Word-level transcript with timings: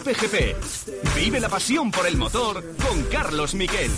Cope 0.00 0.14
GP. 0.14 0.56
Vive 1.14 1.40
la 1.40 1.50
pasión 1.50 1.90
por 1.90 2.06
el 2.06 2.16
motor 2.16 2.64
con 2.88 3.02
Carlos 3.04 3.54
Miquel. 3.54 3.90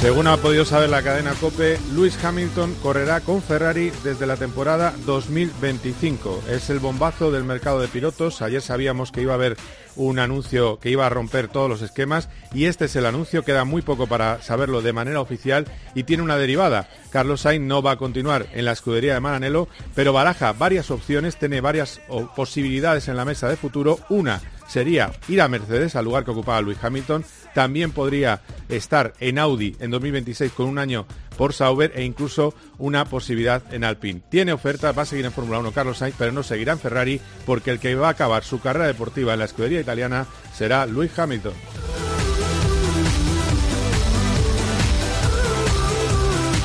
Según 0.00 0.28
ha 0.28 0.36
podido 0.36 0.64
saber 0.64 0.90
la 0.90 1.02
cadena 1.02 1.34
Cope, 1.40 1.76
Lewis 1.92 2.24
Hamilton 2.24 2.72
correrá 2.82 3.20
con 3.20 3.42
Ferrari 3.42 3.90
desde 4.04 4.28
la 4.28 4.36
temporada 4.36 4.94
2025. 5.04 6.44
Es 6.48 6.70
el 6.70 6.78
bombazo 6.78 7.32
del 7.32 7.42
mercado 7.42 7.80
de 7.80 7.88
pilotos. 7.88 8.40
Ayer 8.40 8.62
sabíamos 8.62 9.10
que 9.10 9.22
iba 9.22 9.32
a 9.32 9.34
haber 9.34 9.56
un 9.96 10.20
anuncio 10.20 10.78
que 10.78 10.90
iba 10.90 11.04
a 11.04 11.10
romper 11.10 11.48
todos 11.48 11.68
los 11.68 11.82
esquemas 11.82 12.28
y 12.54 12.66
este 12.66 12.84
es 12.84 12.94
el 12.94 13.06
anuncio. 13.06 13.44
Queda 13.44 13.64
muy 13.64 13.82
poco 13.82 14.06
para 14.06 14.40
saberlo 14.40 14.82
de 14.82 14.92
manera 14.92 15.20
oficial 15.20 15.66
y 15.96 16.04
tiene 16.04 16.22
una 16.22 16.36
derivada. 16.36 16.88
Carlos 17.10 17.40
Sainz 17.40 17.66
no 17.66 17.82
va 17.82 17.92
a 17.92 17.98
continuar 17.98 18.46
en 18.52 18.66
la 18.66 18.72
escudería 18.72 19.14
de 19.14 19.20
Maranello, 19.20 19.66
pero 19.96 20.12
baraja 20.12 20.52
varias 20.52 20.92
opciones, 20.92 21.36
tiene 21.40 21.60
varias 21.60 22.00
posibilidades 22.36 23.08
en 23.08 23.16
la 23.16 23.24
mesa 23.24 23.48
de 23.48 23.56
futuro. 23.56 23.98
Una 24.10 24.40
sería 24.68 25.10
ir 25.28 25.42
a 25.42 25.48
Mercedes, 25.48 25.96
al 25.96 26.04
lugar 26.04 26.24
que 26.24 26.30
ocupaba 26.30 26.62
Lewis 26.62 26.78
Hamilton. 26.80 27.24
También 27.58 27.90
podría 27.90 28.40
estar 28.68 29.14
en 29.18 29.36
Audi 29.36 29.74
en 29.80 29.90
2026 29.90 30.52
con 30.52 30.66
un 30.66 30.78
año 30.78 31.08
por 31.36 31.52
Sauber 31.52 31.90
e 31.96 32.04
incluso 32.04 32.54
una 32.78 33.04
posibilidad 33.04 33.74
en 33.74 33.82
Alpine. 33.82 34.22
Tiene 34.30 34.52
oferta, 34.52 34.92
va 34.92 35.02
a 35.02 35.06
seguir 35.06 35.24
en 35.24 35.32
Fórmula 35.32 35.58
1 35.58 35.72
Carlos 35.72 35.98
Sainz, 35.98 36.14
pero 36.16 36.30
no 36.30 36.44
seguirá 36.44 36.74
en 36.74 36.78
Ferrari 36.78 37.20
porque 37.44 37.72
el 37.72 37.80
que 37.80 37.96
va 37.96 38.06
a 38.06 38.10
acabar 38.12 38.44
su 38.44 38.60
carrera 38.60 38.86
deportiva 38.86 39.32
en 39.32 39.40
la 39.40 39.46
escudería 39.46 39.80
italiana 39.80 40.24
será 40.54 40.86
Lewis 40.86 41.18
Hamilton. 41.18 41.54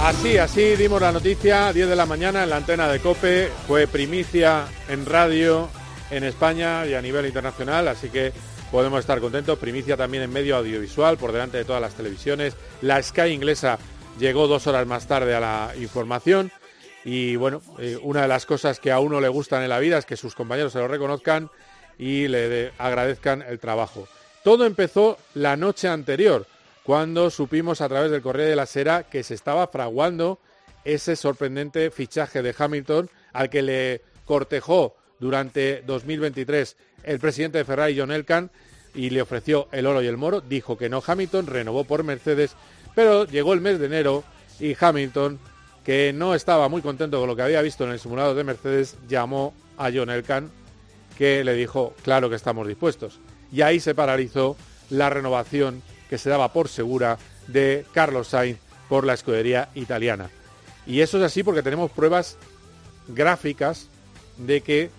Así, 0.03 0.37
así 0.37 0.75
dimos 0.75 1.01
la 1.01 1.11
noticia, 1.11 1.73
10 1.73 1.89
de 1.89 1.95
la 1.95 2.05
mañana 2.05 2.43
en 2.43 2.51
la 2.51 2.57
antena 2.57 2.87
de 2.87 2.99
Cope, 2.99 3.49
fue 3.67 3.87
primicia 3.87 4.65
en 4.87 5.07
radio 5.07 5.69
en 6.11 6.23
España 6.23 6.85
y 6.85 6.93
a 6.93 7.01
nivel 7.01 7.25
internacional, 7.25 7.87
así 7.87 8.09
que 8.09 8.31
podemos 8.73 9.01
estar 9.01 9.19
contentos. 9.19 9.59
Primicia 9.59 9.95
también 9.95 10.23
en 10.23 10.33
medio 10.33 10.55
audiovisual, 10.55 11.19
por 11.19 11.31
delante 11.31 11.57
de 11.57 11.63
todas 11.63 11.79
las 11.79 11.93
televisiones. 11.93 12.55
La 12.81 12.99
Sky 13.03 13.27
inglesa 13.27 13.77
llegó 14.19 14.47
dos 14.47 14.65
horas 14.65 14.87
más 14.87 15.05
tarde 15.05 15.35
a 15.35 15.39
la 15.39 15.73
información. 15.79 16.51
Y 17.05 17.35
bueno, 17.35 17.61
eh, 17.77 17.99
una 18.01 18.23
de 18.23 18.27
las 18.27 18.47
cosas 18.47 18.79
que 18.79 18.91
a 18.91 18.99
uno 18.99 19.21
le 19.21 19.27
gustan 19.27 19.61
en 19.61 19.69
la 19.69 19.77
vida 19.77 19.99
es 19.99 20.07
que 20.07 20.17
sus 20.17 20.33
compañeros 20.33 20.73
se 20.73 20.79
lo 20.79 20.87
reconozcan 20.87 21.51
y 21.99 22.27
le 22.27 22.71
agradezcan 22.79 23.43
el 23.43 23.59
trabajo. 23.59 24.07
Todo 24.43 24.65
empezó 24.65 25.19
la 25.35 25.55
noche 25.55 25.87
anterior, 25.87 26.47
cuando 26.81 27.29
supimos 27.29 27.79
a 27.79 27.87
través 27.87 28.09
del 28.09 28.23
Correo 28.23 28.49
de 28.49 28.55
la 28.55 28.65
Sera 28.65 29.03
que 29.03 29.21
se 29.21 29.35
estaba 29.35 29.67
fraguando 29.67 30.39
ese 30.83 31.15
sorprendente 31.15 31.91
fichaje 31.91 32.41
de 32.41 32.55
Hamilton 32.57 33.07
al 33.33 33.51
que 33.51 33.61
le 33.61 34.01
cortejó 34.25 34.95
durante 35.19 35.83
2023 35.83 36.75
el 37.03 37.19
presidente 37.19 37.57
de 37.57 37.65
Ferrari, 37.65 37.97
John 37.97 38.11
Elkan, 38.11 38.49
y 38.95 39.09
le 39.09 39.21
ofreció 39.21 39.67
el 39.71 39.87
oro 39.87 40.01
y 40.01 40.07
el 40.07 40.17
moro. 40.17 40.41
Dijo 40.41 40.77
que 40.77 40.89
no 40.89 41.03
Hamilton, 41.05 41.47
renovó 41.47 41.83
por 41.83 42.03
Mercedes, 42.03 42.55
pero 42.95 43.25
llegó 43.25 43.53
el 43.53 43.61
mes 43.61 43.79
de 43.79 43.87
enero 43.87 44.23
y 44.59 44.75
Hamilton, 44.79 45.39
que 45.83 46.13
no 46.13 46.35
estaba 46.35 46.69
muy 46.69 46.81
contento 46.81 47.19
con 47.19 47.27
lo 47.27 47.35
que 47.35 47.41
había 47.41 47.61
visto 47.61 47.83
en 47.83 47.91
el 47.91 47.99
simulador 47.99 48.35
de 48.35 48.43
Mercedes, 48.43 48.95
llamó 49.07 49.53
a 49.77 49.89
John 49.93 50.09
Elkan, 50.09 50.51
que 51.17 51.43
le 51.43 51.53
dijo, 51.53 51.93
claro 52.03 52.29
que 52.29 52.35
estamos 52.35 52.67
dispuestos. 52.67 53.19
Y 53.51 53.61
ahí 53.61 53.79
se 53.79 53.95
paralizó 53.95 54.55
la 54.89 55.09
renovación 55.09 55.81
que 56.09 56.17
se 56.17 56.29
daba 56.29 56.53
por 56.53 56.69
segura 56.69 57.17
de 57.47 57.85
Carlos 57.93 58.29
Sainz 58.29 58.59
por 58.89 59.05
la 59.05 59.13
escudería 59.13 59.69
italiana. 59.75 60.29
Y 60.85 61.01
eso 61.01 61.17
es 61.17 61.23
así 61.23 61.43
porque 61.43 61.63
tenemos 61.63 61.91
pruebas 61.91 62.37
gráficas 63.07 63.89
de 64.37 64.61
que 64.61 64.89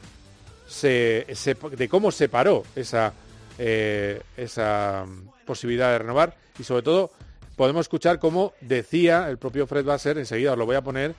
de 0.83 1.89
cómo 1.91 2.11
se 2.11 2.29
paró 2.29 2.65
esa, 2.75 3.13
eh, 3.59 4.21
esa 4.37 5.05
posibilidad 5.47 5.93
de 5.93 5.99
renovar 5.99 6.37
y 6.59 6.65
sobre 6.65 6.83
todo 6.83 7.11
podemos 7.57 7.83
escuchar 7.83 8.19
cómo 8.19 8.55
decía 8.61 9.29
el 9.29 9.39
propio 9.39 9.67
Fred 9.67 9.85
Basser, 9.85 10.19
enseguida 10.19 10.53
os 10.53 10.59
lo 10.59 10.67
voy 10.67 10.77
a 10.77 10.83
poner, 10.83 11.15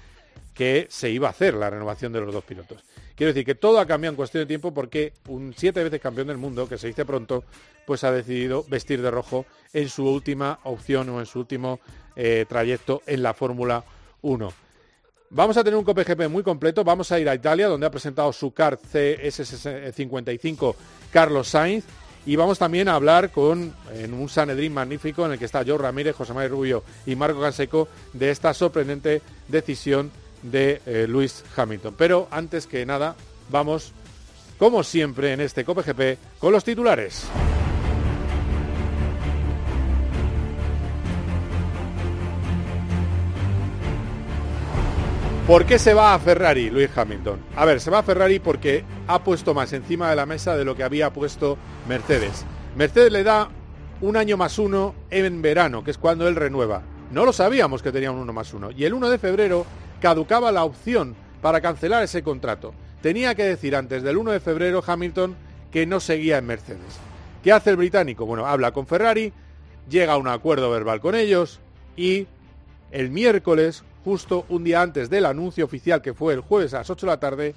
que 0.54 0.88
se 0.90 1.10
iba 1.10 1.28
a 1.28 1.32
hacer 1.32 1.54
la 1.54 1.70
renovación 1.70 2.14
de 2.14 2.22
los 2.22 2.34
dos 2.34 2.44
pilotos. 2.44 2.84
Quiero 3.16 3.34
decir 3.34 3.46
que 3.46 3.56
todo 3.56 3.80
ha 3.80 3.86
cambiado 3.86 4.14
en 4.14 4.18
cuestión 4.18 4.42
de 4.42 4.48
tiempo 4.48 4.74
porque 4.74 5.14
un 5.28 5.54
siete 5.56 5.84
veces 5.84 6.02
campeón 6.02 6.28
del 6.28 6.38
mundo, 6.38 6.68
que 6.68 6.78
se 6.78 6.88
dice 6.88 7.06
pronto, 7.06 7.44
pues 7.86 8.04
ha 8.04 8.12
decidido 8.12 8.66
vestir 8.68 9.02
de 9.02 9.12
rojo 9.12 9.46
en 9.74 9.90
su 9.90 10.06
última 10.06 10.60
opción 10.64 11.10
o 11.10 11.20
en 11.20 11.26
su 11.26 11.40
último 11.40 11.80
eh, 12.16 12.46
trayecto 12.48 13.02
en 13.06 13.24
la 13.24 13.34
Fórmula 13.34 13.84
1. 14.22 14.65
Vamos 15.36 15.58
a 15.58 15.66
tener 15.66 15.78
un 15.78 15.84
COPGP 15.84 16.30
muy 16.30 16.44
completo. 16.44 16.86
Vamos 16.86 17.12
a 17.12 17.20
ir 17.20 17.28
a 17.28 17.36
Italia, 17.36 17.68
donde 17.68 17.86
ha 17.86 17.92
presentado 17.92 18.32
su 18.32 18.52
car 18.52 18.80
CS55 18.80 20.76
Carlos 21.12 21.50
Sainz. 21.50 21.84
Y 22.26 22.38
vamos 22.38 22.58
también 22.58 22.88
a 22.88 22.96
hablar 22.96 23.32
con, 23.32 23.74
en 23.94 24.14
un 24.14 24.30
Sanedrín 24.30 24.74
magnífico 24.74 25.26
en 25.26 25.34
el 25.34 25.38
que 25.38 25.44
está 25.44 25.66
Joe 25.68 25.78
Ramírez, 25.78 26.16
José 26.16 26.34
María 26.34 26.48
Rubio 26.48 26.84
y 27.06 27.18
Marco 27.18 27.42
Canseco, 27.42 27.90
de 28.14 28.32
esta 28.32 28.54
sorprendente 28.54 29.22
decisión 29.50 30.10
de 30.42 30.82
eh, 30.86 31.06
Luis 31.06 31.44
Hamilton. 31.54 31.96
Pero 31.98 32.30
antes 32.32 32.66
que 32.66 32.86
nada, 32.86 33.18
vamos, 33.50 33.92
como 34.58 34.84
siempre 34.84 35.34
en 35.34 35.42
este 35.42 35.66
COPGP, 35.66 36.40
con 36.40 36.54
los 36.54 36.64
titulares. 36.64 37.28
¿Por 45.48 45.68
qué 45.68 45.78
se 45.78 45.94
va 45.94 46.16
a 46.16 46.20
Ferrari, 46.20 46.72
Luis 46.72 46.90
Hamilton? 46.98 47.40
A 47.56 47.66
ver, 47.66 47.80
se 47.80 47.92
va 47.92 48.00
a 48.00 48.04
Ferrari 48.04 48.40
porque 48.40 48.84
ha 49.06 49.24
puesto 49.24 49.54
más 49.54 49.74
encima 49.74 50.10
de 50.10 50.16
la 50.16 50.26
mesa 50.26 50.58
de 50.58 50.66
lo 50.66 50.76
que 50.76 50.82
había 50.82 51.14
puesto 51.14 51.60
Mercedes. 51.88 52.44
Mercedes 52.76 53.12
le 53.12 53.24
da 53.24 53.50
un 54.02 54.18
año 54.18 54.38
más 54.38 54.58
uno 54.58 54.96
en 55.12 55.44
verano, 55.44 55.84
que 55.84 55.92
es 55.92 56.00
cuando 56.00 56.28
él 56.28 56.36
renueva. 56.36 56.82
No 57.12 57.26
lo 57.26 57.32
sabíamos 57.32 57.84
que 57.84 57.92
tenía 57.92 58.10
un 58.10 58.18
uno 58.18 58.34
más 58.34 58.56
uno. 58.56 58.72
Y 58.72 58.86
el 58.86 58.96
1 58.96 59.08
de 59.08 59.20
febrero 59.20 59.68
caducaba 60.02 60.52
la 60.52 60.64
opción 60.64 61.16
para 61.44 61.62
cancelar 61.62 62.02
ese 62.02 62.24
contrato. 62.24 62.74
Tenía 63.04 63.36
que 63.36 63.44
decir 63.44 63.76
antes 63.76 64.02
del 64.02 64.18
1 64.18 64.32
de 64.32 64.40
febrero 64.40 64.84
Hamilton 64.86 65.36
que 65.72 65.86
no 65.86 66.00
seguía 66.00 66.40
en 66.40 66.48
Mercedes. 66.48 67.00
¿Qué 67.44 67.52
hace 67.52 67.70
el 67.70 67.78
británico? 67.78 68.26
Bueno, 68.26 68.48
habla 68.48 68.72
con 68.72 68.88
Ferrari, 68.88 69.32
llega 69.88 70.14
a 70.14 70.18
un 70.18 70.28
acuerdo 70.28 70.72
verbal 70.72 71.02
con 71.02 71.14
ellos 71.14 71.60
y 71.96 72.26
el 72.90 73.12
miércoles 73.12 73.84
justo 74.06 74.46
un 74.50 74.64
día 74.64 74.84
antes 74.84 75.10
del 75.10 75.26
anuncio 75.26 75.66
oficial 75.66 76.00
que 76.04 76.14
fue 76.14 76.36
el 76.36 76.42
jueves 76.42 76.76
a 76.76 76.78
las 76.78 76.90
8 76.92 77.08
de 77.08 77.12
la 77.12 77.20
tarde, 77.20 77.56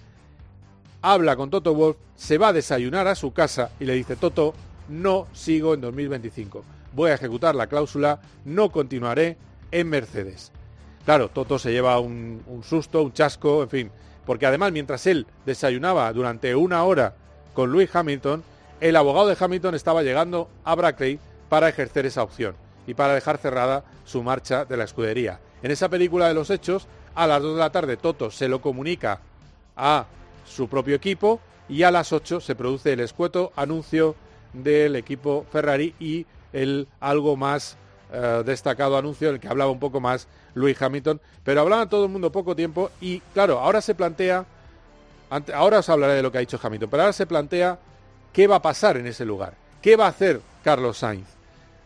habla 1.03 1.37
con 1.37 1.51
Toto 1.51 1.75
Wolf, 1.75 1.99
se 2.17 2.39
va 2.39 2.49
a 2.49 2.53
desayunar 2.55 3.07
a 3.07 3.15
su 3.15 3.35
casa 3.35 3.71
y 3.79 3.85
le 3.85 3.93
dice, 3.93 4.17
Toto, 4.17 4.55
no 4.89 5.27
sigo 5.35 5.75
en 5.75 5.83
2025. 5.83 6.65
Voy 6.95 7.11
a 7.11 7.15
ejecutar 7.15 7.55
la 7.55 7.67
cláusula, 7.67 8.21
no 8.47 8.73
continuaré 8.73 9.37
en 9.71 9.91
Mercedes. 9.91 10.51
Claro, 11.05 11.29
Toto 11.29 11.59
se 11.59 11.71
lleva 11.71 12.01
un, 12.01 12.43
un 12.47 12.65
susto, 12.65 13.03
un 13.03 13.13
chasco, 13.13 13.63
en 13.63 13.69
fin, 13.69 13.91
porque 14.25 14.47
además 14.47 14.73
mientras 14.73 15.07
él 15.07 15.27
desayunaba 15.45 16.11
durante 16.15 16.55
una 16.55 16.83
hora 16.83 17.15
con 17.53 17.71
Louis 17.71 17.95
Hamilton, 17.95 18.43
el 18.81 18.97
abogado 18.97 19.29
de 19.29 19.37
Hamilton 19.39 19.75
estaba 19.75 20.03
llegando 20.03 20.49
a 20.65 20.75
Brackley 20.75 21.19
para 21.51 21.69
ejercer 21.69 22.07
esa 22.07 22.23
opción 22.23 22.55
y 22.87 22.95
para 22.95 23.13
dejar 23.13 23.37
cerrada 23.37 23.85
su 24.07 24.23
marcha 24.23 24.65
de 24.65 24.79
la 24.79 24.85
escudería. 24.85 25.41
En 25.63 25.71
esa 25.71 25.89
película 25.89 26.29
de 26.29 26.35
los 26.35 26.51
hechos, 26.51 26.87
a 27.15 27.27
las 27.27 27.43
2 27.43 27.55
de 27.55 27.61
la 27.61 27.71
tarde 27.71 27.97
Toto 27.97 28.31
se 28.31 28.49
lo 28.49 28.61
comunica 28.61 29.21
a 29.77 30.07
su 30.47 30.69
propio 30.69 30.95
equipo 30.95 31.41
y 31.69 31.83
a 31.83 31.91
las 31.91 32.13
8 32.13 32.41
se 32.41 32.55
produce 32.55 32.93
el 32.93 33.01
escueto 33.01 33.53
anuncio 33.57 34.15
del 34.53 34.97
equipo 34.97 35.45
Ferrari 35.51 35.95
y 35.99 36.27
el 36.53 36.89
algo 37.01 37.37
más 37.37 37.77
eh, 38.13 38.43
destacado 38.45 38.97
anuncio, 38.97 39.29
en 39.29 39.35
el 39.35 39.41
que 39.41 39.49
hablaba 39.49 39.71
un 39.71 39.79
poco 39.79 40.01
más 40.01 40.29
Louis 40.55 40.81
Hamilton, 40.81 41.21
pero 41.45 41.61
hablaba 41.61 41.89
todo 41.89 42.05
el 42.05 42.11
mundo 42.11 42.33
poco 42.33 42.57
tiempo 42.57 42.91
y 43.01 43.21
claro, 43.35 43.59
ahora 43.59 43.81
se 43.81 43.95
plantea, 43.95 44.47
ahora 45.55 45.81
os 45.81 45.89
hablaré 45.89 46.15
de 46.15 46.23
lo 46.23 46.33
que 46.33 46.39
ha 46.39 46.41
dicho 46.41 46.59
Hamilton, 46.63 46.89
pero 46.89 47.03
ahora 47.03 47.13
se 47.13 47.27
plantea 47.27 47.79
qué 48.33 48.47
va 48.47 48.57
a 48.57 48.63
pasar 48.63 48.97
en 48.97 49.07
ese 49.07 49.25
lugar, 49.25 49.55
qué 49.83 49.97
va 49.97 50.07
a 50.07 50.11
hacer 50.11 50.41
Carlos 50.65 50.99
Sainz. 50.99 51.38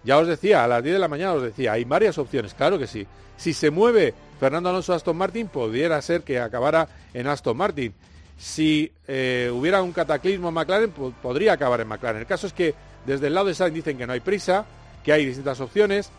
Ya 0.05 0.19
os 0.19 0.27
decía, 0.27 0.65
a 0.65 0.69
las 0.69 0.83
10 0.83 0.95
de 0.95 0.99
la 0.99 1.09
mañana 1.09 1.35
os 1.35 1.43
decía, 1.43 1.73
hay 1.73 1.85
varias 1.85 2.19
opciones, 2.19 2.55
claro 2.55 2.79
que 2.79 2.87
sí. 2.87 3.07
Si 3.37 3.53
se 3.53 3.71
mueve 3.71 4.15
Fernando 4.41 4.69
Alonso 4.69 4.93
a 4.93 4.97
Aston 4.97 5.17
Martin, 5.17 5.49
pudiera 5.49 6.01
ser 6.03 6.23
que 6.23 6.41
acabara 6.41 6.89
en 7.15 7.27
Aston 7.27 7.57
Martin. 7.57 7.95
Si 8.39 8.91
eh, 9.07 9.51
hubiera 9.53 9.83
un 9.83 9.93
cataclismo 9.93 10.49
en 10.49 10.55
McLaren, 10.55 10.91
podría 10.91 11.53
acabar 11.53 11.81
en 11.81 11.89
McLaren. 11.89 12.21
El 12.21 12.27
caso 12.27 12.47
es 12.47 12.53
que 12.53 12.75
desde 13.07 13.29
el 13.29 13.35
lado 13.35 13.47
de 13.47 13.55
Sainz 13.55 13.75
dicen 13.75 13.97
que 13.97 14.07
no 14.07 14.13
hay 14.13 14.21
prisa, 14.21 14.67
que 15.05 15.13
hay 15.13 15.25
distintas 15.25 15.61
opciones. 15.61 16.11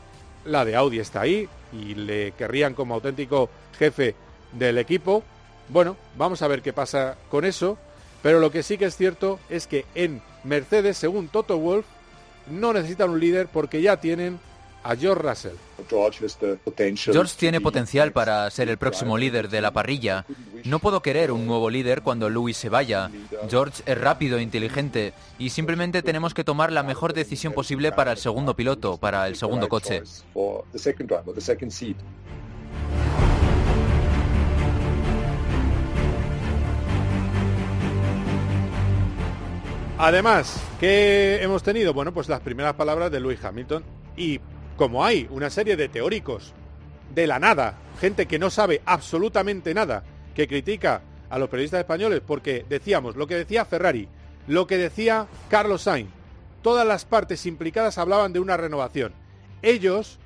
La 0.45 0.65
de 0.65 0.75
Audi 0.75 0.99
está 0.99 1.21
ahí 1.21 1.47
y 1.71 1.95
le 1.95 2.31
querrían 2.33 2.73
como 2.73 2.93
auténtico 2.93 3.49
jefe 3.77 4.15
del 4.53 4.77
equipo. 4.77 5.23
Bueno, 5.69 5.97
vamos 6.17 6.41
a 6.41 6.47
ver 6.47 6.61
qué 6.61 6.73
pasa 6.73 7.17
con 7.29 7.45
eso, 7.45 7.77
pero 8.21 8.39
lo 8.39 8.51
que 8.51 8.63
sí 8.63 8.77
que 8.77 8.85
es 8.85 8.95
cierto 8.95 9.39
es 9.49 9.67
que 9.67 9.85
en 9.95 10.21
Mercedes, 10.43 10.97
según 10.97 11.29
Toto 11.29 11.57
Wolf, 11.57 11.85
no 12.47 12.73
necesitan 12.73 13.09
un 13.09 13.19
líder 13.19 13.47
porque 13.47 13.81
ya 13.81 13.97
tienen 13.97 14.39
a 14.83 14.95
George 14.95 15.27
Russell. 15.27 15.55
George 17.13 17.35
tiene 17.37 17.61
potencial 17.61 18.11
para 18.11 18.49
ser 18.49 18.69
el 18.69 18.77
próximo 18.77 19.17
líder 19.17 19.49
de 19.49 19.61
la 19.61 19.71
parrilla. 19.71 20.25
No 20.65 20.79
puedo 20.79 21.01
querer 21.01 21.31
un 21.31 21.47
nuevo 21.47 21.69
líder 21.69 22.01
cuando 22.01 22.29
Lewis 22.29 22.57
se 22.57 22.69
vaya. 22.69 23.09
George 23.49 23.81
es 23.85 23.97
rápido 23.97 24.37
e 24.37 24.41
inteligente 24.41 25.13
y 25.39 25.49
simplemente 25.49 26.01
tenemos 26.01 26.33
que 26.33 26.43
tomar 26.43 26.71
la 26.71 26.83
mejor 26.83 27.13
decisión 27.13 27.53
posible 27.53 27.91
para 27.91 28.11
el 28.11 28.17
segundo 28.17 28.55
piloto, 28.55 28.97
para 28.97 29.27
el 29.27 29.35
segundo 29.35 29.69
coche. 29.69 30.03
Además, 40.03 40.61
¿qué 40.81 41.41
hemos 41.41 41.63
tenido? 41.63 41.93
Bueno, 41.93 42.13
pues 42.13 42.27
las 42.27 42.41
primeras 42.41 42.73
palabras 42.73 43.09
de 43.09 43.21
Lewis 43.21 43.41
Hamilton 43.41 43.85
y 44.17 44.41
como 44.75 45.05
hay 45.05 45.29
una 45.31 45.49
serie 45.49 45.77
de 45.77 45.87
teóricos 45.87 46.51
de 47.15 47.25
la 47.25 47.39
nada, 47.39 47.77
gente 48.01 48.25
que 48.25 48.37
no 48.37 48.49
sabe 48.49 48.81
absolutamente 48.85 49.73
nada, 49.73 50.03
que 50.35 50.45
critica 50.45 51.03
a 51.29 51.39
los 51.39 51.47
periodistas 51.47 51.79
españoles 51.79 52.19
porque 52.19 52.65
decíamos 52.67 53.15
lo 53.15 53.27
que 53.27 53.35
decía 53.35 53.63
Ferrari, 53.63 54.09
lo 54.45 54.67
que 54.67 54.77
decía 54.77 55.27
Carlos 55.49 55.83
Sainz, 55.83 56.09
todas 56.61 56.85
las 56.85 57.05
partes 57.05 57.45
implicadas 57.45 57.97
hablaban 57.97 58.33
de 58.33 58.41
una 58.41 58.57
renovación. 58.57 59.13
Ellos, 59.61 60.19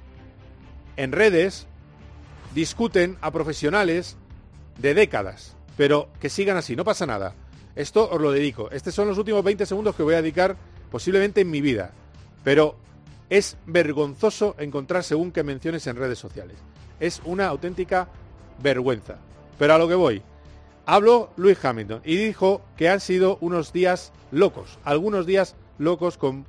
en 0.96 1.12
redes, 1.12 1.68
discuten 2.56 3.16
a 3.22 3.30
profesionales 3.30 4.18
de 4.80 4.96
décadas, 4.96 5.56
pero 5.78 6.10
que 6.20 6.30
sigan 6.30 6.58
así, 6.58 6.76
no 6.76 6.84
pasa 6.84 7.06
nada. 7.06 7.36
Esto 7.78 8.10
os 8.10 8.20
lo 8.20 8.32
dedico. 8.32 8.72
Estos 8.72 8.96
son 8.96 9.08
los 9.08 9.20
últimos 9.20 9.44
20 9.44 9.66
segundos 9.68 9.96
que 9.96 10.02
voy 10.02 10.16
a 10.16 10.22
dedicar 10.22 10.58
posiblemente 10.90 11.42
en 11.42 11.52
mi 11.52 11.62
vida. 11.62 11.92
Pero 12.44 12.76
es 13.30 13.56
vergonzoso 13.68 14.56
encontrar 14.58 15.04
según 15.04 15.32
que 15.32 15.44
menciones 15.44 15.86
en 15.86 15.96
redes 15.96 16.18
sociales. 16.18 16.58
Es 17.00 17.22
una 17.24 17.46
auténtica 17.46 18.10
vergüenza. 18.64 19.18
Pero 19.60 19.76
a 19.76 19.78
lo 19.78 19.88
que 19.88 19.94
voy. 19.94 20.24
Habló 20.88 21.30
Luis 21.38 21.64
Hamilton 21.64 22.02
y 22.04 22.16
dijo 22.16 22.64
que 22.78 22.90
han 22.90 23.00
sido 23.00 23.38
unos 23.42 23.74
días 23.74 24.12
locos, 24.32 24.80
algunos 24.84 25.26
días 25.26 25.56
locos 25.78 26.18
con 26.18 26.46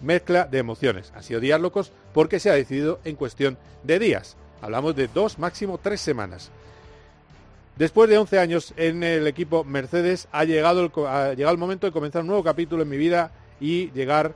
mezcla 0.00 0.46
de 0.46 0.58
emociones. 0.58 1.12
Han 1.14 1.22
sido 1.22 1.40
días 1.40 1.60
locos 1.60 1.92
porque 2.12 2.40
se 2.40 2.50
ha 2.50 2.54
decidido 2.54 2.98
en 3.04 3.14
cuestión 3.16 3.56
de 3.84 3.98
días. 3.98 4.36
Hablamos 4.62 4.96
de 4.96 5.08
dos, 5.08 5.38
máximo 5.38 5.78
tres 5.78 6.00
semanas. 6.00 6.50
Después 7.76 8.10
de 8.10 8.18
11 8.18 8.38
años 8.38 8.74
en 8.76 9.02
el 9.02 9.26
equipo 9.26 9.64
Mercedes 9.64 10.28
ha 10.30 10.44
llegado 10.44 10.84
el, 10.84 11.06
ha 11.06 11.32
llegado 11.32 11.54
el 11.54 11.58
momento 11.58 11.86
de 11.86 11.92
comenzar 11.92 12.20
un 12.20 12.28
nuevo 12.28 12.44
capítulo 12.44 12.82
en 12.82 12.88
mi 12.88 12.98
vida 12.98 13.32
y 13.60 13.90
llegar 13.92 14.34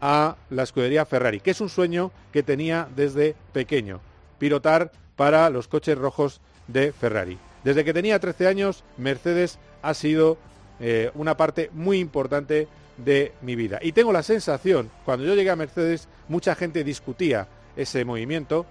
a 0.00 0.36
la 0.48 0.62
escudería 0.62 1.04
Ferrari, 1.04 1.40
que 1.40 1.50
es 1.50 1.60
un 1.60 1.68
sueño 1.68 2.10
que 2.32 2.42
tenía 2.42 2.88
desde 2.96 3.34
pequeño, 3.52 4.00
pilotar 4.38 4.92
para 5.16 5.50
los 5.50 5.68
coches 5.68 5.98
rojos 5.98 6.40
de 6.66 6.92
Ferrari. 6.92 7.38
Desde 7.62 7.84
que 7.84 7.92
tenía 7.92 8.20
13 8.20 8.46
años, 8.46 8.84
Mercedes 8.96 9.58
ha 9.82 9.92
sido 9.92 10.38
eh, 10.80 11.10
una 11.14 11.36
parte 11.36 11.70
muy 11.74 11.98
importante 11.98 12.68
de 12.96 13.32
mi 13.42 13.54
vida. 13.54 13.80
Y 13.82 13.92
tengo 13.92 14.12
la 14.12 14.22
sensación, 14.22 14.90
cuando 15.04 15.26
yo 15.26 15.34
llegué 15.34 15.50
a 15.50 15.56
Mercedes, 15.56 16.08
mucha 16.28 16.54
gente 16.54 16.84
discutía 16.84 17.48
ese 17.76 18.04
movimiento 18.04 18.64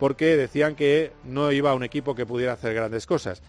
porque 0.00 0.36
decían 0.36 0.74
que 0.74 1.12
no 1.24 1.52
iba 1.52 1.70
a 1.70 1.74
un 1.74 1.84
equipo 1.84 2.16
que 2.16 2.26
pudiera 2.26 2.54
hacer 2.54 2.74
grandes 2.74 3.06
cosas. 3.06 3.42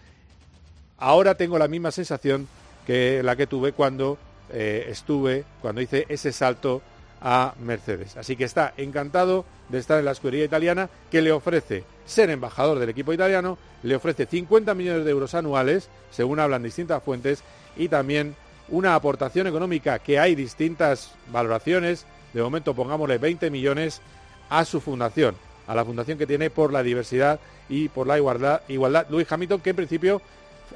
Ahora 0.98 1.34
tengo 1.34 1.58
la 1.58 1.66
misma 1.66 1.90
sensación 1.90 2.46
que 2.86 3.22
la 3.24 3.34
que 3.34 3.46
tuve 3.48 3.72
cuando 3.72 4.18
eh, 4.52 4.86
estuve, 4.88 5.44
cuando 5.62 5.80
hice 5.80 6.04
ese 6.10 6.30
salto 6.30 6.82
a 7.22 7.54
Mercedes. 7.58 8.16
Así 8.16 8.36
que 8.36 8.44
está 8.44 8.74
encantado 8.76 9.46
de 9.70 9.78
estar 9.78 9.98
en 9.98 10.04
la 10.04 10.10
escudería 10.10 10.44
italiana 10.44 10.90
que 11.10 11.22
le 11.22 11.32
ofrece 11.32 11.84
ser 12.04 12.28
embajador 12.28 12.78
del 12.78 12.90
equipo 12.90 13.12
italiano, 13.14 13.56
le 13.82 13.96
ofrece 13.96 14.26
50 14.26 14.74
millones 14.74 15.04
de 15.06 15.10
euros 15.10 15.34
anuales, 15.34 15.88
según 16.10 16.38
hablan 16.38 16.62
distintas 16.62 17.02
fuentes, 17.02 17.42
y 17.76 17.88
también 17.88 18.36
una 18.68 18.94
aportación 18.94 19.46
económica 19.46 20.00
que 20.00 20.18
hay 20.18 20.34
distintas 20.34 21.14
valoraciones, 21.32 22.04
de 22.34 22.42
momento 22.42 22.74
pongámosle 22.74 23.16
20 23.18 23.50
millones 23.50 24.02
a 24.50 24.64
su 24.64 24.80
fundación, 24.80 25.34
a 25.66 25.74
la 25.74 25.84
fundación 25.84 26.18
que 26.18 26.26
tiene 26.26 26.50
por 26.50 26.72
la 26.72 26.82
diversidad 26.82 27.40
y 27.68 27.88
por 27.88 28.06
la 28.06 28.18
igualdad, 28.18 29.06
Luis 29.08 29.30
Hamilton, 29.30 29.60
que 29.60 29.70
en 29.70 29.76
principio 29.76 30.22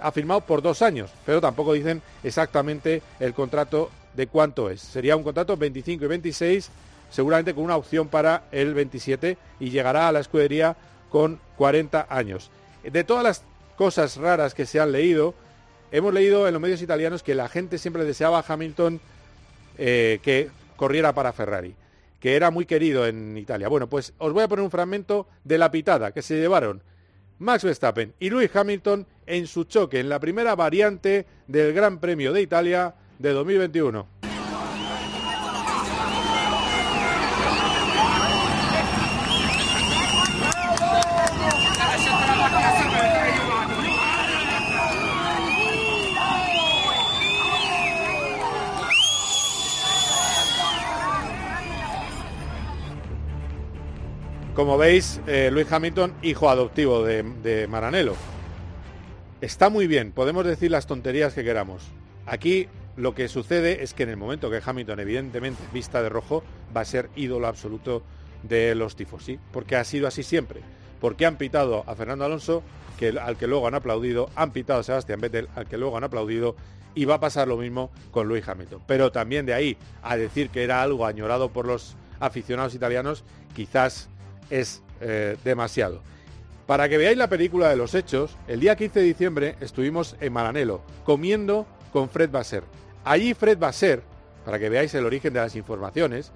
ha 0.00 0.12
firmado 0.12 0.40
por 0.42 0.62
dos 0.62 0.82
años, 0.82 1.10
pero 1.24 1.40
tampoco 1.40 1.72
dicen 1.72 2.02
exactamente 2.22 3.02
el 3.20 3.34
contrato 3.34 3.90
de 4.14 4.26
cuánto 4.26 4.70
es. 4.70 4.80
Sería 4.80 5.16
un 5.16 5.22
contrato 5.22 5.56
25 5.56 6.04
y 6.04 6.08
26, 6.08 6.70
seguramente 7.10 7.54
con 7.54 7.64
una 7.64 7.76
opción 7.76 8.08
para 8.08 8.44
el 8.52 8.74
27 8.74 9.36
y 9.60 9.70
llegará 9.70 10.08
a 10.08 10.12
la 10.12 10.20
escudería 10.20 10.76
con 11.10 11.38
40 11.56 12.06
años. 12.08 12.50
De 12.82 13.04
todas 13.04 13.24
las 13.24 13.42
cosas 13.76 14.16
raras 14.16 14.54
que 14.54 14.66
se 14.66 14.80
han 14.80 14.92
leído, 14.92 15.34
hemos 15.92 16.12
leído 16.12 16.46
en 16.46 16.54
los 16.54 16.62
medios 16.62 16.82
italianos 16.82 17.22
que 17.22 17.34
la 17.34 17.48
gente 17.48 17.78
siempre 17.78 18.04
deseaba 18.04 18.38
a 18.38 18.44
Hamilton 18.46 19.00
eh, 19.78 20.20
que 20.22 20.50
corriera 20.76 21.12
para 21.12 21.32
Ferrari, 21.32 21.74
que 22.20 22.36
era 22.36 22.50
muy 22.50 22.66
querido 22.66 23.06
en 23.06 23.36
Italia. 23.36 23.68
Bueno, 23.68 23.88
pues 23.88 24.14
os 24.18 24.32
voy 24.32 24.42
a 24.42 24.48
poner 24.48 24.64
un 24.64 24.70
fragmento 24.70 25.28
de 25.44 25.58
la 25.58 25.70
pitada 25.70 26.12
que 26.12 26.22
se 26.22 26.38
llevaron 26.38 26.82
Max 27.38 27.64
Verstappen 27.64 28.14
y 28.18 28.30
Lewis 28.30 28.54
Hamilton 28.54 29.06
en 29.26 29.46
su 29.46 29.64
choque 29.64 30.00
en 30.00 30.08
la 30.08 30.20
primera 30.20 30.54
variante 30.54 31.26
del 31.46 31.72
Gran 31.72 31.98
Premio 31.98 32.32
de 32.32 32.42
Italia 32.42 32.94
de 33.18 33.32
2021. 33.32 34.25
Como 54.56 54.78
veis, 54.78 55.20
eh, 55.26 55.50
Luis 55.52 55.70
Hamilton, 55.70 56.14
hijo 56.22 56.48
adoptivo 56.48 57.04
de, 57.04 57.66
Maranello. 57.68 58.14
Está 59.42 59.68
muy 59.68 59.86
bien, 59.86 60.12
podemos 60.12 60.46
decir 60.46 60.70
las 60.70 60.86
tonterías 60.86 61.34
que 61.34 61.44
queramos. 61.44 61.82
Aquí 62.24 62.66
lo 62.96 63.14
que 63.14 63.28
sucede 63.28 63.82
es 63.82 63.92
que 63.92 64.04
en 64.04 64.08
el 64.08 64.16
momento 64.16 64.50
que 64.50 64.62
Hamilton, 64.64 65.00
evidentemente, 65.00 65.62
vista 65.74 66.02
de 66.02 66.08
rojo, 66.08 66.42
va 66.74 66.80
a 66.80 66.84
ser 66.86 67.10
ídolo 67.16 67.46
absoluto 67.46 68.02
de 68.44 68.74
los 68.74 68.96
¿sí? 69.20 69.38
porque 69.52 69.76
ha 69.76 69.84
sido 69.84 70.08
así 70.08 70.22
siempre. 70.22 70.62
Porque 71.02 71.26
han 71.26 71.36
pitado 71.36 71.84
a 71.86 71.94
Fernando 71.94 72.24
Alonso, 72.24 72.62
que, 72.98 73.08
al 73.08 73.36
que 73.36 73.46
luego 73.46 73.68
han 73.68 73.74
aplaudido, 73.74 74.30
han 74.36 74.52
pitado 74.52 74.80
a 74.80 74.84
Sebastián 74.84 75.20
Vettel, 75.20 75.50
al 75.54 75.68
que 75.68 75.76
luego 75.76 75.98
han 75.98 76.04
aplaudido, 76.04 76.56
y 76.94 77.04
va 77.04 77.16
a 77.16 77.20
pasar 77.20 77.46
lo 77.46 77.58
mismo 77.58 77.90
con 78.10 78.26
Luis 78.26 78.48
Hamilton. 78.48 78.80
Pero 78.86 79.12
también 79.12 79.44
de 79.44 79.52
ahí 79.52 79.76
a 80.02 80.16
decir 80.16 80.48
que 80.48 80.64
era 80.64 80.80
algo 80.80 81.04
añorado 81.04 81.50
por 81.50 81.66
los 81.66 81.94
aficionados 82.20 82.74
italianos, 82.74 83.22
quizás 83.54 84.08
es 84.50 84.82
eh, 85.00 85.36
demasiado. 85.44 86.00
Para 86.66 86.88
que 86.88 86.98
veáis 86.98 87.16
la 87.16 87.28
película 87.28 87.68
de 87.68 87.76
los 87.76 87.94
hechos, 87.94 88.36
el 88.48 88.60
día 88.60 88.76
15 88.76 88.98
de 88.98 89.06
diciembre 89.06 89.56
estuvimos 89.60 90.16
en 90.20 90.32
Maranello 90.32 90.80
comiendo 91.04 91.66
con 91.92 92.08
Fred 92.08 92.30
Basser. 92.30 92.64
Allí 93.04 93.34
Fred 93.34 93.58
Basser, 93.58 94.02
para 94.44 94.58
que 94.58 94.68
veáis 94.68 94.92
el 94.94 95.06
origen 95.06 95.32
de 95.32 95.40
las 95.40 95.54
informaciones, 95.54 96.32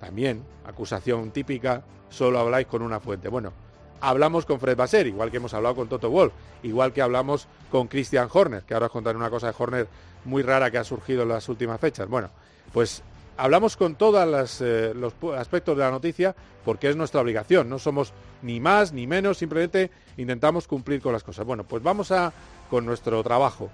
también, 0.00 0.44
acusación 0.64 1.32
típica, 1.32 1.82
solo 2.08 2.38
habláis 2.38 2.68
con 2.68 2.82
una 2.82 3.00
fuente. 3.00 3.28
Bueno, 3.28 3.52
hablamos 4.00 4.46
con 4.46 4.60
Fred 4.60 4.76
Basser, 4.76 5.08
igual 5.08 5.30
que 5.30 5.38
hemos 5.38 5.54
hablado 5.54 5.74
con 5.74 5.88
Toto 5.88 6.08
Wolf, 6.08 6.32
igual 6.62 6.92
que 6.92 7.02
hablamos 7.02 7.48
con 7.70 7.88
Christian 7.88 8.28
Horner, 8.32 8.62
que 8.62 8.74
ahora 8.74 8.86
os 8.86 8.92
contaré 8.92 9.18
una 9.18 9.30
cosa 9.30 9.48
de 9.48 9.54
Horner 9.58 9.88
muy 10.24 10.42
rara 10.42 10.70
que 10.70 10.78
ha 10.78 10.84
surgido 10.84 11.22
en 11.22 11.30
las 11.30 11.48
últimas 11.48 11.80
fechas. 11.80 12.08
Bueno, 12.08 12.30
pues 12.72 13.02
hablamos 13.38 13.76
con 13.76 13.94
todos 13.94 14.60
eh, 14.60 14.92
los 14.94 15.14
aspectos 15.36 15.76
de 15.76 15.84
la 15.84 15.90
noticia 15.90 16.34
porque 16.64 16.90
es 16.90 16.96
nuestra 16.96 17.22
obligación, 17.22 17.68
no 17.68 17.78
somos 17.78 18.12
ni 18.42 18.60
más 18.60 18.92
ni 18.92 19.06
menos, 19.06 19.38
simplemente 19.38 19.90
intentamos 20.18 20.68
cumplir 20.68 21.00
con 21.00 21.12
las 21.14 21.22
cosas. 21.22 21.46
Bueno, 21.46 21.64
pues 21.64 21.82
vamos 21.82 22.12
a 22.12 22.32
con 22.68 22.84
nuestro 22.84 23.22
trabajo. 23.22 23.70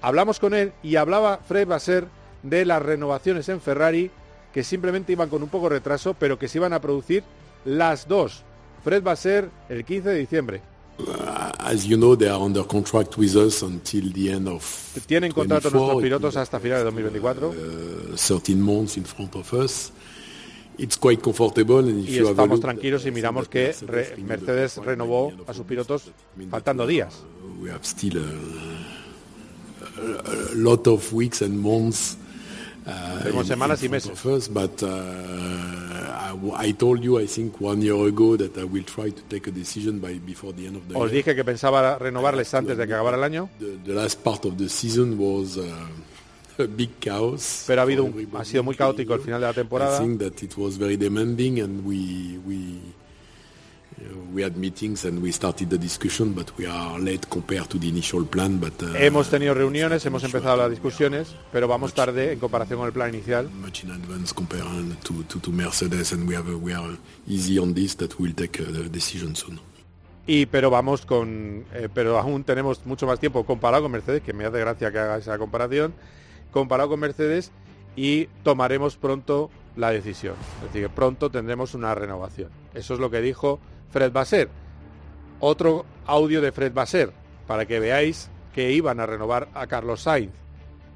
Hablamos 0.00 0.40
con 0.40 0.54
él 0.54 0.72
y 0.82 0.96
hablaba 0.96 1.38
Fred 1.38 1.66
Basser 1.66 2.06
de 2.42 2.64
las 2.64 2.80
renovaciones 2.80 3.48
en 3.48 3.60
Ferrari 3.60 4.10
que 4.54 4.62
simplemente 4.62 5.12
iban 5.12 5.28
con 5.28 5.42
un 5.42 5.48
poco 5.48 5.68
de 5.68 5.76
retraso, 5.76 6.14
pero 6.14 6.38
que 6.38 6.48
se 6.48 6.58
iban 6.58 6.72
a 6.72 6.80
producir 6.80 7.24
las 7.64 8.08
dos. 8.08 8.44
Fred 8.84 9.02
Basser 9.02 9.50
el 9.68 9.84
15 9.84 10.08
de 10.08 10.18
diciembre. 10.18 10.62
Tienen 15.06 15.32
contrato 15.32 15.70
nuestros 15.70 16.02
pilotos 16.02 16.36
hasta 16.36 16.58
finales 16.58 16.80
de 16.80 16.84
2024. 16.86 17.54
y 22.08 22.18
estamos 22.30 22.60
tranquilos 22.60 23.04
y 23.06 23.10
miramos 23.10 23.48
que 23.48 23.74
Mercedes 24.24 24.76
renovó 24.76 25.32
a 25.46 25.54
sus 25.54 25.66
pilotos 25.66 26.10
faltando 26.50 26.86
días. 26.86 27.22
Tenemos 33.22 33.46
semanas 33.46 33.82
y 33.82 33.88
meses. 33.88 34.12
Os 40.98 41.10
dije 41.10 41.34
que 41.34 41.44
pensaba 41.44 41.98
renovarles 41.98 42.52
antes 42.54 42.76
de 42.76 42.86
que 42.86 42.94
acabara 42.94 43.16
el 43.16 43.24
año. 43.24 43.48
Pero 47.66 47.80
ha 47.80 47.84
habido 47.84 48.04
un, 48.04 48.28
ha 48.36 48.44
sido 48.44 48.62
muy 48.64 48.74
caótico 48.74 49.14
el 49.14 49.20
final 49.20 49.40
de 49.40 49.46
la 49.46 49.52
temporada. 49.54 49.96
Hemos 59.04 59.30
tenido 59.30 59.54
reuniones, 59.54 60.04
hemos 60.06 60.22
empezado 60.24 60.56
las 60.56 60.70
discusiones, 60.70 61.34
pero 61.52 61.66
vamos 61.66 61.94
tarde 61.94 62.32
en 62.32 62.38
comparación 62.38 62.78
con 62.78 62.86
el 62.86 62.92
plan 62.92 63.12
inicial. 63.12 63.48
Y 70.26 70.46
pero 70.46 70.70
vamos 70.70 71.06
con 71.06 71.64
eh, 71.74 71.88
pero 71.92 72.18
aún 72.18 72.44
tenemos 72.44 72.84
mucho 72.84 73.06
más 73.06 73.18
tiempo 73.18 73.44
comparado 73.46 73.84
con 73.84 73.92
Mercedes, 73.92 74.22
que 74.22 74.34
me 74.34 74.44
hace 74.44 74.60
gracia 74.60 74.92
que 74.92 74.98
haga 74.98 75.16
esa 75.16 75.38
comparación, 75.38 75.94
comparado 76.52 76.90
con 76.90 77.00
Mercedes 77.00 77.50
y 77.96 78.26
tomaremos 78.42 78.96
pronto 78.96 79.50
la 79.74 79.90
decisión. 79.90 80.34
Es 80.58 80.72
decir, 80.72 80.90
pronto 80.90 81.30
tendremos 81.30 81.74
una 81.74 81.94
renovación. 81.94 82.50
Eso 82.74 82.94
es 82.94 83.00
lo 83.00 83.10
que 83.10 83.22
dijo 83.22 83.58
Fred 83.90 84.12
Basser. 84.12 84.48
Otro 85.40 85.84
audio 86.06 86.40
de 86.40 86.52
Fred 86.52 86.72
Basser, 86.72 87.12
para 87.46 87.66
que 87.66 87.80
veáis 87.80 88.30
que 88.54 88.72
iban 88.72 89.00
a 89.00 89.06
renovar 89.06 89.48
a 89.54 89.66
Carlos 89.66 90.02
Sainz. 90.02 90.32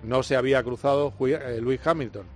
No 0.02 0.22
se 0.22 0.36
había 0.36 0.62
cruzado 0.62 1.12
eh, 1.20 1.60
Luis 1.60 1.86
Hamilton 1.86 2.26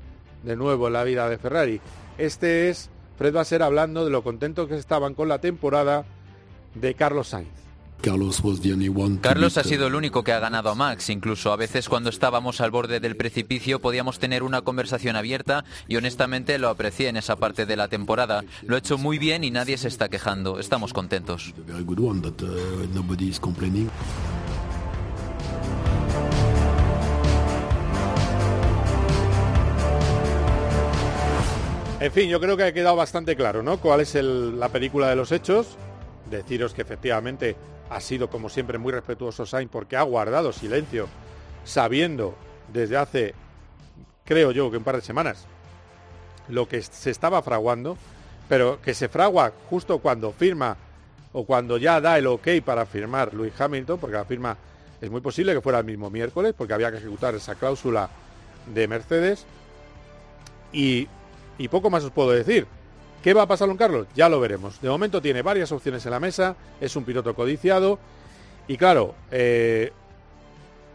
de 0.42 0.56
nuevo 0.56 0.86
en 0.86 0.92
la 0.92 1.04
vida 1.04 1.28
de 1.28 1.38
Ferrari. 1.38 1.80
Este 2.16 2.68
es 2.68 2.88
Fred 3.16 3.34
Basser 3.34 3.62
hablando 3.62 4.04
de 4.04 4.10
lo 4.10 4.22
contentos 4.22 4.68
que 4.68 4.76
estaban 4.76 5.14
con 5.14 5.28
la 5.28 5.40
temporada 5.40 6.04
de 6.74 6.94
Carlos 6.94 7.28
Sainz. 7.28 7.65
Carlos 9.20 9.58
ha 9.58 9.64
sido 9.64 9.86
el 9.86 9.94
único 9.94 10.22
que 10.22 10.32
ha 10.32 10.38
ganado 10.38 10.70
a 10.70 10.74
Max. 10.74 11.10
Incluso 11.10 11.52
a 11.52 11.56
veces 11.56 11.88
cuando 11.88 12.10
estábamos 12.10 12.60
al 12.60 12.70
borde 12.70 13.00
del 13.00 13.16
precipicio 13.16 13.80
podíamos 13.80 14.18
tener 14.18 14.42
una 14.42 14.62
conversación 14.62 15.16
abierta 15.16 15.64
y 15.88 15.96
honestamente 15.96 16.58
lo 16.58 16.68
aprecié 16.68 17.08
en 17.08 17.16
esa 17.16 17.36
parte 17.36 17.66
de 17.66 17.76
la 17.76 17.88
temporada. 17.88 18.44
Lo 18.62 18.76
ha 18.76 18.78
hecho 18.78 18.98
muy 18.98 19.18
bien 19.18 19.44
y 19.44 19.50
nadie 19.50 19.76
se 19.78 19.88
está 19.88 20.08
quejando. 20.08 20.60
Estamos 20.60 20.92
contentos. 20.92 21.52
En 31.98 32.12
fin, 32.12 32.28
yo 32.28 32.38
creo 32.40 32.56
que 32.56 32.62
ha 32.62 32.72
quedado 32.72 32.94
bastante 32.94 33.34
claro, 33.36 33.62
¿no? 33.62 33.78
¿Cuál 33.78 34.00
es 34.02 34.14
la 34.14 34.68
película 34.68 35.08
de 35.08 35.16
los 35.16 35.32
hechos? 35.32 35.76
Deciros 36.30 36.74
que 36.74 36.82
efectivamente 36.82 37.56
ha 37.90 38.00
sido 38.00 38.28
como 38.28 38.48
siempre 38.48 38.78
muy 38.78 38.92
respetuoso 38.92 39.46
Sainz 39.46 39.70
porque 39.70 39.96
ha 39.96 40.02
guardado 40.02 40.52
silencio 40.52 41.08
sabiendo 41.64 42.34
desde 42.72 42.96
hace, 42.96 43.34
creo 44.24 44.52
yo, 44.52 44.70
que 44.70 44.76
un 44.76 44.84
par 44.84 44.96
de 44.96 45.02
semanas 45.02 45.46
lo 46.48 46.68
que 46.68 46.82
se 46.82 47.10
estaba 47.10 47.42
fraguando, 47.42 47.96
pero 48.48 48.80
que 48.80 48.94
se 48.94 49.08
fragua 49.08 49.52
justo 49.68 49.98
cuando 49.98 50.32
firma 50.32 50.76
o 51.32 51.44
cuando 51.44 51.76
ya 51.76 52.00
da 52.00 52.18
el 52.18 52.26
ok 52.26 52.48
para 52.64 52.86
firmar 52.86 53.34
Luis 53.34 53.52
Hamilton, 53.60 53.98
porque 53.98 54.16
la 54.16 54.24
firma 54.24 54.56
es 55.00 55.10
muy 55.10 55.20
posible 55.20 55.52
que 55.52 55.60
fuera 55.60 55.80
el 55.80 55.84
mismo 55.84 56.08
miércoles, 56.08 56.54
porque 56.56 56.72
había 56.72 56.90
que 56.90 56.98
ejecutar 56.98 57.34
esa 57.34 57.56
cláusula 57.56 58.08
de 58.72 58.88
Mercedes. 58.88 59.44
Y, 60.72 61.08
y 61.58 61.68
poco 61.68 61.90
más 61.90 62.04
os 62.04 62.10
puedo 62.10 62.30
decir. 62.30 62.66
¿Qué 63.26 63.34
va 63.34 63.42
a 63.42 63.48
pasar 63.48 63.66
con 63.66 63.76
Carlos? 63.76 64.06
Ya 64.14 64.28
lo 64.28 64.38
veremos. 64.38 64.80
De 64.80 64.88
momento 64.88 65.20
tiene 65.20 65.42
varias 65.42 65.72
opciones 65.72 66.06
en 66.06 66.12
la 66.12 66.20
mesa, 66.20 66.54
es 66.80 66.94
un 66.94 67.02
piloto 67.02 67.34
codiciado 67.34 67.98
y 68.68 68.76
claro, 68.76 69.16
eh, 69.32 69.90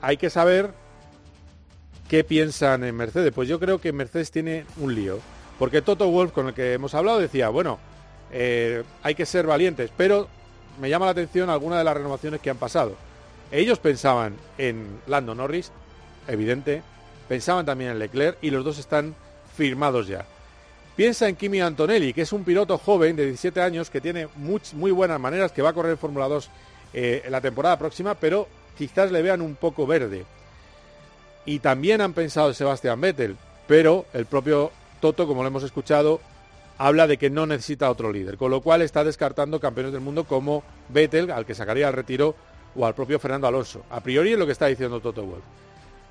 hay 0.02 0.16
que 0.16 0.30
saber 0.30 0.72
qué 2.08 2.24
piensan 2.24 2.86
en 2.86 2.96
Mercedes. 2.96 3.34
Pues 3.34 3.50
yo 3.50 3.60
creo 3.60 3.82
que 3.82 3.92
Mercedes 3.92 4.32
tiene 4.32 4.64
un 4.78 4.96
lío, 4.96 5.20
porque 5.60 5.82
Toto 5.82 6.08
Wolf, 6.08 6.32
con 6.32 6.48
el 6.48 6.54
que 6.54 6.72
hemos 6.72 6.94
hablado, 6.94 7.20
decía, 7.20 7.50
bueno, 7.50 7.80
eh, 8.32 8.86
hay 9.04 9.14
que 9.14 9.26
ser 9.26 9.46
valientes, 9.46 9.92
pero 9.98 10.30
me 10.80 10.90
llama 10.90 11.08
la 11.08 11.12
atención 11.12 11.50
alguna 11.50 11.80
de 11.80 11.84
las 11.84 11.98
renovaciones 11.98 12.40
que 12.40 12.50
han 12.50 12.56
pasado. 12.56 12.96
Ellos 13.52 13.80
pensaban 13.80 14.36
en 14.58 15.02
Lando 15.06 15.36
Norris, 15.36 15.74
evidente, 16.30 16.82
pensaban 17.28 17.66
también 17.66 17.92
en 17.92 18.00
Leclerc 18.00 18.38
y 18.42 18.52
los 18.52 18.64
dos 18.64 18.80
están 18.80 19.16
firmados 19.54 20.08
ya. 20.08 20.26
Piensa 21.02 21.28
en 21.28 21.36
Kimi 21.36 21.60
Antonelli, 21.62 22.14
que 22.14 22.22
es 22.22 22.32
un 22.32 22.44
piloto 22.44 22.78
joven 22.78 23.16
de 23.16 23.26
17 23.26 23.60
años 23.60 23.90
que 23.90 24.00
tiene 24.00 24.28
muy, 24.36 24.92
buenas 24.92 25.20
maneras, 25.20 25.52
que 25.52 25.64
va 25.64 25.70
a 25.70 25.74
correr 25.74 25.98
Fórmula 25.98 26.28
2 26.28 26.50
eh, 26.94 27.24
la 27.28 27.42
temporada 27.42 27.80
próxima, 27.80 28.14
pero 28.14 28.48
quizás 28.78 29.12
le 29.12 29.24
vean 29.24 29.42
un 29.42 29.56
poco 29.56 29.88
verde. 29.88 30.26
Y 31.44 31.58
también 31.58 32.02
han 32.02 32.14
pensado 32.14 32.50
en 32.50 32.54
Sebastián 32.54 33.02
Vettel, 33.02 33.36
pero 33.66 34.06
el 34.14 34.28
propio 34.28 34.70
Toto, 35.00 35.26
como 35.26 35.42
lo 35.42 35.48
hemos 35.48 35.64
escuchado, 35.64 36.22
habla 36.78 37.08
de 37.08 37.18
que 37.18 37.32
no 37.32 37.48
necesita 37.48 37.90
otro 37.90 38.12
líder, 38.12 38.38
con 38.38 38.52
lo 38.52 38.62
cual 38.62 38.84
está 38.84 39.04
descartando 39.04 39.60
campeones 39.60 39.94
del 39.94 40.02
mundo 40.02 40.26
como 40.26 40.64
Vettel, 40.90 41.32
al 41.32 41.48
que 41.48 41.56
sacaría 41.56 41.88
el 41.88 41.96
retiro, 41.96 42.36
o 42.76 42.86
al 42.86 42.94
propio 42.94 43.18
Fernando 43.18 43.48
Alonso. 43.48 43.82
A 43.90 44.02
priori 44.02 44.34
es 44.34 44.38
lo 44.38 44.46
que 44.46 44.52
está 44.52 44.68
diciendo 44.68 45.00
Toto 45.00 45.24
Wolff. 45.24 45.42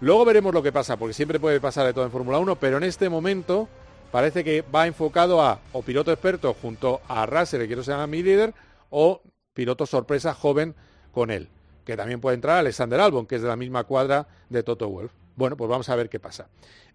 Luego 0.00 0.24
veremos 0.24 0.52
lo 0.52 0.64
que 0.64 0.72
pasa, 0.72 0.96
porque 0.96 1.14
siempre 1.14 1.38
puede 1.38 1.60
pasar 1.60 1.86
de 1.86 1.92
todo 1.92 2.04
en 2.04 2.10
Fórmula 2.10 2.38
1, 2.40 2.56
pero 2.56 2.78
en 2.78 2.82
este 2.82 3.08
momento 3.08 3.68
parece 4.10 4.44
que 4.44 4.62
va 4.62 4.86
enfocado 4.86 5.42
a 5.42 5.60
o 5.72 5.82
piloto 5.82 6.12
experto 6.12 6.54
junto 6.54 7.00
a 7.08 7.26
Russell, 7.26 7.60
que 7.60 7.66
quiero 7.66 7.82
ser 7.82 8.06
mi 8.08 8.22
líder, 8.22 8.54
o 8.90 9.22
piloto 9.54 9.86
sorpresa 9.86 10.34
joven 10.34 10.74
con 11.12 11.30
él, 11.30 11.48
que 11.84 11.96
también 11.96 12.20
puede 12.20 12.34
entrar 12.34 12.58
Alexander 12.58 13.00
Albon, 13.00 13.26
que 13.26 13.36
es 13.36 13.42
de 13.42 13.48
la 13.48 13.56
misma 13.56 13.84
cuadra 13.84 14.26
de 14.48 14.62
Toto 14.62 14.88
Wolf. 14.88 15.12
Bueno, 15.36 15.56
pues 15.56 15.70
vamos 15.70 15.88
a 15.88 15.96
ver 15.96 16.08
qué 16.08 16.20
pasa. 16.20 16.48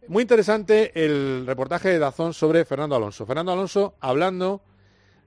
Muy 0.07 0.21
interesante 0.21 0.91
el 1.03 1.45
reportaje 1.47 1.89
de 1.89 1.99
Dazón 1.99 2.33
sobre 2.33 2.63
Fernando 2.65 2.95
Alonso. 2.95 3.25
Fernando 3.25 3.51
Alonso 3.51 3.95
hablando 3.99 4.61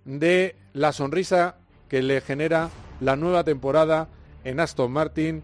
de 0.05 0.55
la 0.73 0.93
sonrisa 0.93 1.57
que 1.89 2.03
le 2.03 2.21
genera 2.21 2.71
la 3.01 3.17
nueva 3.17 3.45
temporada 3.45 4.09
en 4.45 4.61
Aston 4.61 4.93
Martin 4.93 5.43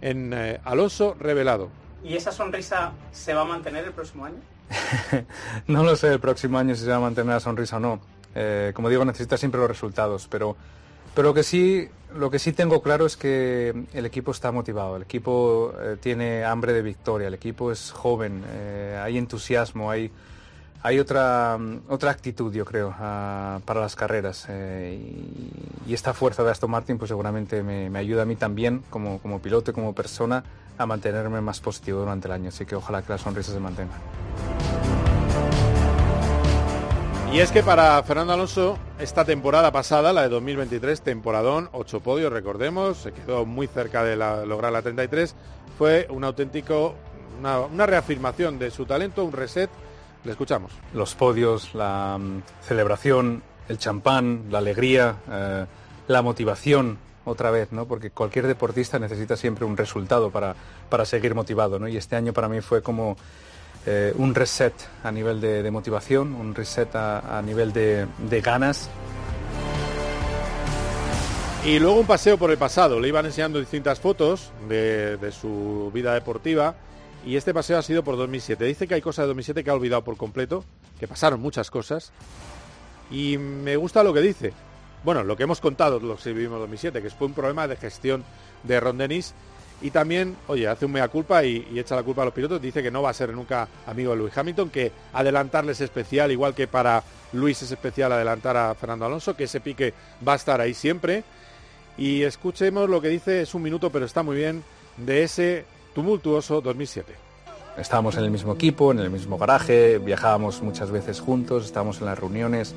en 0.00 0.32
eh, 0.32 0.60
Alonso 0.64 1.16
revelado. 1.18 1.70
¿Y 2.04 2.14
esa 2.14 2.30
sonrisa 2.30 2.92
se 3.10 3.34
va 3.34 3.42
a 3.42 3.46
mantener 3.46 3.84
el 3.84 3.92
próximo 3.92 4.24
año? 4.24 4.38
no 5.66 5.84
lo 5.84 5.96
sé 5.96 6.12
el 6.12 6.20
próximo 6.20 6.58
año 6.58 6.74
si 6.74 6.84
se 6.84 6.90
va 6.90 6.96
a 6.96 7.00
mantener 7.00 7.34
la 7.34 7.40
sonrisa 7.40 7.76
o 7.76 7.80
no. 7.80 8.00
Eh, 8.34 8.72
como 8.74 8.88
digo, 8.88 9.04
necesita 9.04 9.36
siempre 9.36 9.60
los 9.60 9.68
resultados, 9.68 10.28
pero, 10.30 10.56
pero 11.14 11.28
lo, 11.28 11.34
que 11.34 11.42
sí, 11.42 11.88
lo 12.14 12.30
que 12.30 12.38
sí 12.38 12.52
tengo 12.52 12.82
claro 12.82 13.06
es 13.06 13.16
que 13.16 13.86
el 13.94 14.06
equipo 14.06 14.30
está 14.30 14.52
motivado, 14.52 14.96
el 14.96 15.02
equipo 15.02 15.72
eh, 15.80 15.96
tiene 15.98 16.44
hambre 16.44 16.74
de 16.74 16.82
victoria, 16.82 17.28
el 17.28 17.34
equipo 17.34 17.72
es 17.72 17.92
joven, 17.92 18.44
eh, 18.48 19.00
hay 19.02 19.16
entusiasmo, 19.16 19.90
hay, 19.90 20.10
hay 20.82 20.98
otra, 20.98 21.58
otra 21.88 22.10
actitud, 22.10 22.52
yo 22.52 22.66
creo, 22.66 22.94
ah, 22.98 23.60
para 23.64 23.80
las 23.80 23.96
carreras. 23.96 24.46
Y, 24.50 25.94
esta 25.94 26.12
fuerza 26.12 26.42
de 26.42 26.50
Aston 26.50 26.70
Martin 26.70 26.98
pues 26.98 27.08
seguramente 27.08 27.62
me, 27.62 27.88
me 27.88 28.00
ayuda 28.00 28.22
a 28.22 28.24
mí 28.26 28.36
también, 28.36 28.82
como, 28.90 29.18
como 29.20 29.40
piloto 29.40 29.70
y 29.70 29.74
como 29.74 29.94
persona, 29.94 30.44
a 30.78 30.86
mantenerme 30.86 31.40
más 31.40 31.60
positivo 31.60 32.00
durante 32.00 32.28
el 32.28 32.32
año. 32.32 32.48
Así 32.48 32.66
que 32.66 32.76
ojalá 32.76 33.02
que 33.02 33.12
la 33.12 33.18
sonrisa 33.18 33.52
se 33.52 33.60
mantenga. 33.60 33.94
Y 37.32 37.40
es 37.40 37.52
que 37.52 37.62
para 37.62 38.02
Fernando 38.02 38.32
Alonso, 38.32 38.78
esta 38.98 39.24
temporada 39.26 39.70
pasada, 39.70 40.12
la 40.14 40.22
de 40.22 40.28
2023, 40.30 41.02
temporadón, 41.02 41.68
ocho 41.72 42.00
podios, 42.00 42.32
recordemos, 42.32 42.96
se 42.96 43.12
quedó 43.12 43.44
muy 43.44 43.66
cerca 43.66 44.04
de 44.04 44.16
lograr 44.16 44.72
la 44.72 44.80
33, 44.80 45.34
fue 45.76 46.06
un 46.08 46.24
auténtico, 46.24 46.94
una, 47.38 47.84
reafirmación 47.84 48.58
de 48.58 48.70
su 48.70 48.86
talento, 48.86 49.22
un 49.22 49.32
reset. 49.32 49.68
Le 50.24 50.30
escuchamos. 50.30 50.72
Los 50.94 51.14
podios, 51.14 51.74
la 51.74 52.16
mm, 52.18 52.42
celebración, 52.62 53.42
el 53.68 53.76
champán, 53.76 54.46
la 54.48 54.58
alegría, 54.58 55.16
eh, 55.30 55.66
la 56.08 56.22
motivación, 56.22 56.98
otra 57.26 57.50
vez, 57.50 57.72
¿no? 57.72 57.86
Porque 57.86 58.10
cualquier 58.10 58.46
deportista 58.46 58.98
necesita 58.98 59.36
siempre 59.36 59.66
un 59.66 59.76
resultado 59.76 60.30
para, 60.30 60.56
para 60.88 61.04
seguir 61.04 61.34
motivado, 61.34 61.78
¿no? 61.78 61.88
Y 61.88 61.96
este 61.98 62.16
año 62.16 62.32
para 62.32 62.48
mí 62.48 62.62
fue 62.62 62.80
como 62.82 63.16
eh, 63.88 64.12
un 64.16 64.34
reset 64.34 64.74
a 65.04 65.12
nivel 65.12 65.40
de, 65.40 65.70
motivación, 65.70 66.34
un 66.34 66.56
reset 66.56 66.88
a, 66.96 67.40
nivel 67.44 67.72
de, 67.72 68.40
ganas. 68.42 68.90
Y 71.64 71.78
luego 71.78 72.00
un 72.00 72.06
paseo 72.06 72.36
por 72.36 72.50
el 72.50 72.58
pasado. 72.58 72.98
Le 72.98 73.06
iban 73.06 73.26
enseñando 73.26 73.60
distintas 73.60 74.00
fotos 74.00 74.50
de, 74.68 75.30
su 75.30 75.92
vida 75.94 76.14
deportiva 76.14 76.74
y 77.24 77.36
este 77.36 77.54
paseo 77.54 77.78
ha 77.78 77.82
sido 77.82 78.02
por 78.02 78.16
2007. 78.16 78.64
Dice 78.64 78.88
que 78.88 78.94
hay 78.94 79.02
cosas 79.02 79.24
de 79.24 79.28
2007 79.28 79.62
que 79.62 79.70
ha 79.70 79.74
olvidado 79.74 80.02
por 80.02 80.16
completo, 80.16 80.64
que 80.98 81.06
pasaron 81.06 81.40
muchas 81.40 81.70
cosas, 81.70 82.10
y 83.08 83.38
me 83.38 83.76
gusta 83.76 84.02
lo 84.02 84.12
que 84.12 84.20
dice. 84.20 84.52
Bueno, 85.04 85.22
lo 85.22 85.36
que 85.36 85.44
hemos 85.44 85.60
contado, 85.60 86.00
lo 86.00 86.16
que 86.16 86.32
vivimos 86.32 86.56
en 86.56 86.60
2007, 86.62 87.02
que 87.02 87.10
fue 87.10 87.28
un 87.28 87.34
problema 87.34 87.68
de 87.68 87.76
gestión 87.76 88.24
de 88.64 88.80
Ron 88.80 88.98
Dennis, 88.98 89.34
y 89.82 89.90
también, 89.90 90.36
oye, 90.48 90.66
hace 90.66 90.86
un 90.86 90.92
mea 90.92 91.08
culpa 91.08 91.44
y, 91.44 91.78
echa 91.78 91.96
la 91.96 92.02
culpa 92.02 92.22
a 92.22 92.26
los 92.26 92.34
pilotos, 92.34 92.60
dice 92.60 92.82
que 92.82 92.90
no 92.90 93.02
va 93.02 93.10
a 93.10 93.14
ser 93.14 93.32
nunca 93.32 93.68
amigo 93.86 94.12
de 94.12 94.16
Luis 94.16 94.36
Hamilton, 94.36 94.70
que 94.70 94.90
adelantarles 95.12 95.78
es 95.78 95.82
especial, 95.82 96.32
igual 96.32 96.54
que 96.54 96.66
para 96.66 97.02
Luis 97.34 97.60
es 97.62 97.70
especial 97.70 98.12
adelantar 98.12 98.56
a 98.56 98.74
Fernando 98.74 99.04
Alonso, 99.04 99.36
que 99.36 99.44
ese 99.44 99.60
pique 99.60 99.92
va 100.26 100.32
a 100.32 100.36
estar 100.36 100.60
ahí 100.60 100.72
siempre. 100.72 101.24
Y 101.98 102.22
escuchemos 102.22 102.88
lo 102.88 103.00
que 103.00 103.08
dice, 103.08 103.42
es 103.42 103.54
un 103.54 103.62
minuto, 103.62 103.90
pero 103.90 104.06
está 104.06 104.22
muy 104.22 104.36
bien, 104.36 104.64
de 104.96 105.22
ese 105.22 105.64
tumultuoso 105.94 106.60
2007. 106.62 107.12
Estábamos 107.76 108.16
en 108.16 108.24
el 108.24 108.30
mismo 108.30 108.54
equipo, 108.54 108.92
en 108.92 109.00
el 109.00 109.10
mismo 109.10 109.36
garaje, 109.36 109.98
viajábamos 109.98 110.62
muchas 110.62 110.90
veces 110.90 111.20
juntos, 111.20 111.66
estábamos 111.66 112.00
en 112.00 112.06
las 112.06 112.18
reuniones 112.18 112.74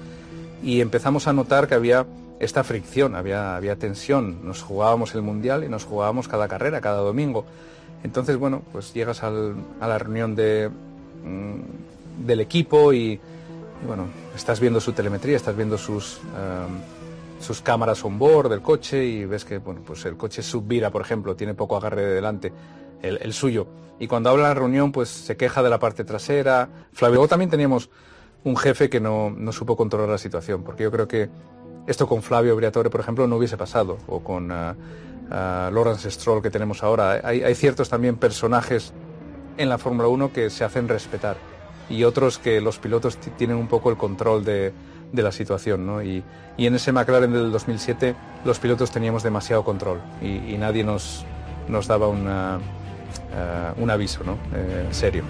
y 0.64 0.82
empezamos 0.82 1.28
a 1.28 1.34
notar 1.34 1.68
que 1.68 1.76
había 1.76 2.06
esta 2.40 2.64
fricción, 2.64 3.16
había, 3.16 3.56
había 3.56 3.76
tensión. 3.76 4.40
Nos 4.46 4.62
jugábamos 4.62 5.14
el 5.16 5.22
Mundial 5.22 5.64
y 5.64 5.70
nos 5.70 5.86
jugábamos 5.86 6.28
cada 6.28 6.48
carrera, 6.48 6.82
cada 6.82 7.00
domingo. 7.00 7.46
Entonces, 8.04 8.38
bueno, 8.38 8.62
pues 8.72 8.94
llegas 8.94 9.24
al, 9.24 9.56
a 9.80 9.88
la 9.88 9.98
reunión 9.98 10.36
de, 10.36 10.70
mm, 10.70 12.26
del 12.26 12.40
equipo 12.40 12.94
y, 12.94 13.20
bueno, 13.86 14.08
estás 14.36 14.60
viendo 14.60 14.80
su 14.80 14.94
telemetría, 14.94 15.36
estás 15.36 15.56
viendo 15.56 15.78
sus, 15.78 16.20
um, 16.34 16.80
sus 17.42 17.62
cámaras 17.62 18.04
on 18.04 18.18
board 18.18 18.50
del 18.50 18.62
coche 18.62 19.04
y 19.04 19.26
ves 19.26 19.46
que, 19.46 19.58
bueno, 19.58 19.82
pues 19.86 20.06
el 20.06 20.16
coche 20.18 20.42
subvira, 20.42 20.90
por 20.92 21.02
ejemplo, 21.02 21.36
tiene 21.36 21.54
poco 21.54 21.78
agarre 21.78 22.04
de 22.04 22.14
delante 22.16 22.54
el, 23.02 23.34
suyo. 23.34 23.68
Y 24.00 24.08
cuando 24.08 24.30
habla 24.30 24.44
en 24.44 24.50
la 24.50 24.54
reunión, 24.54 24.92
pues 24.92 25.10
se 25.10 25.36
queja 25.36 25.62
de 25.62 25.70
la 25.70 25.80
parte 25.80 26.04
trasera. 26.04 26.70
Flavio, 26.94 27.28
también 27.28 27.50
teníamos 27.50 27.90
un 28.44 28.58
jefe 28.58 28.90
que 28.90 29.00
no, 29.00 29.30
no, 29.30 29.52
supo 29.52 29.76
controlar 29.76 30.10
la 30.10 30.18
situación, 30.18 30.64
porque 30.64 30.84
yo 30.84 30.92
creo 30.92 31.08
que 31.08 31.30
esto 31.88 32.08
con 32.08 32.22
Flavio 32.22 32.56
Briatore, 32.56 32.90
por 32.90 33.02
ejemplo, 33.02 33.28
no 33.28 33.38
hubiese 33.38 33.58
pasado, 33.58 33.98
o 34.08 34.22
con 34.22 34.52
uh, 34.52 34.72
uh, 35.30 35.72
Lawrence 35.72 36.10
Stroll 36.12 36.42
que 36.42 36.50
tenemos 36.50 36.84
ahora. 36.84 37.22
Hay, 37.24 37.44
hay 37.44 37.56
ciertos 37.56 37.90
también 37.90 38.16
personajes 38.16 38.94
en 39.58 39.70
la 39.70 39.78
Fórmula 39.78 40.08
1 40.08 40.32
que 40.32 40.50
se 40.50 40.64
hacen 40.64 40.88
respetar 40.88 41.38
y 41.90 42.04
otros 42.04 42.38
que 42.38 42.62
los 42.62 42.78
pilotos 42.80 43.18
tienen 43.18 43.58
un 43.58 43.68
poco 43.68 43.90
el 43.90 43.98
control 43.98 44.46
de, 44.46 44.72
de 45.12 45.24
la 45.24 45.32
situación. 45.32 45.86
¿no? 45.86 46.02
Y, 46.02 46.24
y, 46.58 46.68
en 46.68 46.76
ese 46.76 46.92
McLaren 46.92 47.32
del 47.34 47.52
2007 47.52 48.16
los 48.46 48.60
pilotos 48.60 48.92
teníamos 48.92 49.24
demasiado 49.24 49.64
control 49.64 50.00
y, 50.22 50.58
nadie 50.58 50.84
nos, 50.84 51.26
nos 51.68 51.88
daba 51.88 52.08
uh, 52.08 52.14
un 53.78 53.90
aviso 53.90 54.24
¿no? 54.24 54.38
eh, 54.54 54.88
serio. 54.92 55.24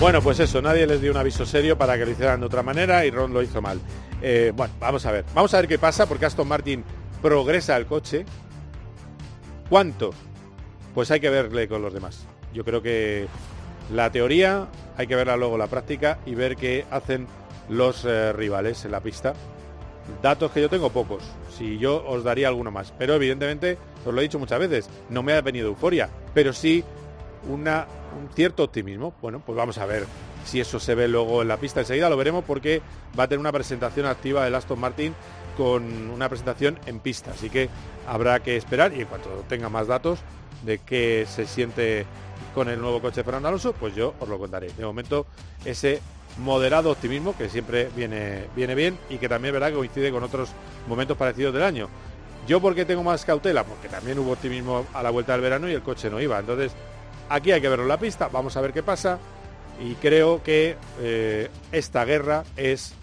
Bueno, 0.00 0.20
pues 0.20 0.38
eso, 0.40 0.60
nadie 0.60 0.86
les 0.86 1.00
dio 1.00 1.10
un 1.12 1.16
aviso 1.16 1.46
serio 1.46 1.78
para 1.78 1.96
que 1.96 2.04
lo 2.04 2.10
hicieran 2.10 2.40
de 2.40 2.46
otra 2.46 2.62
manera 2.62 3.06
y 3.06 3.10
Ron 3.10 3.32
lo 3.32 3.42
hizo 3.42 3.62
mal. 3.62 3.80
Eh, 4.20 4.52
bueno, 4.54 4.74
vamos 4.78 5.06
a 5.06 5.12
ver, 5.12 5.24
vamos 5.34 5.54
a 5.54 5.58
ver 5.58 5.68
qué 5.68 5.78
pasa 5.78 6.06
porque 6.06 6.26
Aston 6.26 6.48
Martin 6.48 6.84
progresa 7.22 7.76
el 7.76 7.86
coche. 7.86 8.26
¿Cuánto? 9.68 10.10
Pues 10.94 11.10
hay 11.10 11.20
que 11.20 11.30
verle 11.30 11.68
con 11.68 11.80
los 11.80 11.94
demás. 11.94 12.26
Yo 12.52 12.64
creo 12.64 12.82
que 12.82 13.26
la 13.92 14.10
teoría 14.10 14.68
hay 14.96 15.06
que 15.06 15.16
verla 15.16 15.36
luego 15.36 15.56
la 15.56 15.68
práctica 15.68 16.18
y 16.26 16.34
ver 16.34 16.56
qué 16.56 16.84
hacen 16.90 17.26
los 17.68 18.04
eh, 18.04 18.32
rivales 18.32 18.84
en 18.84 18.90
la 18.90 19.00
pista. 19.00 19.34
Datos 20.22 20.50
que 20.50 20.60
yo 20.60 20.68
tengo 20.68 20.90
pocos, 20.90 21.22
si 21.56 21.78
yo 21.78 22.04
os 22.06 22.24
daría 22.24 22.48
alguno 22.48 22.70
más, 22.70 22.92
pero 22.98 23.14
evidentemente, 23.14 23.78
os 24.04 24.12
lo 24.12 24.20
he 24.20 24.24
dicho 24.24 24.38
muchas 24.38 24.58
veces, 24.58 24.90
no 25.08 25.22
me 25.22 25.32
ha 25.32 25.40
venido 25.40 25.68
euforia, 25.68 26.10
pero 26.34 26.52
sí 26.52 26.84
una, 27.48 27.86
un 28.16 28.28
cierto 28.34 28.64
optimismo. 28.64 29.14
Bueno, 29.20 29.42
pues 29.44 29.56
vamos 29.56 29.78
a 29.78 29.86
ver 29.86 30.06
si 30.44 30.60
eso 30.60 30.78
se 30.78 30.94
ve 30.94 31.08
luego 31.08 31.42
en 31.42 31.48
la 31.48 31.56
pista. 31.56 31.80
Enseguida 31.80 32.08
lo 32.08 32.16
veremos 32.16 32.44
porque 32.44 32.82
va 33.18 33.24
a 33.24 33.28
tener 33.28 33.40
una 33.40 33.52
presentación 33.52 34.06
activa 34.06 34.44
del 34.44 34.54
Aston 34.54 34.78
Martin 34.78 35.14
con 35.56 36.10
una 36.10 36.28
presentación 36.28 36.78
en 36.86 37.00
pista. 37.00 37.32
Así 37.32 37.50
que 37.50 37.68
habrá 38.06 38.40
que 38.40 38.56
esperar 38.56 38.92
y 38.94 39.00
en 39.00 39.06
cuanto 39.06 39.28
tenga 39.48 39.68
más 39.68 39.86
datos 39.86 40.20
de 40.64 40.78
qué 40.78 41.26
se 41.28 41.46
siente 41.46 42.06
con 42.54 42.68
el 42.68 42.80
nuevo 42.80 43.00
coche 43.00 43.24
Fernando 43.24 43.48
Alonso, 43.48 43.72
pues 43.72 43.94
yo 43.94 44.14
os 44.20 44.28
lo 44.28 44.38
contaré. 44.38 44.68
De 44.76 44.84
momento, 44.84 45.26
ese 45.64 46.00
moderado 46.38 46.90
optimismo 46.90 47.36
que 47.36 47.48
siempre 47.48 47.88
viene, 47.94 48.46
viene 48.56 48.74
bien 48.74 48.98
y 49.08 49.18
que 49.18 49.28
también 49.28 49.52
verdad 49.52 49.68
que 49.68 49.76
coincide 49.76 50.10
con 50.10 50.22
otros 50.22 50.50
momentos 50.88 51.16
parecidos 51.16 51.54
del 51.54 51.62
año. 51.62 51.88
Yo 52.46 52.60
porque 52.60 52.84
tengo 52.84 53.02
más 53.02 53.24
cautela, 53.24 53.64
porque 53.64 53.88
también 53.88 54.18
hubo 54.18 54.32
optimismo 54.32 54.86
a 54.92 55.02
la 55.02 55.10
vuelta 55.10 55.32
del 55.32 55.40
verano 55.40 55.68
y 55.68 55.72
el 55.72 55.82
coche 55.82 56.10
no 56.10 56.20
iba. 56.20 56.38
Entonces, 56.38 56.72
aquí 57.28 57.52
hay 57.52 57.60
que 57.60 57.68
verlo 57.68 57.84
en 57.84 57.88
la 57.88 57.98
pista, 57.98 58.28
vamos 58.28 58.56
a 58.56 58.60
ver 58.60 58.72
qué 58.72 58.82
pasa. 58.82 59.18
Y 59.80 59.94
creo 59.94 60.42
que 60.42 60.76
eh, 61.00 61.50
esta 61.72 62.04
guerra 62.04 62.44
es 62.56 62.94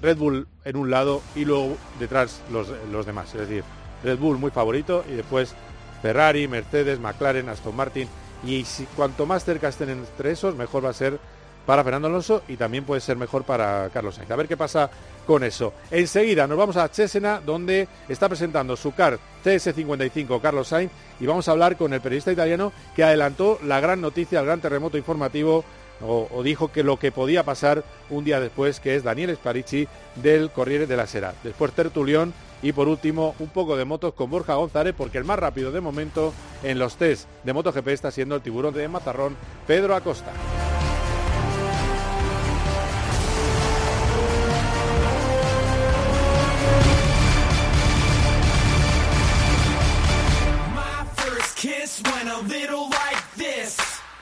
Red 0.00 0.16
Bull 0.16 0.48
en 0.64 0.76
un 0.76 0.90
lado 0.90 1.22
y 1.34 1.44
luego 1.44 1.76
detrás 1.98 2.40
los, 2.50 2.68
los 2.90 3.04
demás. 3.04 3.34
Es 3.34 3.40
decir, 3.40 3.64
Red 4.02 4.18
Bull 4.18 4.38
muy 4.38 4.50
favorito 4.50 5.04
y 5.08 5.12
después 5.12 5.54
Ferrari, 6.02 6.48
Mercedes, 6.48 7.00
McLaren, 7.00 7.48
Aston 7.48 7.76
Martin. 7.76 8.08
Y 8.46 8.64
si, 8.64 8.84
cuanto 8.84 9.26
más 9.26 9.44
cerca 9.44 9.68
estén 9.68 9.90
entre 9.90 10.32
esos, 10.32 10.54
mejor 10.54 10.84
va 10.84 10.90
a 10.90 10.94
ser 10.94 11.18
para 11.66 11.84
Fernando 11.84 12.08
Alonso 12.08 12.42
y 12.48 12.56
también 12.56 12.84
puede 12.84 13.00
ser 13.00 13.16
mejor 13.16 13.44
para 13.44 13.88
Carlos 13.92 14.14
Sainz. 14.14 14.30
A 14.30 14.36
ver 14.36 14.48
qué 14.48 14.56
pasa 14.56 14.90
con 15.26 15.44
eso. 15.44 15.72
Enseguida 15.90 16.46
nos 16.46 16.58
vamos 16.58 16.76
a 16.76 16.90
Chesena, 16.90 17.40
donde 17.44 17.88
está 18.08 18.28
presentando 18.28 18.76
su 18.76 18.94
car 18.94 19.18
CS55 19.44 20.40
Carlos 20.40 20.68
Sainz 20.68 20.92
y 21.20 21.26
vamos 21.26 21.48
a 21.48 21.52
hablar 21.52 21.76
con 21.76 21.92
el 21.92 22.00
periodista 22.00 22.32
italiano 22.32 22.72
que 22.94 23.04
adelantó 23.04 23.58
la 23.62 23.80
gran 23.80 24.00
noticia, 24.00 24.40
el 24.40 24.46
gran 24.46 24.60
terremoto 24.60 24.98
informativo 24.98 25.64
o, 26.02 26.42
dijo 26.42 26.72
que 26.72 26.82
lo 26.82 26.98
que 26.98 27.12
podía 27.12 27.44
pasar 27.44 27.84
un 28.10 28.24
día 28.24 28.40
después, 28.40 28.80
que 28.80 28.96
es 28.96 29.04
Daniel 29.04 29.34
Sparici 29.36 29.86
del 30.16 30.50
Corriere 30.50 30.86
de 30.86 30.96
la 30.96 31.06
Sera. 31.06 31.34
Después 31.42 31.72
Tertulión 31.72 32.34
y 32.62 32.72
por 32.72 32.88
último 32.88 33.34
un 33.38 33.48
poco 33.48 33.76
de 33.76 33.84
motos 33.84 34.14
con 34.14 34.30
Borja 34.30 34.54
González, 34.54 34.94
porque 34.96 35.18
el 35.18 35.24
más 35.24 35.38
rápido 35.38 35.70
de 35.70 35.80
momento 35.80 36.32
en 36.62 36.78
los 36.78 36.96
test 36.96 37.28
de 37.44 37.52
MotoGP 37.52 37.88
está 37.88 38.10
siendo 38.10 38.34
el 38.34 38.42
tiburón 38.42 38.74
de 38.74 38.88
Mazarrón, 38.88 39.36
Pedro 39.66 39.94
Acosta. 39.94 40.32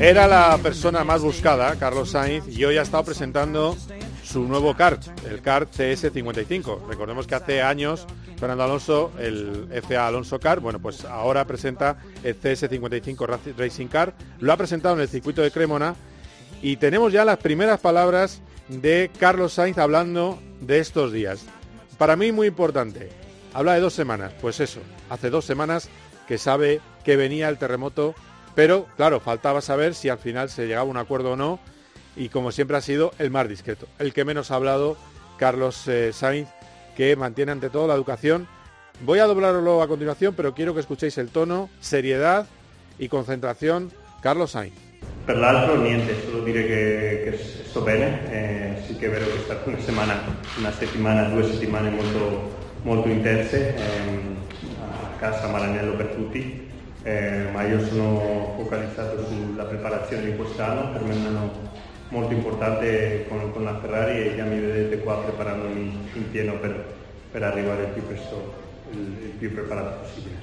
Era 0.00 0.28
la 0.28 0.56
persona 0.58 1.02
más 1.02 1.22
buscada, 1.22 1.74
Carlos 1.74 2.10
Sainz, 2.10 2.46
y 2.48 2.64
hoy 2.64 2.78
ha 2.78 2.82
estado 2.82 3.02
presentando 3.02 3.76
su 4.22 4.44
nuevo 4.44 4.76
kart, 4.76 5.02
el 5.28 5.42
kart 5.42 5.74
CS55. 5.74 6.86
Recordemos 6.86 7.26
que 7.26 7.34
hace 7.34 7.62
años 7.62 8.06
Fernando 8.38 8.62
Alonso, 8.62 9.10
el 9.18 9.68
FA 9.82 10.06
Alonso 10.06 10.38
Kart, 10.38 10.62
bueno, 10.62 10.78
pues 10.78 11.04
ahora 11.04 11.44
presenta 11.46 11.98
el 12.22 12.40
CS55 12.40 13.56
Racing 13.56 13.88
Car. 13.88 14.14
Lo 14.38 14.52
ha 14.52 14.56
presentado 14.56 14.94
en 14.94 15.00
el 15.00 15.08
circuito 15.08 15.42
de 15.42 15.50
Cremona 15.50 15.96
y 16.62 16.76
tenemos 16.76 17.12
ya 17.12 17.24
las 17.24 17.38
primeras 17.38 17.80
palabras 17.80 18.40
de 18.68 19.10
Carlos 19.18 19.54
Sainz 19.54 19.78
hablando 19.78 20.38
de 20.60 20.78
estos 20.78 21.12
días. 21.12 21.44
Para 21.98 22.14
mí 22.14 22.30
muy 22.30 22.46
importante. 22.46 23.10
Habla 23.52 23.74
de 23.74 23.80
dos 23.80 23.94
semanas. 23.94 24.32
Pues 24.40 24.60
eso, 24.60 24.80
hace 25.10 25.30
dos 25.30 25.44
semanas 25.44 25.88
que 26.28 26.38
sabe 26.38 26.80
que 27.02 27.16
venía 27.16 27.48
el 27.48 27.58
terremoto 27.58 28.14
pero, 28.58 28.88
claro, 28.96 29.20
faltaba 29.20 29.60
saber 29.60 29.94
si 29.94 30.08
al 30.08 30.18
final 30.18 30.50
se 30.50 30.66
llegaba 30.66 30.82
a 30.82 30.90
un 30.90 30.96
acuerdo 30.96 31.34
o 31.34 31.36
no. 31.36 31.60
y 32.16 32.28
como 32.28 32.50
siempre 32.50 32.76
ha 32.76 32.80
sido 32.80 33.12
el 33.20 33.30
más 33.30 33.48
discreto, 33.48 33.86
el 34.00 34.12
que 34.12 34.24
menos 34.24 34.50
ha 34.50 34.56
hablado, 34.56 34.96
Carlos 35.36 35.86
eh, 35.86 36.12
Sainz, 36.12 36.48
que 36.96 37.14
mantiene 37.14 37.52
ante 37.52 37.70
todo 37.70 37.86
la 37.86 37.94
educación. 37.94 38.48
Voy 39.02 39.20
a 39.20 39.26
doblarlo 39.26 39.80
a 39.80 39.86
continuación, 39.86 40.34
pero 40.36 40.54
quiero 40.54 40.74
que 40.74 40.80
escuchéis 40.80 41.16
el 41.18 41.28
tono, 41.28 41.70
seriedad 41.78 42.48
y 42.98 43.06
concentración. 43.06 43.92
Carlos 44.22 44.50
Sainz. 44.50 44.74
Per 45.24 45.36
niente, 45.36 46.16
solo 46.24 46.42
dire 46.42 46.66
che, 46.66 47.30
che 47.30 47.38
sto 47.38 47.82
bene, 47.82 48.18
eh, 48.32 48.82
sì 48.88 48.96
che 48.96 49.06
è 49.06 49.22
una 49.66 49.78
settimana, 49.78 50.20
una 50.58 50.72
settimana 50.72 51.28
due 51.28 51.44
settimane 51.44 51.90
molto, 51.90 52.56
molto 52.82 53.08
a 54.80 55.16
casa 55.16 55.46
Maranello 55.46 55.94
per 55.94 56.06
tutti, 56.08 56.67
eh, 57.08 57.48
ma 57.52 57.64
io 57.64 57.82
sono 57.86 58.52
focalizzato 58.56 59.24
sulla 59.24 59.64
preparazione 59.64 60.26
di 60.26 60.36
quest'anno, 60.36 60.92
per 60.92 61.02
me 61.02 61.14
è 61.14 61.16
un 61.16 61.26
anno 61.26 61.52
molto 62.10 62.34
importante 62.34 63.24
con, 63.28 63.64
la 63.64 63.80
Ferrari 63.80 64.20
e 64.20 64.34
ya 64.36 64.44
mi 64.44 64.60
vedete 64.60 64.98
qua 64.98 65.22
preparandomi 65.22 66.08
in 66.12 66.30
pieno 66.30 66.58
per, 66.58 66.84
per 67.30 67.42
arrivare 67.42 67.84
il 67.84 67.88
più 67.90 68.06
presto, 68.06 68.54
il, 68.90 68.98
il 69.22 69.30
più 69.38 69.52
preparato 69.54 70.00
possibile. 70.00 70.36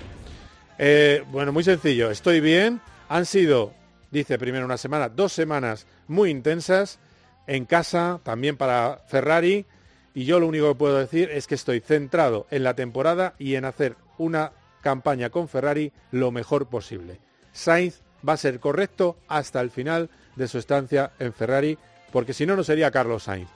Eh, 0.78 1.24
bueno, 1.30 1.52
muy 1.52 1.64
sencillo, 1.64 2.10
estoy 2.10 2.40
bien, 2.42 2.82
han 3.10 3.26
sido, 3.26 3.74
dice 4.10 4.40
primero 4.40 4.66
una 4.66 4.78
semana, 4.78 5.08
dos 5.08 5.34
semanas 5.34 5.86
muy 6.08 6.32
intensas 6.32 6.98
en 7.46 7.66
casa, 7.66 8.20
también 8.24 8.58
para 8.58 9.02
Ferrari, 9.08 9.68
y 10.16 10.26
yo 10.26 10.40
lo 10.40 10.48
único 10.48 10.70
que 10.70 10.76
puedo 10.76 10.98
decir 10.98 11.30
es 11.30 11.46
que 11.46 11.56
estoy 11.56 11.80
centrado 11.80 12.48
en 12.50 12.64
la 12.64 12.74
temporada 12.74 13.36
y 13.38 13.54
en 13.54 13.66
hacer 13.66 13.98
una 14.18 14.52
campaña 14.86 15.32
con 15.32 15.48
Ferrari 15.48 15.92
lo 16.12 16.30
mejor 16.30 16.68
posible. 16.68 17.18
Sainz 17.52 18.02
va 18.28 18.34
a 18.34 18.38
ser 18.38 18.60
correcto 18.60 19.18
hasta 19.28 19.60
el 19.60 19.72
final 19.72 20.12
de 20.36 20.48
su 20.48 20.60
estancia 20.60 21.12
en 21.18 21.34
Ferrari, 21.34 21.76
porque 22.12 22.34
si 22.34 22.46
no, 22.46 22.56
no 22.56 22.64
sería 22.64 22.92
Carlos 22.92 23.24
Sainz. 23.24 23.50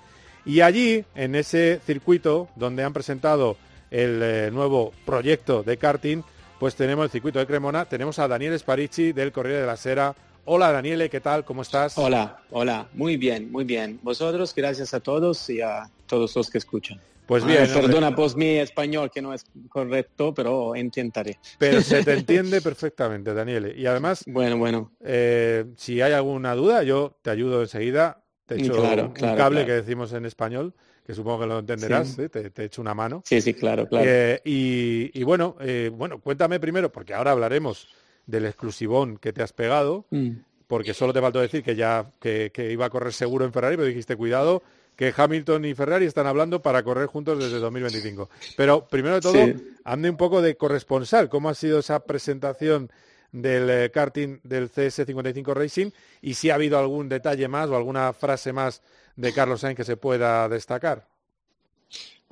Y 0.43 0.61
allí, 0.61 1.05
en 1.13 1.35
ese 1.35 1.81
circuito 1.85 2.47
donde 2.55 2.83
han 2.83 2.93
presentado 2.93 3.57
el 3.91 4.19
eh, 4.23 4.49
nuevo 4.51 4.91
proyecto 5.05 5.61
de 5.61 5.77
karting, 5.77 6.23
pues 6.59 6.73
tenemos 6.73 7.05
el 7.05 7.11
circuito 7.11 7.37
de 7.37 7.45
Cremona, 7.45 7.85
tenemos 7.85 8.17
a 8.17 8.27
Daniel 8.27 8.57
Sparici 8.57 9.11
del 9.11 9.31
Corriere 9.31 9.61
de 9.61 9.67
la 9.67 9.77
Sera. 9.77 10.15
Hola 10.45 10.71
Daniele, 10.71 11.11
¿qué 11.11 11.19
tal? 11.21 11.45
¿Cómo 11.45 11.61
estás? 11.61 11.95
Hola, 11.95 12.39
hola, 12.49 12.87
muy 12.93 13.17
bien, 13.17 13.51
muy 13.51 13.65
bien. 13.65 13.99
Vosotros, 14.01 14.55
gracias 14.55 14.95
a 14.95 14.99
todos 14.99 15.47
y 15.51 15.61
a 15.61 15.91
todos 16.07 16.35
los 16.35 16.49
que 16.49 16.57
escuchan. 16.57 16.99
Pues 17.29 17.45
bien. 17.45 17.67
perdona 17.71 18.15
pues 18.15 18.35
mi 18.35 18.57
español 18.57 19.11
que 19.13 19.21
no 19.21 19.35
es 19.35 19.45
correcto, 19.69 20.33
pero 20.33 20.75
intentaré. 20.75 21.37
Pero 21.59 21.79
se 21.79 22.03
te 22.03 22.13
entiende 22.17 22.59
perfectamente, 22.59 23.35
Daniele. 23.35 23.71
Y 23.77 23.85
además, 23.85 24.23
bueno, 24.25 24.57
bueno. 24.57 24.93
Eh, 24.99 25.65
si 25.77 26.01
hay 26.01 26.13
alguna 26.13 26.55
duda, 26.55 26.81
yo 26.81 27.19
te 27.21 27.29
ayudo 27.29 27.61
enseguida. 27.61 28.23
Te 28.47 28.55
echo 28.55 28.81
un, 28.81 29.11
cable 29.11 29.63
que 29.63 29.73
decimos 29.73 30.11
en 30.13 30.25
español, 30.25 30.73
que 31.05 31.13
supongo 31.13 31.41
que 31.41 31.45
lo 31.45 31.59
entenderás, 31.59 32.17
¿eh? 32.17 32.29
te, 32.29 32.63
echo 32.63 32.81
una 32.81 32.95
mano. 32.95 33.21
Sí, 33.23 33.39
sí, 33.41 33.53
claro, 33.53 33.87
claro. 33.87 34.07
Eh, 34.09 34.41
y, 34.43 35.21
bueno, 35.21 35.55
bueno, 35.93 36.19
cuéntame 36.21 36.59
primero, 36.59 36.91
porque 36.91 37.13
ahora 37.13 37.29
hablaremos 37.29 37.89
del 38.25 38.45
exclusivón 38.45 39.17
que 39.17 39.33
te 39.33 39.43
has 39.43 39.53
pegado, 39.53 40.07
mm. 40.09 40.31
porque 40.65 40.95
solo 40.95 41.13
te 41.13 41.21
faltó 41.21 41.39
decir 41.39 41.61
que 41.61 41.75
ya 41.75 42.09
que, 42.19 42.49
que, 42.51 42.71
iba 42.71 42.87
a 42.87 42.89
correr 42.89 43.13
seguro 43.13 43.45
en 43.45 43.53
Ferrari, 43.53 43.75
pero 43.75 43.87
dijiste 43.87 44.15
cuidado, 44.15 44.63
que 44.99 45.13
Hamilton 45.15 45.63
y 45.63 45.73
Ferrari 45.73 46.05
están 46.07 46.27
hablando 46.27 46.61
para 46.61 46.83
correr 46.83 47.07
juntos 47.07 47.39
desde 47.39 47.57
2025. 47.59 48.29
Pero 48.57 48.85
primero 48.85 49.15
de 49.15 49.21
todo, 49.21 49.61
ande 49.85 50.09
un 50.09 50.17
poco 50.17 50.41
de 50.41 50.57
corresponsal. 50.57 51.29
¿Cómo 51.29 51.47
ha 51.47 51.53
sido 51.53 51.79
esa 51.79 52.01
presentación 52.01 52.91
del 53.31 53.69
eh, 53.69 53.91
karting 53.91 54.41
del 54.43 54.69
CS55 54.69 55.53
Racing? 55.53 55.91
Y 56.21 56.33
si 56.33 56.49
ha 56.49 56.55
habido 56.55 56.77
algún 56.77 57.07
detalle 57.07 57.47
más 57.47 57.69
o 57.69 57.77
alguna 57.77 58.11
frase 58.11 58.51
más 58.51 58.81
de 59.15 59.31
Carlos 59.31 59.61
Sainz 59.61 59.77
que 59.77 59.85
se 59.85 59.95
pueda 59.95 60.49
destacar. 60.49 61.07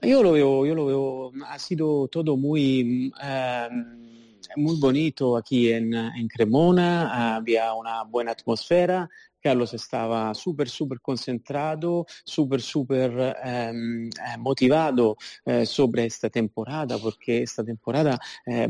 Yo 0.02 0.22
lo 0.22 0.34
veo, 0.34 0.66
yo 0.66 0.76
lo 0.76 0.86
veo, 0.88 1.32
ha 1.46 1.58
sido 1.60 2.10
todo 2.10 2.36
muy, 2.36 3.14
em, 3.24 4.40
muy 4.58 4.78
bonito 4.78 5.38
aquí 5.38 5.72
en, 5.72 5.94
en 5.94 6.28
Cremona, 6.28 7.38
había 7.38 7.74
una 7.74 8.04
buena 8.04 8.32
atmósfera, 8.34 9.10
Carlos 9.48 9.74
estaba 9.74 10.34
súper, 10.34 10.68
súper 10.68 11.00
concentrado, 11.00 12.06
súper, 12.26 12.62
súper 12.62 13.34
ehm, 13.46 14.08
eh, 14.08 14.38
motivado 14.40 15.16
eh, 15.46 15.66
sobre 15.66 16.04
esta 16.04 16.30
temporada, 16.30 16.98
porque 16.98 17.44
esta 17.44 17.64
temporada 17.64 18.20
eh, 18.46 18.68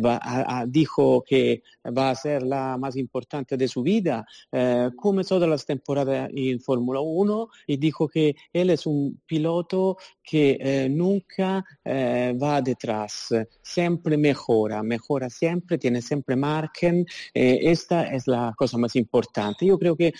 dijo 0.67 1.23
que 1.23 1.63
va 1.97 2.11
a 2.11 2.15
ser 2.15 2.43
la 2.43 2.77
más 2.77 2.95
importante 2.95 3.57
de 3.57 3.67
su 3.67 3.81
vida, 3.81 4.23
como 4.95 5.23
todas 5.23 5.49
las 5.49 5.65
temporadas 5.65 6.29
en 6.35 6.59
Fórmula 6.59 6.99
1, 6.99 7.49
y 7.65 7.77
dijo 7.77 8.07
que 8.07 8.35
él 8.53 8.69
es 8.69 8.85
un 8.85 9.19
piloto 9.25 9.97
que 10.21 10.87
nunca 10.91 11.63
va 11.85 12.61
detrás, 12.61 13.29
siempre 13.61 14.17
mejora, 14.17 14.83
mejora 14.83 15.29
siempre, 15.29 15.77
tiene 15.77 16.01
siempre 16.01 16.35
margen. 16.35 17.05
esta 17.33 18.03
es 18.13 18.27
la 18.27 18.53
cosa 18.55 18.77
más 18.77 18.95
importante. 18.95 19.65
Yo 19.65 19.79
creo 19.79 19.95
que 19.95 20.13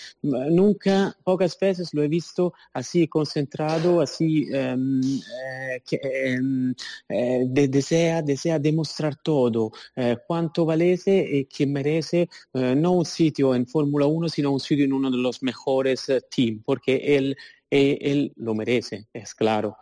nunca, 0.50 1.16
pocas 1.24 1.58
veces 1.58 1.92
lo 1.94 2.02
he 2.02 2.08
visto 2.08 2.52
así 2.72 3.08
concentrado, 3.08 4.00
así 4.00 4.46
em, 4.52 5.00
eh, 5.00 5.82
que 5.86 6.00
em, 6.02 6.74
eh, 7.08 7.44
desea, 7.48 8.22
desea 8.22 8.58
demostrar 8.58 9.16
todo, 9.16 9.72
eh, 9.96 10.16
cuánto 10.26 10.64
valese 10.64 11.26
y 11.30 11.44
que 11.46 11.66
merece 11.66 12.28
no 12.52 12.92
un 12.92 13.04
sitio 13.04 13.54
en 13.54 13.66
Fórmula 13.66 14.06
1, 14.06 14.28
sino 14.28 14.52
un 14.52 14.60
sitio 14.60 14.84
en 14.84 14.92
uno 14.92 15.10
de 15.10 15.18
los 15.18 15.42
mejores 15.42 16.06
teams, 16.34 16.62
porque 16.64 17.16
él, 17.16 17.36
él 17.70 18.32
lo 18.36 18.54
merece, 18.54 19.06
es 19.12 19.34
claro. 19.34 19.76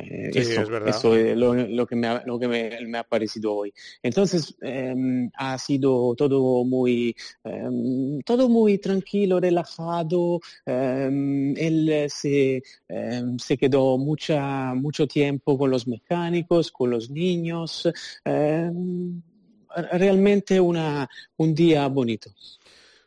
Eh, 0.00 0.30
eso, 0.34 0.62
es 1.14 1.36
lo, 1.36 1.86
que, 1.86 1.96
me 1.96 2.06
ha, 2.06 2.22
lo 2.26 2.38
que 2.38 2.48
me, 2.48 2.98
ha 2.98 3.04
parecido 3.04 3.54
hoy. 3.54 3.72
Entonces 4.02 4.54
em, 4.62 5.30
ha 5.34 5.58
sido 5.58 6.14
todo 6.14 6.64
muy, 6.64 7.14
em, 7.44 8.20
todo 8.22 8.48
muy 8.48 8.78
tranquilo, 8.78 9.40
relajado. 9.40 10.40
Em, 10.66 11.54
él 11.56 12.06
se, 12.08 12.62
se 13.38 13.56
quedó 13.56 13.98
mucha, 13.98 14.74
mucho 14.74 15.06
tiempo 15.06 15.58
con 15.58 15.70
los 15.70 15.86
mecánicos, 15.86 16.70
con 16.70 16.90
los 16.90 17.10
niños. 17.10 17.88
realmente 19.92 20.60
una, 20.60 21.08
un 21.36 21.54
día 21.54 21.88
bonito. 21.88 22.30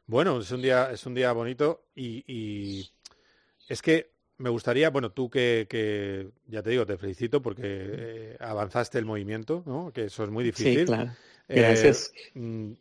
Bueno, 0.06 0.40
es 0.40 0.52
un 0.52 0.62
día, 0.62 0.90
es 0.92 1.06
un 1.06 1.14
día 1.14 1.32
bonito 1.34 1.88
y, 1.96 2.24
y 2.28 2.90
es 3.68 3.82
que 3.82 4.17
me 4.38 4.50
gustaría, 4.50 4.90
bueno, 4.90 5.12
tú 5.12 5.30
que, 5.30 6.30
ya 6.48 6.62
te 6.62 6.70
digo, 6.70 6.86
te 6.86 6.98
felicito 6.98 7.42
porque 7.42 7.62
eh, 7.64 8.38
avanzaste 8.40 9.00
el 9.00 9.06
movimiento, 9.06 9.64
¿no? 9.66 9.92
Que 9.92 10.06
eso 10.06 10.24
es 10.24 10.30
muy 10.30 10.44
difícil. 10.44 10.80
Sí, 10.80 10.86
claro. 10.86 11.12
Eh, 11.48 11.62
Gracias. 11.62 12.12
Mm, 12.34 12.74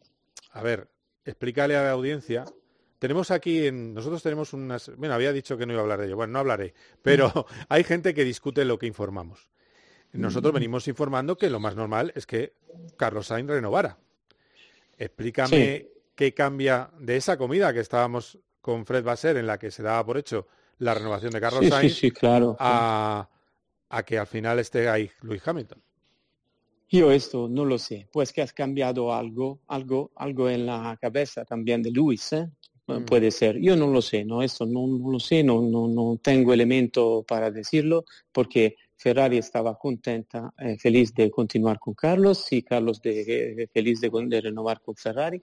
a 0.53 0.63
ver, 0.63 0.89
explícale 1.25 1.77
a 1.77 1.83
la 1.83 1.91
audiencia. 1.93 2.45
Tenemos 2.99 3.31
aquí, 3.31 3.67
en, 3.67 3.95
nosotros 3.95 4.23
tenemos 4.23 4.53
unas, 4.53 4.95
bueno, 4.97 5.15
había 5.15 5.33
dicho 5.33 5.57
que 5.57 5.67
no 5.67 5.73
iba 5.73 5.81
a 5.81 5.85
hablar 5.85 6.01
de 6.01 6.07
ello, 6.07 6.17
bueno, 6.17 6.35
no 6.35 6.39
hablaré, 6.41 6.75
pero 7.03 7.47
hay 7.69 7.85
gente 7.85 8.15
que 8.15 8.25
discute 8.25 8.65
lo 8.65 8.79
que 8.79 8.87
informamos. 8.87 9.49
Nosotros 10.13 10.53
mm. 10.53 10.55
venimos 10.55 10.89
informando 10.89 11.37
que 11.37 11.51
lo 11.51 11.61
más 11.61 11.75
normal 11.75 12.13
es 12.15 12.27
que 12.27 12.55
Carlos 12.97 13.27
Sainz 13.27 13.51
renovara. 13.51 13.99
Explícame 14.99 15.89
qué 16.15 16.33
cambia 16.33 16.91
de 16.99 17.17
esa 17.17 17.37
comida 17.37 17.73
que 17.73 17.81
estábamos 17.81 18.39
con 18.63 18.87
Fred 18.87 19.05
Basser, 19.05 19.37
en 19.37 19.47
la 19.47 19.59
que 19.59 19.71
se 19.71 19.83
daba 19.83 20.05
por 20.07 20.17
hecho 20.17 20.49
la 20.79 20.95
renovación 20.95 21.31
de 21.33 21.41
Carlos 21.41 21.67
Sainz 21.67 22.01
claro, 22.13 22.57
a, 22.59 23.29
que 24.05 24.19
al 24.19 24.27
final 24.27 24.59
esté 24.59 24.89
ahí 24.89 25.11
Luis 25.23 25.47
Hamilton. 25.47 25.83
Yo 26.89 27.11
esto 27.11 27.49
no 27.49 27.65
lo 27.65 27.79
sé, 27.79 28.09
pues 28.13 28.33
que 28.33 28.43
has 28.43 28.53
cambiado 28.53 29.13
algo, 29.13 29.61
algo, 29.67 30.13
algo 30.17 30.49
en 30.49 30.67
la 30.67 30.97
cabeza 31.01 31.45
también 31.45 31.83
de 31.83 31.91
Luis, 31.91 32.33
¿eh? 32.33 32.49
Mm. 32.87 33.05
puede 33.05 33.31
ser. 33.31 33.59
Yo 33.61 33.77
no 33.77 33.89
lo 33.89 34.01
sé, 34.01 34.25
no 34.25 34.43
esto 34.43 34.65
no, 34.65 34.87
lo 34.87 35.19
sé, 35.19 35.43
no, 35.43 35.61
no, 35.61 36.19
tengo 36.23 36.53
elemento 36.53 37.25
para 37.27 37.51
decirlo, 37.51 38.05
porque 38.33 38.77
Ferrari 38.97 39.39
estaba 39.39 39.77
contenta, 39.77 40.53
eh, 40.59 40.77
feliz 40.79 41.13
de 41.15 41.31
continuar 41.31 41.79
con 41.79 41.95
Carlos 41.95 42.53
y 42.53 42.63
Carlos 42.63 43.03
de, 43.03 43.69
feliz 43.73 44.01
de, 44.01 44.41
renovar 44.41 44.81
con 44.81 44.95
Ferrari. 44.95 45.43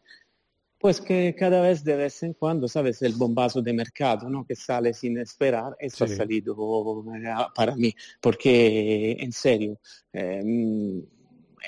Pues 0.84 1.00
que 1.00 1.34
cada 1.34 1.62
vez 1.62 1.82
de 1.86 1.96
vez 1.96 2.24
en 2.24 2.34
cuando, 2.34 2.68
¿sabes? 2.68 3.02
El 3.04 3.14
bombazo 3.14 3.62
de 3.62 3.72
mercado, 3.72 4.30
¿no? 4.30 4.46
Que 4.46 4.54
sale 4.54 4.94
sin 4.94 5.18
esperar, 5.18 5.78
eso 5.80 6.04
ha 6.04 6.10
salido 6.10 7.06
eh, 7.16 7.34
para 7.56 7.74
mí, 7.78 7.96
porque 8.20 9.16
en 9.18 9.32
serio, 9.32 9.80
em, 10.12 11.00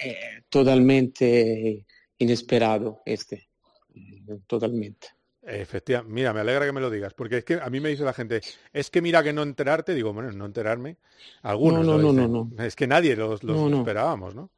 eh, 0.03 0.43
totalmente 0.49 1.85
inesperado 2.17 3.03
este, 3.05 3.47
eh, 3.93 4.39
totalmente. 4.45 5.07
Efectivamente, 5.43 6.13
mira, 6.13 6.33
me 6.33 6.41
alegra 6.41 6.65
que 6.65 6.73
me 6.73 6.81
lo 6.81 6.89
digas, 6.89 7.13
porque 7.13 7.37
es 7.37 7.45
que 7.45 7.53
a 7.53 7.69
mí 7.69 7.79
me 7.79 7.87
dice 7.87 8.03
la 8.03 8.11
gente, 8.11 8.41
es 8.73 8.89
que 8.89 9.01
mira 9.01 9.23
que 9.23 9.31
no 9.31 9.43
enterarte, 9.43 9.93
digo, 9.93 10.11
bueno, 10.11 10.29
no 10.33 10.45
enterarme, 10.45 10.97
algunos 11.41 11.85
no, 11.85 11.97
no, 11.97 12.11
no, 12.11 12.27
no, 12.27 12.51
Es 12.61 12.75
que 12.75 12.85
nadie 12.85 13.15
los, 13.15 13.41
esperábamos, 13.41 14.35
¿no? 14.35 14.51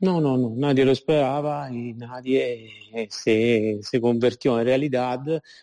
No, 0.00 0.20
no, 0.20 0.38
no, 0.38 0.52
nadie 0.54 0.84
lo 0.84 0.92
esperaba 0.92 1.72
y 1.72 1.92
nadie 1.94 2.70
eh, 2.92 3.08
se, 3.10 3.80
se, 3.82 4.00
convirtió 4.00 4.60
en 4.60 4.66
realidad 4.66 5.20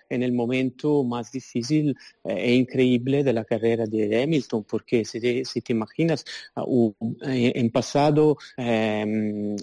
en 0.09 0.23
el 0.23 0.33
momento 0.33 1.05
más 1.05 1.31
difícil 1.31 1.95
e 2.21 2.53
increíble 2.53 3.23
de 3.23 3.31
la 3.31 3.45
carrera 3.45 3.85
de 3.85 4.21
Hamilton, 4.21 4.65
porque 4.65 5.05
si 5.05 5.21
te, 5.21 5.45
si 5.45 5.61
te 5.61 5.71
imaginas, 5.71 6.25
en 7.21 7.71
pasado 7.71 8.35
eh, 8.57 9.55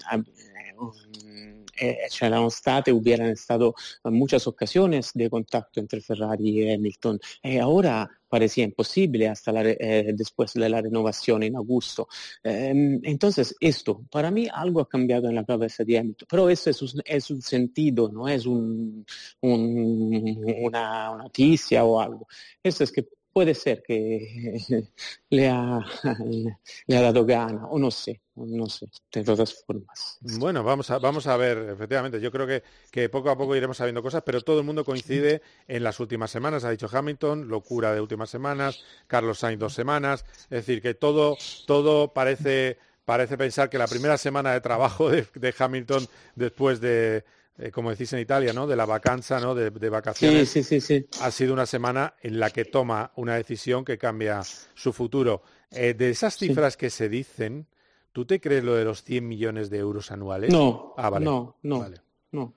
eh, 1.77 2.07
c'erano 2.09 2.47
state, 2.47 2.91
hubieran 2.91 3.29
estado 3.29 3.73
muchas 4.05 4.47
ocasiones 4.47 5.11
de 5.13 5.29
contacto 5.29 5.79
entre 5.79 6.01
Ferrari 6.01 6.61
y 6.61 6.71
Hamilton. 6.71 7.19
Y 7.41 7.57
ahora 7.57 8.09
parecía 8.27 8.63
imposible 8.63 9.27
hasta 9.27 9.51
la, 9.51 9.61
eh, 9.63 10.11
después 10.15 10.53
de 10.53 10.67
la 10.67 10.81
renovación 10.81 11.43
en 11.43 11.55
agosto. 11.55 12.07
Eh, 12.43 12.99
entonces, 13.03 13.55
esto, 13.59 14.03
para 14.09 14.31
mí 14.31 14.47
algo 14.51 14.81
ha 14.81 14.89
cambiado 14.89 15.29
en 15.29 15.35
la 15.35 15.45
cabeza 15.45 15.83
de 15.83 15.99
Hamilton, 15.99 16.27
pero 16.29 16.49
eso 16.49 16.69
es 16.69 16.81
un, 16.81 17.01
es 17.05 17.29
un 17.29 17.41
sentido, 17.41 18.09
no 18.09 18.27
es 18.27 18.45
un, 18.45 19.05
un, 19.41 20.45
una 20.61 21.15
noticia 21.15 21.83
o 21.83 21.99
algo. 21.99 22.27
Eso 22.63 22.83
es 22.83 22.91
que 22.91 23.07
puede 23.33 23.55
ser 23.55 23.81
que 23.83 24.85
le 25.29 25.49
ha, 25.49 25.79
le 26.87 26.97
ha 26.97 27.01
dado 27.01 27.25
gana, 27.25 27.65
o 27.67 27.79
no 27.79 27.89
sé, 27.89 28.21
no 28.35 28.67
sé, 28.67 28.87
de 29.11 29.23
todas 29.23 29.63
formas. 29.65 30.19
Bueno, 30.21 30.63
vamos 30.63 30.89
a, 30.91 30.99
vamos 30.99 31.25
a 31.27 31.35
ver, 31.35 31.57
efectivamente, 31.69 32.21
yo 32.21 32.31
creo 32.31 32.45
que, 32.45 32.63
que 32.91 33.09
poco 33.09 33.31
a 33.31 33.37
poco 33.37 33.55
iremos 33.55 33.77
sabiendo 33.77 34.03
cosas, 34.03 34.21
pero 34.23 34.41
todo 34.41 34.59
el 34.59 34.65
mundo 34.65 34.85
coincide 34.85 35.41
en 35.67 35.83
las 35.83 35.99
últimas 35.99 36.29
semanas, 36.31 36.63
ha 36.63 36.69
dicho 36.69 36.87
Hamilton, 36.91 37.47
locura 37.47 37.93
de 37.93 37.99
últimas 37.99 38.29
semanas, 38.29 38.83
Carlos 39.07 39.39
Sainz 39.39 39.59
dos 39.59 39.73
semanas, 39.73 40.25
es 40.43 40.65
decir, 40.65 40.81
que 40.81 40.93
todo, 40.93 41.35
todo 41.65 42.13
parece, 42.13 42.77
parece 43.03 43.37
pensar 43.37 43.69
que 43.69 43.79
la 43.79 43.87
primera 43.87 44.17
semana 44.17 44.53
de 44.53 44.61
trabajo 44.61 45.09
de 45.09 45.55
Hamilton 45.57 46.07
después 46.35 46.79
de 46.79 47.25
eh, 47.57 47.69
como 47.69 47.91
decís 47.91 48.11
en 48.13 48.19
Italia, 48.19 48.51
¿no? 48.51 48.65
De 48.65 48.75
la 48.75 48.85
vacanza, 48.85 49.39
¿no? 49.39 49.53
De, 49.53 49.89
vacaciones. 49.89 50.49
Sí, 50.49 50.63
sí, 50.63 50.81
sí, 50.81 51.05
Ha 51.21 51.29
sido 51.29 51.53
una 51.53 51.67
semana 51.67 52.15
en 52.21 52.39
la 52.39 52.49
que 52.49 52.65
toma 52.65 53.11
una 53.15 53.35
decisión 53.35 53.85
que 53.85 53.97
cambia 53.97 54.41
su 54.73 54.91
futuro. 54.91 55.43
Eh, 55.69 55.93
de 55.93 56.09
esas 56.09 56.35
cifras 56.35 56.77
que 56.77 56.89
se 56.89 57.09
dicen, 57.09 57.67
¿tú 58.11 58.25
te 58.25 58.39
crees 58.39 58.63
lo 58.63 58.73
de 58.73 58.85
los 58.85 59.03
100 59.03 59.27
millones 59.27 59.69
de 59.69 59.77
euros 59.77 60.11
anuales? 60.11 60.51
No, 60.51 60.95
ah, 60.97 61.11
vale. 61.11 61.25
no, 61.25 61.57
no, 61.61 61.79
vale. 61.79 61.97
no, 62.31 62.53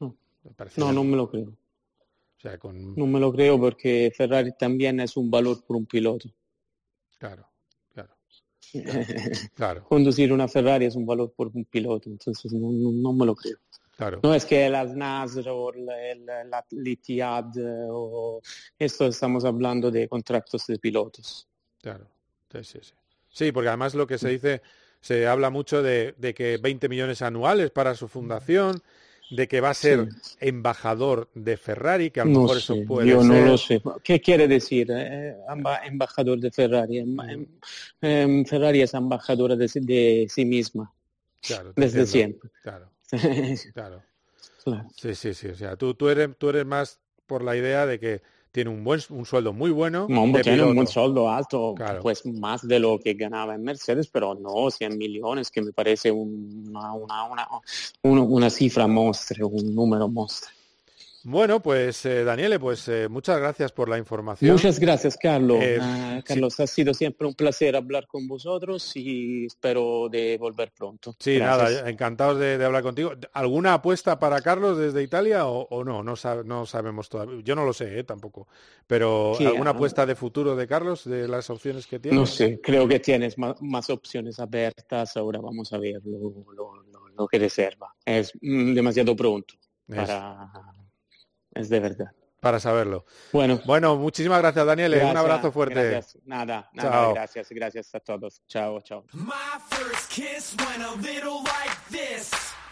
no. 0.00 0.16
No, 0.76 0.92
no 0.92 1.04
me 1.04 1.16
lo 1.16 1.30
creo. 1.30 1.48
O 1.48 2.40
sea, 2.40 2.58
con... 2.58 2.94
No 2.94 3.06
me 3.06 3.18
lo 3.18 3.32
creo 3.32 3.58
porque 3.58 4.12
Ferrari 4.14 4.52
también 4.58 5.00
es 5.00 5.16
un 5.16 5.30
valor 5.30 5.64
por 5.64 5.76
un 5.76 5.86
piloto. 5.86 6.28
Claro, 7.18 7.48
claro. 7.94 8.14
claro. 9.54 9.84
Conducir 9.84 10.30
una 10.34 10.48
Ferrari 10.48 10.84
es 10.84 10.96
un 10.96 11.06
valor 11.06 11.32
por 11.34 11.50
un 11.54 11.64
piloto, 11.64 12.10
entonces 12.10 12.52
no, 12.52 12.70
no 12.70 13.12
me 13.14 13.24
lo 13.24 13.34
creo. 13.34 13.56
No 14.22 14.34
es 14.34 14.44
que 14.44 14.68
las 14.68 14.94
NASR 14.94 15.48
o 15.50 15.72
la, 15.72 16.64
Litiad 16.70 17.46
o 17.90 18.40
esto 18.78 19.06
estamos 19.06 19.44
hablando 19.44 19.90
de 19.90 20.08
contratos 20.08 20.66
de 20.66 20.78
pilotos. 20.78 21.46
Claro, 21.80 22.06
sí, 22.50 22.64
sí, 22.64 22.78
sí. 22.82 22.92
Sí, 23.28 23.52
porque 23.52 23.68
además 23.68 23.94
lo 23.94 24.06
que 24.06 24.16
se 24.16 24.28
dice, 24.28 24.62
se 25.00 25.26
habla 25.26 25.50
mucho 25.50 25.82
de, 25.82 26.14
que 26.36 26.56
20 26.56 26.88
millones 26.88 27.20
anuales 27.20 27.70
para 27.70 27.94
su 27.94 28.08
fundación, 28.08 28.80
de 29.30 29.48
que 29.48 29.60
va 29.60 29.70
a 29.70 29.74
ser 29.74 30.08
embajador 30.38 31.28
de 31.34 31.56
Ferrari, 31.56 32.10
que 32.10 32.20
a 32.20 32.24
lo 32.24 32.40
mejor 32.42 32.58
eso 32.58 32.76
puede 32.86 33.08
yo 33.08 33.24
no 33.24 33.40
lo 33.40 33.58
sé. 33.58 33.82
¿Qué 34.02 34.20
quiere 34.20 34.46
decir 34.46 34.88
eh, 34.90 35.36
embajador 35.84 36.38
de 36.38 36.50
Ferrari? 36.50 36.98
Em, 36.98 37.20
em, 37.20 37.46
em, 38.00 38.44
Ferrari 38.44 38.82
es 38.82 38.94
embajadora 38.94 39.56
de, 39.56 39.68
sí 40.28 40.44
misma. 40.44 40.92
Claro, 41.40 41.72
desde 41.74 42.06
siempre. 42.06 42.50
Claro. 42.62 42.93
claro. 43.74 44.02
Sí, 44.96 45.14
sí, 45.14 45.34
sí. 45.34 45.48
O 45.48 45.54
sea, 45.54 45.76
tú, 45.76 45.94
tú, 45.94 46.08
eres, 46.08 46.30
tú 46.38 46.48
eres 46.48 46.64
más 46.64 46.98
por 47.26 47.42
la 47.42 47.56
idea 47.56 47.86
de 47.86 47.98
que 47.98 48.22
tiene 48.50 48.70
un 48.70 48.84
buen 48.84 49.00
un 49.10 49.26
sueldo 49.26 49.52
muy 49.52 49.70
bueno. 49.70 50.06
No, 50.08 50.40
tiene 50.40 50.62
un 50.62 50.76
buen 50.76 50.86
sueldo 50.86 51.28
alto, 51.28 51.74
pues 52.00 52.24
más 52.24 52.66
de 52.66 52.78
lo 52.78 52.98
que 52.98 53.14
ganaba 53.14 53.54
en 53.54 53.64
Mercedes, 53.64 54.08
pero 54.08 54.34
no 54.34 54.70
100 54.70 54.96
millones, 54.96 55.50
que 55.50 55.60
me 55.60 55.72
parece 55.72 56.12
una, 56.12 56.92
una, 56.94 57.24
una, 58.02 58.22
una 58.22 58.50
cifra 58.50 58.86
monstruo, 58.86 59.48
un 59.48 59.74
número 59.74 60.08
monstruo. 60.08 60.52
Bueno, 61.26 61.60
pues 61.60 62.04
eh, 62.04 62.22
Daniele, 62.22 62.60
pues 62.60 62.86
eh, 62.88 63.08
muchas 63.08 63.38
gracias 63.38 63.72
por 63.72 63.88
la 63.88 63.96
información. 63.96 64.52
Muchas 64.52 64.78
gracias, 64.78 65.16
Carlos. 65.16 65.58
Eh, 65.62 65.78
ah, 65.80 66.20
Carlos, 66.22 66.60
ha 66.60 66.66
sido 66.66 66.92
siempre 66.92 67.26
un 67.26 67.34
placer 67.34 67.74
hablar 67.76 68.06
con 68.06 68.28
vosotros 68.28 68.94
y 68.94 69.46
espero 69.46 70.10
de 70.10 70.36
volver 70.36 70.70
pronto. 70.72 71.16
Sí, 71.18 71.38
nada, 71.38 71.88
encantados 71.88 72.38
de, 72.38 72.62
hablar 72.62 72.82
contigo. 72.82 73.12
¿Alguna 73.32 73.72
apuesta 73.72 74.18
para 74.18 74.42
Carlos 74.42 74.76
desde 74.76 75.02
Italia 75.02 75.46
o, 75.46 75.82
no? 75.82 76.02
No, 76.02 76.14
no, 76.44 76.66
sabemos 76.66 77.08
todavía. 77.08 77.40
Yo 77.42 77.54
no 77.54 77.64
lo 77.64 77.72
sé 77.72 78.04
tampoco. 78.04 78.46
Pero 78.86 79.34
¿alguna 79.38 79.70
ah, 79.70 79.74
apuesta 79.74 80.04
de 80.04 80.14
futuro 80.14 80.54
de 80.54 80.66
Carlos, 80.66 81.04
de 81.04 81.26
las 81.26 81.48
opciones 81.48 81.86
que 81.86 81.98
tiene? 81.98 82.18
No 82.18 82.26
sé, 82.26 82.60
creo 82.62 82.86
que 82.86 83.00
tienes 83.00 83.38
más, 83.38 83.88
opciones 83.88 84.38
abiertas. 84.38 85.16
Ahora 85.16 85.40
vamos 85.40 85.72
a 85.72 85.78
ver 85.78 86.02
lo, 86.04 87.26
que 87.28 87.38
reserva. 87.38 87.94
Es 88.04 88.30
mm, 88.42 88.74
demasiado 88.74 89.16
pronto 89.16 89.54
para 89.86 90.50
es 91.54 91.68
de 91.68 91.80
verdad. 91.80 92.12
Para 92.40 92.60
saberlo. 92.60 93.06
Bueno, 93.32 93.58
bueno 93.64 93.96
muchísimas 93.96 94.38
gracias, 94.38 94.66
Daniel. 94.66 95.00
Un 95.02 95.16
abrazo 95.16 95.50
fuerte. 95.50 96.02
Nada, 96.26 96.68
nada, 96.74 97.12
gracias, 97.14 97.48
gracias 97.50 97.94
a 97.94 98.00
todos. 98.00 98.42
Chao, 98.46 98.82
chao. 98.82 99.04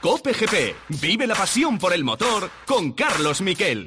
Cope 0.02 0.32
GP. 0.32 1.00
Vive 1.00 1.26
la 1.26 1.34
pasión 1.34 1.78
por 1.78 1.94
el 1.94 2.04
motor 2.04 2.50
con 2.66 2.92
Carlos 2.92 3.40
Miquel. 3.40 3.86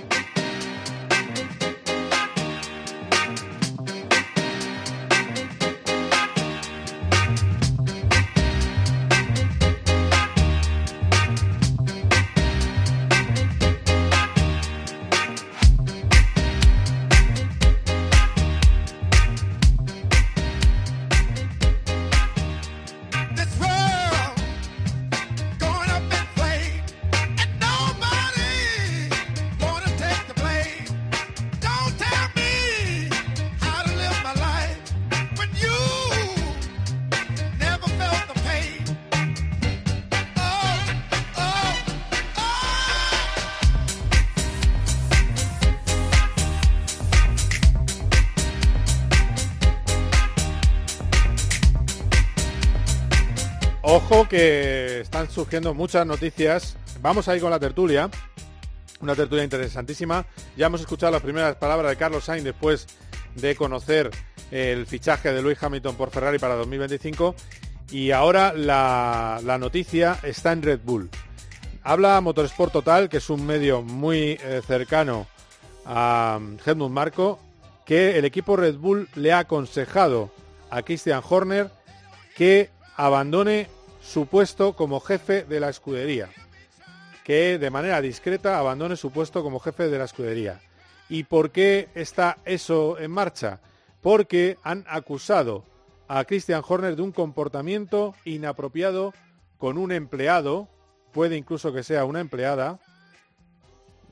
Surgiendo 55.31 55.73
muchas 55.73 56.05
noticias. 56.05 56.75
Vamos 57.01 57.27
a 57.27 57.35
ir 57.35 57.41
con 57.41 57.51
la 57.51 57.59
tertulia. 57.59 58.09
Una 58.99 59.15
tertulia 59.15 59.43
interesantísima. 59.43 60.25
Ya 60.55 60.67
hemos 60.67 60.81
escuchado 60.81 61.11
las 61.11 61.21
primeras 61.21 61.55
palabras 61.55 61.89
de 61.91 61.97
Carlos 61.97 62.25
Sainz 62.25 62.43
después 62.43 62.87
de 63.35 63.55
conocer 63.55 64.11
el 64.51 64.85
fichaje 64.85 65.33
de 65.33 65.41
Lewis 65.41 65.61
Hamilton 65.61 65.95
por 65.95 66.11
Ferrari 66.11 66.37
para 66.37 66.55
2025. 66.55 67.35
Y 67.91 68.11
ahora 68.11 68.53
la, 68.53 69.57
noticia 69.59 70.19
está 70.23 70.51
en 70.51 70.61
Red 70.61 70.81
Bull. 70.83 71.09
Habla 71.83 72.21
Motorsport 72.21 72.71
Total, 72.71 73.09
que 73.09 73.17
es 73.17 73.29
un 73.29 73.45
medio 73.45 73.81
muy 73.81 74.37
eh, 74.43 74.61
cercano 74.65 75.27
a 75.85 76.37
um, 76.39 76.57
Helmut 76.63 76.91
Marco, 76.91 77.39
que 77.85 78.19
el 78.19 78.25
equipo 78.25 78.55
Red 78.55 78.75
Bull 78.75 79.09
le 79.15 79.33
ha 79.33 79.39
aconsejado 79.39 80.31
a 80.69 80.83
Christian 80.83 81.23
Horner 81.27 81.71
que 82.35 82.69
abandone 82.95 83.67
su 84.01 84.25
puesto 84.25 84.73
como 84.73 84.99
jefe 84.99 85.43
de 85.43 85.59
la 85.59 85.69
escudería. 85.69 86.29
que 87.23 87.59
de 87.59 87.69
manera 87.69 88.01
discreta 88.01 88.57
abandone 88.57 88.95
su 88.95 89.11
puesto 89.11 89.43
como 89.43 89.59
jefe 89.59 89.89
de 89.89 89.97
la 89.99 90.05
escudería. 90.05 90.59
¿Y 91.07 91.23
por 91.25 91.51
qué 91.51 91.89
está 91.93 92.39
eso 92.45 92.97
en 92.97 93.11
marcha? 93.11 93.59
Porque 94.01 94.57
han 94.63 94.83
acusado 94.87 95.63
a 96.07 96.25
Christian 96.25 96.63
Horner 96.67 96.95
de 96.95 97.03
un 97.03 97.11
comportamiento 97.11 98.15
inapropiado 98.25 99.13
con 99.59 99.77
un 99.77 99.91
empleado, 99.91 100.67
puede 101.13 101.37
incluso 101.37 101.71
que 101.71 101.83
sea 101.83 102.05
una 102.05 102.21
empleada, 102.21 102.79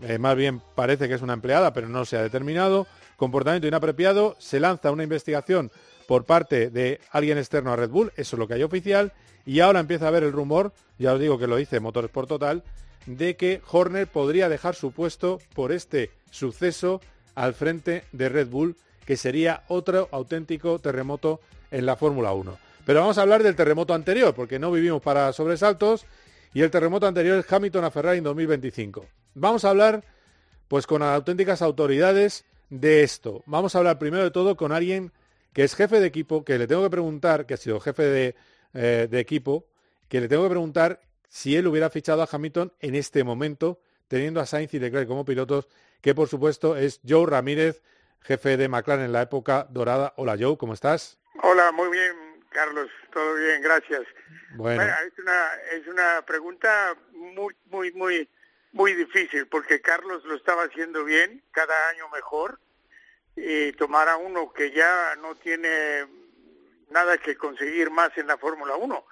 eh, 0.02 0.20
más 0.20 0.36
bien 0.36 0.62
parece 0.76 1.08
que 1.08 1.16
es 1.16 1.22
una 1.22 1.34
empleada, 1.34 1.74
pero 1.74 1.90
no 1.90 2.06
se 2.06 2.16
ha 2.16 2.22
determinado, 2.22 2.86
comportamiento 3.18 3.68
inapropiado, 3.68 4.36
se 4.38 4.60
lanza 4.60 4.92
una 4.92 5.04
investigación 5.04 5.72
por 6.10 6.26
parte 6.26 6.72
de 6.72 7.00
alguien 7.12 7.38
externo 7.38 7.72
a 7.72 7.76
Red 7.76 7.92
Bull, 7.92 8.12
eso 8.16 8.36
es 8.36 8.40
lo 8.40 8.48
que 8.48 8.56
hay 8.56 8.64
oficial, 8.64 9.14
y 9.46 9.60
ahora 9.60 9.80
empieza 9.80 10.06
a 10.06 10.08
haber 10.08 10.24
el 10.24 10.32
rumor, 10.32 10.74
ya 10.98 11.14
os 11.14 11.20
digo 11.20 11.38
que 11.38 11.46
lo 11.46 11.56
dice 11.56 11.80
Motores 11.80 12.10
por 12.10 12.26
Total, 12.26 12.64
de 13.06 13.36
que 13.36 13.62
Horner 13.70 14.08
podría 14.08 14.50
dejar 14.50 14.74
su 14.74 14.92
puesto 14.92 15.38
por 15.54 15.72
este 15.72 16.10
suceso 16.32 17.00
al 17.36 17.54
frente 17.54 18.06
de 18.12 18.28
Red 18.28 18.48
Bull, 18.48 18.76
que 19.06 19.18
sería 19.18 19.62
otro 19.68 20.10
auténtico 20.12 20.80
terremoto 20.80 21.42
en 21.70 21.86
la 21.86 21.96
Fórmula 21.96 22.34
1. 22.34 22.58
Pero 22.88 23.02
vamos 23.02 23.20
a 23.20 23.22
hablar 23.22 23.44
del 23.44 23.56
terremoto 23.56 23.94
anterior, 23.94 24.34
porque 24.34 24.58
no 24.58 24.72
vivimos 24.72 25.04
para 25.04 25.32
sobresaltos, 25.32 26.08
y 26.56 26.64
el 26.64 26.72
terremoto 26.72 27.06
anterior 27.06 27.38
es 27.38 27.54
Hamilton 27.54 27.84
a 27.84 27.92
Ferrari 27.92 28.18
en 28.18 28.24
2025. 28.24 29.06
Vamos 29.36 29.64
a 29.64 29.70
hablar 29.70 30.04
pues 30.70 30.88
con 30.88 31.04
auténticas 31.04 31.62
autoridades 31.62 32.46
de 32.72 33.04
esto. 33.04 33.44
Vamos 33.46 33.76
a 33.76 33.78
hablar 33.78 34.00
primero 34.00 34.24
de 34.24 34.32
todo 34.32 34.58
con 34.58 34.72
alguien 34.72 35.12
que 35.54 35.64
es 35.64 35.76
jefe 35.76 36.00
de 36.00 36.08
equipo, 36.08 36.44
que 36.44 36.58
le 36.58 36.68
tengo 36.68 36.84
que 36.84 36.90
preguntar, 36.90 37.46
que 37.46 37.56
ha 37.56 37.58
sido 37.58 37.80
jefe 37.80 38.04
de, 38.04 38.36
eh, 38.74 39.08
equipo, 39.12 39.66
que 40.08 40.22
le 40.22 40.28
tengo 40.28 40.44
que 40.44 40.50
preguntar 40.50 41.02
si 41.28 41.56
él 41.56 41.68
hubiera 41.68 41.90
fichado 41.90 42.22
a 42.22 42.28
Hamilton 42.32 42.74
en 42.80 42.96
este 42.96 43.24
momento, 43.24 43.80
teniendo 44.08 44.42
a 44.42 44.46
Sainz 44.46 44.74
y 44.74 44.80
Leclerc 44.80 45.08
como 45.08 45.26
pilotos, 45.26 45.68
que 46.02 46.16
por 46.16 46.28
supuesto 46.28 46.76
es 46.76 47.00
Joe 47.08 47.26
Ramírez, 47.30 47.82
jefe 48.22 48.58
de 48.58 48.68
McLaren 48.68 49.06
en 49.06 49.14
la 49.14 49.22
época 49.22 49.68
dorada. 49.70 50.14
Hola 50.18 50.36
Joe, 50.40 50.58
¿cómo 50.58 50.74
estás? 50.74 51.20
Hola, 51.42 51.72
muy 51.72 51.90
bien, 51.90 52.16
Carlos, 52.50 52.90
todo 53.14 53.36
bien, 53.36 53.62
gracias. 53.62 54.02
Bueno. 54.56 54.84
es, 54.84 55.20
una, 55.20 55.48
es 55.74 55.88
una 55.88 56.26
pregunta 56.26 56.96
muy, 57.14 57.56
muy, 57.66 57.92
muy, 57.94 58.30
muy 58.72 58.94
difícil, 58.94 59.48
porque 59.48 59.82
Carlos 59.82 60.24
lo 60.26 60.36
estaba 60.36 60.64
haciendo 60.64 61.04
bien, 61.04 61.44
cada 61.52 61.90
año 61.90 62.10
mejor, 62.10 62.60
y 63.42 63.72
tomar 63.74 64.10
a 64.10 64.18
uno 64.18 64.52
que 64.52 64.72
ya 64.72 65.16
no 65.22 65.36
tiene 65.36 66.06
nada 66.90 67.18
que 67.18 67.38
conseguir 67.38 67.90
más 67.90 68.18
en 68.18 68.28
la 68.28 68.38
Fórmula 68.38 68.76
1, 68.76 69.06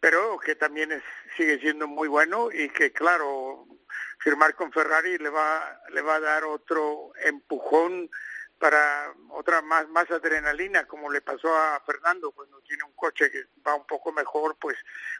pero 0.00 0.38
que 0.38 0.54
también 0.54 0.92
es, 0.92 1.02
sigue 1.36 1.58
siendo 1.60 1.86
muy 1.86 2.08
bueno 2.08 2.50
y 2.52 2.68
que 2.70 2.92
claro, 2.92 3.66
firmar 4.18 4.54
con 4.54 4.72
Ferrari 4.72 5.18
le 5.18 5.28
va, 5.28 5.80
le 5.90 6.02
va 6.02 6.16
a 6.16 6.20
dar 6.20 6.44
otro 6.44 7.12
empujón 7.22 8.10
para 8.58 9.14
otra 9.30 9.62
más, 9.62 9.88
más 9.88 10.10
adrenalina, 10.10 10.84
como 10.86 11.10
le 11.10 11.20
pasó 11.20 11.54
a 11.56 11.80
Fernando 11.86 12.32
cuando 12.32 12.60
tiene 12.62 12.82
un 12.82 12.92
coche 12.94 13.30
que 13.30 13.44
va 13.64 13.76
un 13.76 13.86
poco 13.86 14.10
mejor, 14.12 14.56
pues 14.60 14.76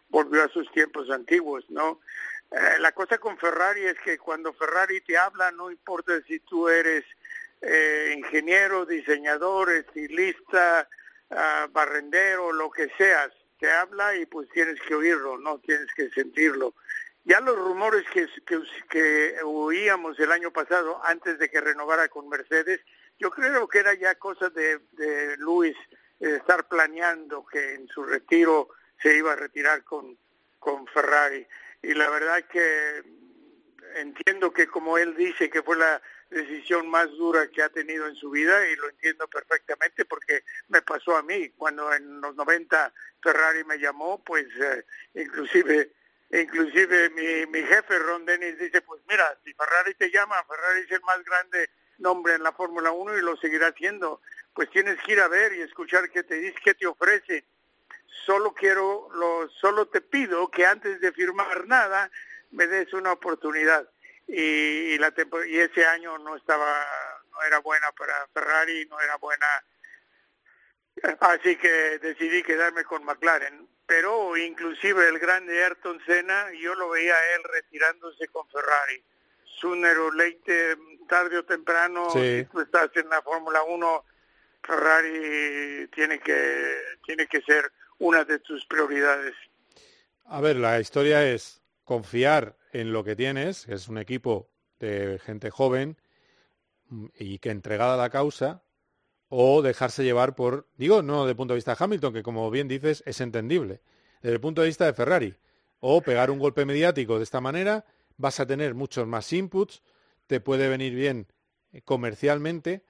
volvió 0.08 0.42
a 0.42 0.48
sus 0.48 0.70
tiempos 0.72 1.08
antiguos, 1.10 1.64
¿no? 1.68 2.00
Eh, 2.50 2.78
la 2.80 2.92
cosa 2.92 3.18
con 3.18 3.38
Ferrari 3.38 3.84
es 3.84 3.98
que 4.00 4.18
cuando 4.18 4.52
Ferrari 4.54 5.00
te 5.02 5.16
habla, 5.16 5.52
no 5.52 5.70
importa 5.70 6.20
si 6.26 6.40
tú 6.40 6.68
eres 6.68 7.04
eh, 7.60 8.14
ingeniero, 8.16 8.86
diseñador, 8.86 9.70
estilista, 9.70 10.88
uh, 11.30 11.70
barrendero, 11.70 12.52
lo 12.52 12.70
que 12.70 12.88
seas, 12.96 13.30
te 13.58 13.70
habla 13.70 14.14
y 14.16 14.26
pues 14.26 14.48
tienes 14.50 14.80
que 14.82 14.94
oírlo, 14.94 15.38
no 15.38 15.58
tienes 15.58 15.92
que 15.94 16.08
sentirlo. 16.10 16.74
Ya 17.24 17.40
los 17.40 17.58
rumores 17.58 18.04
que, 18.12 18.26
que, 18.88 19.36
oíamos 19.44 20.18
el 20.18 20.32
año 20.32 20.52
pasado, 20.52 21.00
antes 21.04 21.38
de 21.38 21.50
que 21.50 21.60
renovara 21.60 22.08
con 22.08 22.28
Mercedes, 22.28 22.80
yo 23.18 23.30
creo 23.30 23.68
que 23.68 23.80
era 23.80 23.94
ya 23.94 24.14
cosa 24.14 24.48
de, 24.50 24.78
de 24.92 25.36
Luis 25.38 25.76
estar 26.20 26.66
planeando 26.68 27.44
que 27.44 27.74
en 27.74 27.88
su 27.88 28.04
retiro 28.04 28.70
se 29.02 29.16
iba 29.16 29.32
a 29.32 29.36
retirar 29.36 29.84
con, 29.84 30.16
con 30.58 30.86
Ferrari. 30.86 31.46
Y 31.82 31.94
la 31.94 32.08
verdad 32.10 32.44
que 32.44 33.02
entiendo 33.96 34.52
que 34.52 34.66
como 34.66 34.98
él 34.98 35.14
dice 35.16 35.50
que 35.50 35.62
fue 35.62 35.76
la 35.76 36.00
decisión 36.30 36.88
más 36.88 37.10
dura 37.12 37.48
que 37.48 37.62
ha 37.62 37.68
tenido 37.68 38.06
en 38.06 38.14
su 38.14 38.30
vida 38.30 38.68
y 38.68 38.76
lo 38.76 38.88
entiendo 38.88 39.26
perfectamente 39.28 40.04
porque 40.04 40.44
me 40.68 40.82
pasó 40.82 41.16
a 41.16 41.22
mí 41.22 41.50
cuando 41.50 41.92
en 41.92 42.20
los 42.20 42.34
90 42.36 42.92
Ferrari 43.22 43.64
me 43.64 43.78
llamó 43.78 44.22
pues 44.22 44.46
eh, 44.60 44.84
inclusive 45.14 45.92
inclusive 46.30 47.10
mi, 47.10 47.46
mi 47.50 47.66
jefe 47.66 47.98
Ron 47.98 48.26
Dennis 48.26 48.58
dice 48.58 48.82
pues 48.82 49.00
mira 49.08 49.38
si 49.44 49.54
Ferrari 49.54 49.94
te 49.94 50.10
llama 50.10 50.44
Ferrari 50.44 50.80
es 50.80 50.90
el 50.90 51.00
más 51.02 51.24
grande 51.24 51.70
nombre 51.98 52.34
en 52.34 52.42
la 52.42 52.52
Fórmula 52.52 52.90
1 52.92 53.18
y 53.18 53.22
lo 53.22 53.36
seguirá 53.36 53.68
haciendo. 53.68 54.20
Pues 54.54 54.70
tienes 54.70 55.00
que 55.02 55.12
ir 55.12 55.20
a 55.20 55.28
ver 55.28 55.52
y 55.52 55.60
escuchar 55.60 56.10
qué 56.10 56.22
te 56.22 56.36
dice, 56.36 56.58
qué 56.64 56.74
te 56.74 56.86
ofrece. 56.86 57.44
Solo 58.24 58.54
quiero, 58.54 59.08
lo, 59.12 59.48
solo 59.48 59.86
te 59.86 60.00
pido 60.00 60.50
que 60.50 60.66
antes 60.66 61.00
de 61.00 61.12
firmar 61.12 61.66
nada 61.66 62.10
me 62.50 62.66
des 62.66 62.92
una 62.92 63.12
oportunidad. 63.12 63.88
Y, 64.28 64.98
la 64.98 65.12
y 65.46 65.58
ese 65.58 65.86
año 65.86 66.18
no 66.18 66.36
estaba, 66.36 66.86
no 67.32 67.42
era 67.42 67.58
buena 67.60 67.90
para 67.92 68.26
Ferrari, 68.28 68.86
no 68.86 69.00
era 69.00 69.16
buena. 69.16 69.46
Así 71.20 71.56
que 71.56 71.98
decidí 71.98 72.42
quedarme 72.42 72.84
con 72.84 73.04
McLaren. 73.04 73.66
Pero 73.86 74.36
inclusive 74.36 75.08
el 75.08 75.18
grande 75.18 75.64
Ayrton 75.64 75.98
Senna, 76.04 76.52
yo 76.52 76.74
lo 76.74 76.90
veía 76.90 77.14
a 77.14 77.34
él 77.36 77.42
retirándose 77.44 78.28
con 78.28 78.46
Ferrari 78.50 79.02
sooner 79.60 79.96
later, 80.14 80.78
tarde 81.08 81.38
o 81.38 81.44
temprano, 81.44 82.10
si 82.10 82.44
tú 82.50 82.60
estás 82.60 82.90
en 82.94 83.08
la 83.08 83.22
Fórmula 83.22 83.62
1, 83.62 84.04
Ferrari 84.62 85.88
tiene 85.94 86.18
que, 86.20 86.76
tiene 87.04 87.26
que 87.26 87.40
ser 87.42 87.70
una 87.98 88.24
de 88.24 88.38
tus 88.38 88.64
prioridades. 88.66 89.34
A 90.26 90.40
ver, 90.40 90.56
la 90.56 90.78
historia 90.80 91.26
es 91.26 91.57
confiar 91.88 92.58
en 92.74 92.92
lo 92.92 93.02
que 93.02 93.16
tienes, 93.16 93.64
que 93.64 93.72
es 93.72 93.88
un 93.88 93.96
equipo 93.96 94.50
de 94.78 95.18
gente 95.24 95.48
joven 95.48 95.96
mm, 96.90 97.06
y 97.18 97.38
que 97.38 97.48
entregada 97.48 97.94
a 97.94 97.96
la 97.96 98.10
causa, 98.10 98.62
o 99.30 99.62
dejarse 99.62 100.04
llevar 100.04 100.34
por, 100.34 100.68
digo, 100.76 101.00
no 101.00 101.26
el 101.26 101.34
punto 101.34 101.54
de 101.54 101.56
vista 101.56 101.74
de 101.74 101.82
Hamilton, 101.82 102.12
que 102.12 102.22
como 102.22 102.50
bien 102.50 102.68
dices 102.68 103.02
es 103.06 103.22
entendible, 103.22 103.80
desde 104.20 104.34
el 104.34 104.40
punto 104.40 104.60
de 104.60 104.66
vista 104.66 104.84
de 104.84 104.92
Ferrari, 104.92 105.34
o 105.80 106.02
pegar 106.02 106.30
un 106.30 106.38
golpe 106.38 106.66
mediático 106.66 107.16
de 107.16 107.24
esta 107.24 107.40
manera 107.40 107.86
vas 108.18 108.38
a 108.38 108.46
tener 108.46 108.74
muchos 108.74 109.06
más 109.06 109.32
inputs, 109.32 109.82
te 110.26 110.40
puede 110.40 110.68
venir 110.68 110.94
bien 110.94 111.26
comercialmente, 111.86 112.84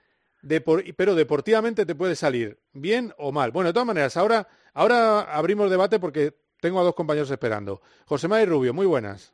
pero 0.97 1.15
deportivamente 1.15 1.87
te 1.87 1.95
puede 1.95 2.17
salir 2.17 2.59
bien 2.73 3.15
o 3.17 3.31
mal. 3.31 3.53
Bueno, 3.53 3.69
de 3.69 3.75
todas 3.75 3.87
maneras, 3.87 4.17
ahora, 4.17 4.49
ahora 4.75 5.21
abrimos 5.21 5.71
debate 5.71 6.01
porque 6.01 6.35
tengo 6.61 6.81
a 6.81 6.85
dos 6.85 6.95
compañeros 6.95 7.31
esperando. 7.31 7.81
José 8.07 8.29
María 8.29 8.47
Rubio, 8.47 8.75
muy 8.75 8.87
buenas. 8.87 9.33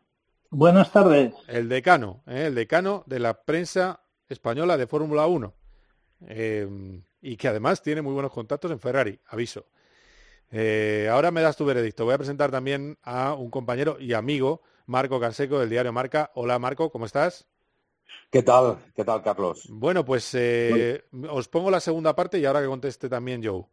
Buenas 0.51 0.93
tardes. 0.93 1.35
El 1.49 1.69
decano, 1.69 2.23
¿eh? 2.27 2.47
el 2.47 2.55
decano 2.55 3.03
de 3.07 3.19
la 3.19 3.43
prensa 3.43 4.01
española 4.29 4.77
de 4.77 4.87
Fórmula 4.87 5.27
1. 5.27 5.55
Eh, 6.29 7.03
y 7.21 7.37
que 7.37 7.49
además 7.49 7.83
tiene 7.83 8.03
muy 8.03 8.13
buenos 8.13 8.33
contactos 8.33 8.71
en 8.71 8.79
Ferrari, 8.79 9.19
aviso. 9.27 9.67
ahora 11.11 11.31
me 11.31 11.43
das 11.43 11.57
tu 11.57 11.65
veredicto. 11.65 12.05
Voy 12.05 12.15
a 12.15 12.19
presentar 12.19 12.51
también 12.51 12.99
a 13.03 13.35
un 13.35 13.51
compañero 13.51 13.97
y 13.99 14.13
amigo 14.13 14.63
Marco 14.87 15.19
Canseco 15.19 15.59
del 15.59 15.71
diario 15.71 15.93
Marca. 15.93 16.31
Hola 16.35 16.59
Marco, 16.59 16.91
¿cómo 16.91 17.07
estás? 17.07 17.47
¿Qué 18.31 18.43
tal? 18.43 18.79
¿Qué 18.95 19.05
tal, 19.05 19.23
Carlos? 19.23 19.67
Bueno, 19.71 20.05
pues 20.05 20.35
eh, 20.35 21.05
os 21.31 21.49
pongo 21.49 21.71
la 21.71 21.81
segunda 21.81 22.15
parte 22.15 22.39
y 22.39 22.45
ahora 22.45 22.61
que 22.61 22.67
conteste 22.67 23.09
también 23.09 23.45
Joe. 23.45 23.65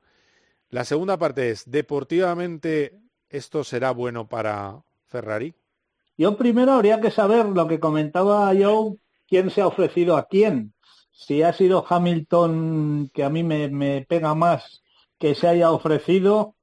La 0.69 0.85
segunda 0.85 1.17
parte 1.17 1.49
es, 1.49 1.69
¿deportivamente 1.69 3.00
esto 3.31 3.63
será 3.63 3.91
bueno 3.91 4.27
para 4.27 4.83
Ferrari? 5.07 5.55
Yo 6.17 6.37
primero 6.37 6.73
habría 6.73 7.01
que 7.01 7.11
saber 7.11 7.47
lo 7.47 7.67
que 7.67 7.79
comentaba 7.79 8.53
Joe, 8.57 8.97
quién 9.27 9.49
se 9.49 9.61
ha 9.61 9.67
ofrecido 9.67 10.17
a 10.17 10.27
quién. 10.27 10.73
Si 11.11 11.41
ha 11.41 11.53
sido 11.53 11.85
Hamilton, 11.87 13.09
que 13.13 13.23
a 13.23 13.29
mí 13.29 13.43
me, 13.43 13.69
me 13.69 14.05
pega 14.07 14.35
más 14.35 14.81
que 15.17 15.35
se 15.35 15.47
haya 15.47 15.71
ofrecido, 15.71 16.55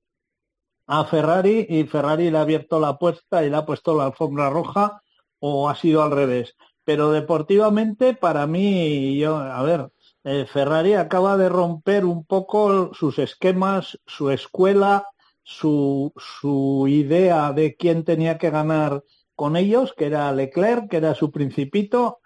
a 0.88 1.04
Ferrari 1.04 1.66
y 1.68 1.84
Ferrari 1.84 2.30
le 2.30 2.38
ha 2.38 2.40
abierto 2.40 2.80
la 2.80 2.98
puerta 2.98 3.44
y 3.44 3.50
le 3.50 3.56
ha 3.56 3.66
puesto 3.66 3.94
la 3.96 4.06
alfombra 4.06 4.50
roja 4.50 5.02
o 5.38 5.68
ha 5.68 5.76
sido 5.76 6.02
al 6.02 6.10
revés. 6.10 6.56
Pero 6.82 7.12
deportivamente, 7.12 8.14
para 8.14 8.46
mí, 8.46 9.18
yo, 9.18 9.36
a 9.36 9.62
ver, 9.62 9.92
eh, 10.24 10.46
Ferrari 10.46 10.94
acaba 10.94 11.36
de 11.36 11.48
romper 11.48 12.04
un 12.04 12.24
poco 12.24 12.92
sus 12.94 13.18
esquemas, 13.18 13.98
su 14.06 14.30
escuela, 14.30 15.06
su, 15.48 16.12
su 16.16 16.86
idea 16.88 17.52
de 17.54 17.74
quién 17.74 18.04
tenía 18.04 18.36
que 18.36 18.50
ganar 18.50 19.02
con 19.34 19.56
ellos, 19.56 19.94
que 19.96 20.06
era 20.06 20.30
Leclerc, 20.32 20.90
que 20.90 20.98
era 20.98 21.14
su 21.14 21.32
principito, 21.32 22.20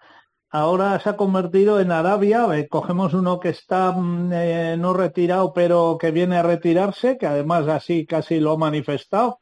ahora 0.49 0.99
se 0.99 1.09
ha 1.09 1.17
convertido 1.17 1.79
en 1.79 1.91
Arabia. 1.93 2.47
cogemos 2.69 3.13
uno 3.13 3.39
que 3.39 3.49
está 3.49 3.93
mm, 3.93 4.31
eh, 4.33 4.75
no 4.77 4.93
retirado, 4.93 5.53
pero 5.53 5.97
que 5.99 6.11
viene 6.11 6.35
a 6.37 6.43
retirarse, 6.43 7.17
que 7.17 7.25
además 7.25 7.67
así 7.69 8.05
casi 8.05 8.41
lo 8.41 8.51
ha 8.53 8.57
manifestado. 8.57 9.39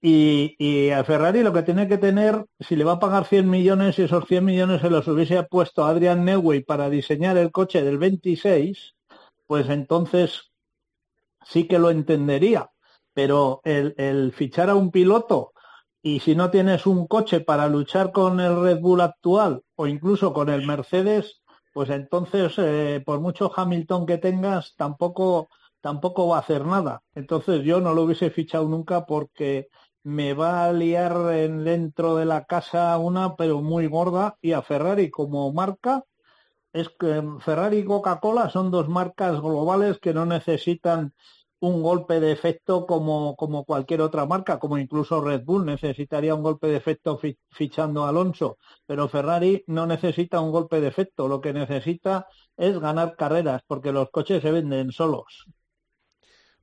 Y, 0.00 0.54
y 0.58 0.90
a 0.90 1.02
Ferrari 1.02 1.42
lo 1.42 1.52
que 1.52 1.64
tiene 1.64 1.88
que 1.88 1.98
tener, 1.98 2.46
si 2.60 2.76
le 2.76 2.84
va 2.84 2.92
a 2.94 3.00
pagar 3.00 3.24
100 3.26 3.50
millones 3.50 3.98
y 3.98 4.02
esos 4.02 4.26
100 4.26 4.44
millones 4.44 4.80
se 4.80 4.90
los 4.90 5.08
hubiese 5.08 5.42
puesto 5.44 5.84
a 5.84 5.90
Adrian 5.90 6.24
Newey 6.24 6.62
para 6.62 6.88
diseñar 6.88 7.36
el 7.36 7.50
coche 7.50 7.82
del 7.82 7.98
26, 7.98 8.94
pues 9.46 9.68
entonces 9.70 10.52
sí 11.44 11.66
que 11.66 11.80
lo 11.80 11.90
entendería. 11.90 12.70
Pero 13.18 13.60
el, 13.64 14.30
fichar 14.32 14.70
a 14.70 14.76
un 14.76 14.92
piloto 14.92 15.52
y 16.00 16.20
si 16.20 16.36
no 16.36 16.52
tienes 16.52 16.86
un 16.86 17.08
coche 17.08 17.40
para 17.40 17.66
luchar 17.66 18.12
con 18.12 18.38
el 18.38 18.62
Red 18.62 18.78
Bull 18.78 19.00
actual 19.00 19.64
o 19.74 19.88
incluso 19.88 20.32
con 20.32 20.48
el 20.48 20.64
Mercedes, 20.64 21.42
pues 21.74 21.90
entonces 21.90 22.54
eh, 22.58 23.02
por 23.04 23.18
mucho 23.18 23.50
Hamilton 23.52 24.06
que 24.06 24.18
tengas 24.18 24.76
tampoco 24.76 25.48
tampoco 25.80 26.28
va 26.28 26.36
a 26.36 26.40
hacer 26.42 26.64
nada. 26.64 27.02
Entonces 27.12 27.64
yo 27.64 27.80
no 27.80 27.92
lo 27.92 28.04
hubiese 28.04 28.30
fichado 28.30 28.68
nunca 28.68 29.04
porque 29.04 29.66
me 30.04 30.32
va 30.32 30.66
a 30.66 30.72
liar 30.72 31.32
en, 31.32 31.64
dentro 31.64 32.14
de 32.14 32.24
la 32.24 32.44
casa 32.44 32.96
una, 32.98 33.34
pero 33.34 33.62
muy 33.62 33.88
gorda, 33.88 34.36
y 34.40 34.52
a 34.52 34.62
Ferrari 34.62 35.10
como 35.10 35.52
marca, 35.52 36.04
es 36.72 36.88
que 36.88 37.20
Ferrari 37.40 37.78
y 37.78 37.84
Coca-Cola 37.84 38.48
son 38.50 38.70
dos 38.70 38.88
marcas 38.88 39.40
globales 39.40 39.98
que 39.98 40.14
no 40.14 40.24
necesitan 40.24 41.14
un 41.60 41.82
golpe 41.82 42.20
de 42.20 42.32
efecto 42.32 42.86
como, 42.86 43.34
como 43.36 43.64
cualquier 43.64 44.00
otra 44.00 44.26
marca, 44.26 44.58
como 44.58 44.78
incluso 44.78 45.20
Red 45.20 45.44
Bull 45.44 45.66
necesitaría 45.66 46.34
un 46.34 46.42
golpe 46.42 46.68
de 46.68 46.76
efecto 46.76 47.20
fichando 47.50 48.04
a 48.04 48.10
Alonso, 48.10 48.58
pero 48.86 49.08
Ferrari 49.08 49.64
no 49.66 49.86
necesita 49.86 50.40
un 50.40 50.52
golpe 50.52 50.80
de 50.80 50.88
efecto, 50.88 51.28
lo 51.28 51.40
que 51.40 51.52
necesita 51.52 52.26
es 52.56 52.78
ganar 52.78 53.16
carreras, 53.16 53.62
porque 53.66 53.92
los 53.92 54.10
coches 54.10 54.42
se 54.42 54.52
venden 54.52 54.92
solos. 54.92 55.46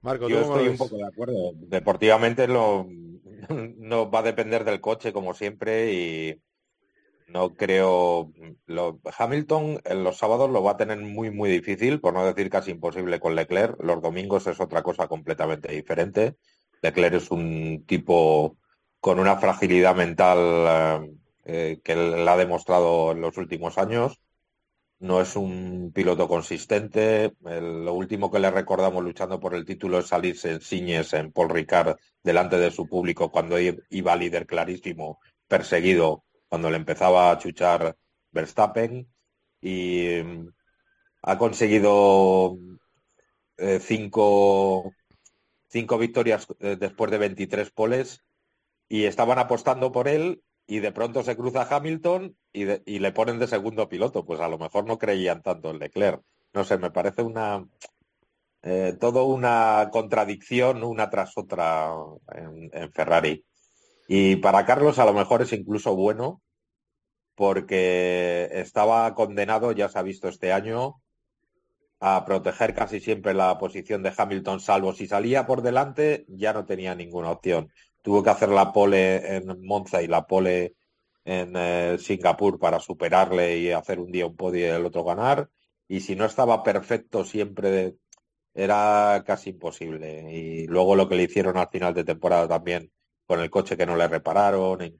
Marco, 0.01 0.29
Yo 0.29 0.41
estoy 0.41 0.67
un 0.67 0.77
poco 0.77 0.97
de 0.97 1.05
acuerdo. 1.07 1.51
Deportivamente 1.55 2.47
lo, 2.47 2.85
no 3.77 4.11
va 4.11 4.19
a 4.19 4.23
depender 4.23 4.63
del 4.63 4.79
coche, 4.79 5.11
como 5.11 5.33
siempre, 5.33 5.93
y 5.93 6.41
no 7.27 7.53
creo. 7.55 8.31
Hamilton 9.17 9.81
en 9.83 10.03
los 10.03 10.17
sábados 10.17 10.49
lo 10.49 10.63
va 10.63 10.71
a 10.71 10.77
tener 10.77 10.99
muy, 10.99 11.31
muy 11.31 11.49
difícil, 11.49 11.99
por 11.99 12.13
no 12.13 12.25
decir 12.25 12.49
casi 12.49 12.71
imposible 12.71 13.19
con 13.19 13.35
Leclerc. 13.35 13.81
Los 13.81 14.01
domingos 14.01 14.47
es 14.47 14.59
otra 14.59 14.83
cosa 14.83 15.07
completamente 15.07 15.71
diferente. 15.71 16.35
Leclerc 16.81 17.15
es 17.15 17.31
un 17.31 17.83
tipo 17.87 18.57
con 18.99 19.19
una 19.19 19.37
fragilidad 19.37 19.95
mental 19.95 20.37
eh, 21.05 21.11
eh, 21.45 21.81
que 21.83 21.93
él 21.93 22.27
ha 22.27 22.37
demostrado 22.37 23.11
en 23.11 23.21
los 23.21 23.37
últimos 23.37 23.77
años 23.77 24.19
no 24.99 25.21
es 25.21 25.35
un 25.35 25.91
piloto 25.93 26.27
consistente. 26.27 27.33
lo 27.41 27.93
último 27.93 28.31
que 28.31 28.39
le 28.39 28.51
recordamos 28.51 29.03
luchando 29.03 29.39
por 29.39 29.53
el 29.53 29.65
título 29.65 29.99
es 29.99 30.07
salirse 30.07 30.51
en 30.51 30.61
Siñes 30.61 31.13
en 31.13 31.31
Paul 31.31 31.49
Ricard 31.49 31.97
delante 32.23 32.57
de 32.57 32.71
su 32.71 32.87
público 32.87 33.31
cuando 33.31 33.57
iba 33.59 34.15
líder 34.15 34.45
clarísimo, 34.45 35.19
perseguido 35.47 36.24
cuando 36.55 36.69
le 36.69 36.77
empezaba 36.77 37.31
a 37.31 37.37
chuchar 37.37 37.97
Verstappen. 38.31 39.05
Y 39.59 40.21
mm, 40.23 40.47
ha 41.23 41.37
conseguido 41.37 42.57
eh, 43.57 43.81
cinco, 43.81 44.93
cinco 45.67 45.97
victorias 45.97 46.47
eh, 46.61 46.77
después 46.79 47.11
de 47.11 47.17
23 47.17 47.71
poles 47.71 48.23
y 48.87 49.03
estaban 49.03 49.37
apostando 49.37 49.91
por 49.91 50.07
él 50.07 50.43
y 50.65 50.79
de 50.79 50.93
pronto 50.93 51.23
se 51.23 51.35
cruza 51.35 51.67
Hamilton 51.69 52.37
y, 52.53 52.63
le 52.99 53.11
ponen 53.11 53.37
de 53.37 53.47
segundo 53.47 53.89
piloto. 53.89 54.23
Pues 54.23 54.39
a 54.39 54.47
lo 54.47 54.57
mejor 54.57 54.85
no 54.85 54.97
creían 54.97 55.41
tanto 55.41 55.71
en 55.71 55.79
Leclerc. 55.79 56.21
No 56.53 56.63
sé, 56.63 56.77
me 56.77 56.91
parece 56.91 57.21
una 57.21 57.65
eh, 58.63 58.95
todo 58.97 59.25
una 59.25 59.89
contradicción 59.91 60.85
una 60.85 61.09
tras 61.09 61.37
otra 61.37 61.93
en, 62.33 62.93
Ferrari. 62.93 63.45
Y 64.07 64.37
para 64.37 64.65
Carlos 64.65 64.99
a 64.99 65.05
lo 65.05 65.11
mejor 65.11 65.41
es 65.41 65.51
incluso 65.51 65.93
bueno 65.97 66.41
porque 67.35 68.49
estaba 68.51 69.13
condenado, 69.13 69.71
ya 69.71 69.89
se 69.89 69.99
ha 69.99 70.03
visto 70.03 70.27
este 70.27 70.53
año, 70.53 71.01
a 71.99 72.25
proteger 72.25 72.73
casi 72.73 72.99
siempre 72.99 73.33
la 73.33 73.57
posición 73.57 74.03
de 74.03 74.13
Hamilton, 74.15 74.59
salvo 74.59 74.93
si 74.93 75.07
salía 75.07 75.45
por 75.45 75.61
delante, 75.61 76.25
ya 76.27 76.53
no 76.53 76.65
tenía 76.65 76.95
ninguna 76.95 77.31
opción 77.31 77.71
tuvo 78.05 78.21
que 78.21 78.29
hacer 78.29 78.49
la 78.49 78.71
pole 78.71 79.37
en 79.37 79.65
Monza 79.65 80.03
y 80.03 80.07
la 80.07 80.27
pole 80.27 80.75
en 81.25 81.53
eh, 81.55 81.97
Singapur 81.99 82.59
para 82.59 82.79
superarle 82.79 83.57
y 83.57 83.71
hacer 83.71 83.99
un 83.99 84.11
día 84.11 84.27
un 84.27 84.35
podio 84.35 84.67
y 84.67 84.69
el 84.69 84.85
otro 84.85 85.03
ganar. 85.03 85.49
Y 85.87 86.01
si 86.01 86.15
no 86.15 86.25
estaba 86.25 86.61
perfecto 86.61 87.25
siempre 87.25 87.95
era 88.53 89.23
casi 89.25 89.49
imposible. 89.49 90.31
Y 90.31 90.67
luego 90.67 90.95
lo 90.95 91.09
que 91.09 91.15
le 91.15 91.23
hicieron 91.23 91.57
al 91.57 91.69
final 91.69 91.95
de 91.95 92.03
temporada 92.03 92.47
también 92.47 92.91
con 93.25 93.39
el 93.39 93.49
coche 93.49 93.75
que 93.75 93.87
no 93.87 93.95
le 93.95 94.07
repararon. 94.07 94.99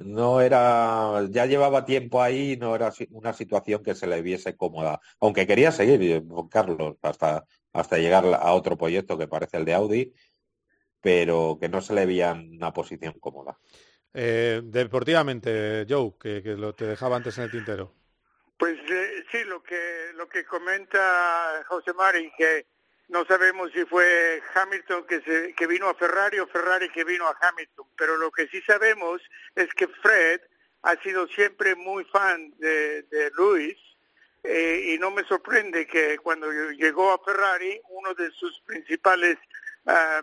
No 0.00 0.40
era, 0.40 1.26
ya 1.30 1.46
llevaba 1.46 1.84
tiempo 1.84 2.22
ahí, 2.22 2.56
no 2.56 2.74
era 2.74 2.92
una 3.10 3.32
situación 3.32 3.82
que 3.82 3.94
se 3.94 4.06
le 4.06 4.22
viese 4.22 4.56
cómoda. 4.56 5.00
Aunque 5.20 5.46
quería 5.46 5.72
seguir 5.72 6.26
con 6.26 6.48
Carlos 6.48 6.96
hasta, 7.02 7.44
hasta 7.72 7.98
llegar 7.98 8.24
a 8.26 8.52
otro 8.52 8.76
proyecto 8.76 9.18
que 9.18 9.28
parece 9.28 9.58
el 9.58 9.64
de 9.64 9.74
Audi 9.74 10.14
pero 11.00 11.58
que 11.60 11.68
no 11.68 11.80
se 11.80 11.94
le 11.94 12.06
veía 12.06 12.30
en 12.30 12.56
una 12.56 12.72
posición 12.72 13.14
cómoda. 13.18 13.58
Eh, 14.12 14.60
deportivamente, 14.64 15.86
Joe, 15.88 16.14
que, 16.20 16.42
lo 16.56 16.74
te 16.74 16.86
dejaba 16.86 17.16
antes 17.16 17.38
en 17.38 17.44
el 17.44 17.50
tintero. 17.50 17.94
Pues 18.58 18.78
eh, 18.90 19.24
sí, 19.30 19.38
lo 19.44 19.62
que 19.62 20.12
lo 20.14 20.28
que 20.28 20.44
comenta 20.44 21.64
José 21.66 21.92
Mari, 21.94 22.30
que 22.36 22.66
no 23.10 23.24
sabemos 23.24 23.72
si 23.72 23.84
fue 23.84 24.40
Hamilton 24.54 25.04
que, 25.06 25.20
se, 25.22 25.52
que 25.54 25.66
vino 25.66 25.88
a 25.88 25.94
Ferrari 25.94 26.38
o 26.38 26.46
Ferrari 26.46 26.88
que 26.90 27.04
vino 27.04 27.26
a 27.26 27.36
Hamilton, 27.40 27.86
pero 27.96 28.16
lo 28.16 28.30
que 28.30 28.46
sí 28.46 28.62
sabemos 28.62 29.20
es 29.56 29.68
que 29.74 29.88
Fred 29.88 30.40
ha 30.82 30.94
sido 31.02 31.26
siempre 31.28 31.74
muy 31.74 32.04
fan 32.04 32.54
de, 32.58 33.02
de 33.02 33.30
Luis 33.32 33.76
eh, 34.44 34.92
y 34.94 34.98
no 34.98 35.10
me 35.10 35.24
sorprende 35.24 35.86
que 35.86 36.18
cuando 36.18 36.50
llegó 36.70 37.12
a 37.12 37.22
Ferrari 37.24 37.80
uno 37.88 38.14
de 38.14 38.30
sus 38.30 38.60
principales 38.60 39.36
a, 39.86 40.22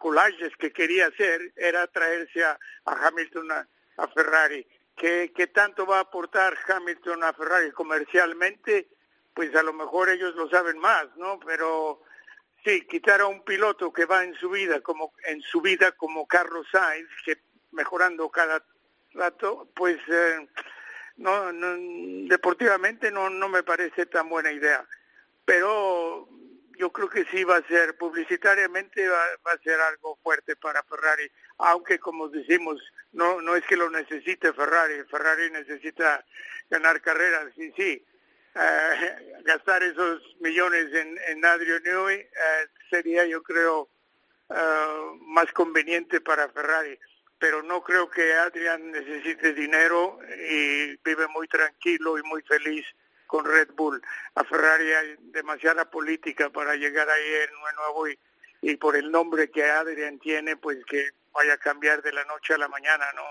collages 0.00 0.56
que 0.58 0.72
quería 0.72 1.06
hacer 1.06 1.52
era 1.56 1.86
traerse 1.86 2.44
a, 2.44 2.58
Hamilton 2.84 3.52
a, 3.52 3.68
Ferrari. 4.14 4.66
¿Qué, 4.96 5.32
¿Qué, 5.34 5.46
tanto 5.46 5.86
va 5.86 5.98
a 5.98 6.00
aportar 6.00 6.58
Hamilton 6.66 7.22
a 7.22 7.32
Ferrari 7.32 7.70
comercialmente? 7.70 8.88
Pues 9.34 9.54
a 9.54 9.62
lo 9.62 9.72
mejor 9.72 10.10
ellos 10.10 10.34
lo 10.34 10.48
saben 10.48 10.78
más, 10.78 11.06
¿no? 11.16 11.40
Pero 11.40 12.02
sí, 12.64 12.86
quitar 12.86 13.20
a 13.20 13.26
un 13.26 13.44
piloto 13.44 13.92
que 13.92 14.04
va 14.04 14.24
en 14.24 14.34
su 14.34 14.50
vida 14.50 14.80
como 14.80 15.12
en 15.24 15.40
su 15.42 15.60
vida 15.60 15.92
como 15.92 16.26
Carlos 16.26 16.66
Sainz, 16.70 17.08
que 17.24 17.38
mejorando 17.70 18.28
cada 18.30 18.64
rato, 19.14 19.68
pues 19.74 19.98
eh, 20.08 20.48
no, 21.16 21.52
deportivamente 22.28 23.10
no, 23.10 23.30
no 23.30 23.48
me 23.48 23.62
parece 23.62 24.06
tan 24.06 24.28
buena 24.28 24.52
idea. 24.52 24.86
Pero 25.44 26.28
yo 26.78 26.90
creo 26.90 27.08
que 27.08 27.24
sí 27.26 27.44
va 27.44 27.56
a 27.56 27.66
ser, 27.66 27.96
publicitariamente 27.96 29.06
va, 29.08 29.24
a 29.52 29.58
ser 29.62 29.80
algo 29.80 30.18
fuerte 30.22 30.56
para 30.56 30.82
Ferrari, 30.84 31.30
aunque 31.58 31.98
como 31.98 32.28
decimos, 32.28 32.80
no, 33.12 33.40
no 33.40 33.56
es 33.56 33.64
que 33.66 33.76
lo 33.76 33.90
necesite 33.90 34.52
Ferrari, 34.52 35.04
Ferrari 35.10 35.50
necesita 35.50 36.24
ganar 36.70 37.00
carreras, 37.00 37.52
sí, 37.54 37.72
sí, 37.76 38.04
eh, 38.54 39.40
gastar 39.44 39.82
esos 39.82 40.20
millones 40.40 40.92
en, 40.94 41.18
en 41.28 41.40
Newey 41.40 42.20
eh, 42.20 42.28
sería 42.90 43.24
yo 43.24 43.42
creo 43.42 43.88
eh, 44.50 45.18
más 45.22 45.50
conveniente 45.52 46.20
para 46.20 46.48
Ferrari, 46.50 46.98
pero 47.38 47.62
no 47.62 47.82
creo 47.82 48.10
que 48.10 48.34
Adrian 48.34 48.90
necesite 48.92 49.54
dinero 49.54 50.18
y 50.50 50.96
vive 51.02 51.26
muy 51.28 51.48
tranquilo 51.48 52.18
y 52.18 52.22
muy 52.22 52.42
feliz 52.42 52.84
con 53.26 53.44
Red 53.46 53.70
Bull. 53.74 54.02
A 54.34 54.44
Ferrari 54.44 54.92
hay 54.92 55.16
demasiada 55.20 55.90
política 55.90 56.50
para 56.50 56.76
llegar 56.76 57.08
ahí 57.08 57.34
en 57.34 57.76
nuevo 57.76 58.08
y, 58.08 58.18
y 58.60 58.76
por 58.76 58.96
el 58.96 59.10
nombre 59.10 59.50
que 59.50 59.64
Adrian 59.64 60.18
tiene, 60.18 60.56
pues 60.56 60.84
que 60.84 61.10
vaya 61.32 61.54
a 61.54 61.58
cambiar 61.58 62.02
de 62.02 62.12
la 62.12 62.24
noche 62.26 62.54
a 62.54 62.58
la 62.58 62.68
mañana, 62.68 63.06
no, 63.14 63.24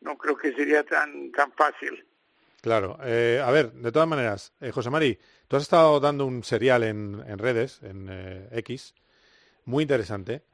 no 0.00 0.16
creo 0.16 0.36
que 0.36 0.52
sería 0.54 0.82
tan, 0.84 1.30
tan 1.32 1.52
fácil. 1.52 2.06
Claro. 2.60 2.98
Eh, 3.02 3.42
a 3.44 3.50
ver, 3.50 3.72
de 3.72 3.92
todas 3.92 4.08
maneras, 4.08 4.52
eh, 4.60 4.70
José 4.70 4.90
Mari, 4.90 5.18
tú 5.48 5.56
has 5.56 5.62
estado 5.62 5.98
dando 6.00 6.26
un 6.26 6.44
serial 6.44 6.82
en, 6.82 7.22
en 7.26 7.38
redes, 7.38 7.80
en 7.82 8.08
eh, 8.10 8.48
X, 8.52 8.94
muy 9.64 9.82
interesante. 9.82 10.44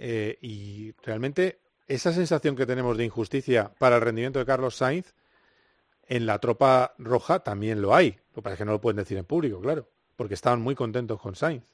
y 0.00 0.92
realmente 1.02 1.60
esa 1.86 2.12
sensación 2.12 2.54
que 2.54 2.66
tenemos 2.66 2.96
de 2.96 3.04
injusticia 3.04 3.72
para 3.78 3.96
el 3.96 4.02
rendimiento 4.02 4.38
de 4.38 4.46
Carlos 4.46 4.76
Sainz 4.76 5.14
en 6.06 6.26
la 6.26 6.38
tropa 6.38 6.94
roja 6.98 7.40
también 7.40 7.80
lo 7.82 7.94
hay. 7.94 8.12
Lo 8.30 8.36
que 8.36 8.42
pasa 8.42 8.54
es 8.54 8.58
que 8.58 8.64
no 8.64 8.72
lo 8.72 8.80
pueden 8.80 8.96
decir 8.96 9.18
en 9.18 9.24
público, 9.24 9.60
claro, 9.60 9.88
porque 10.16 10.34
estaban 10.34 10.60
muy 10.60 10.74
contentos 10.74 11.20
con 11.20 11.34
Sainz. 11.34 11.64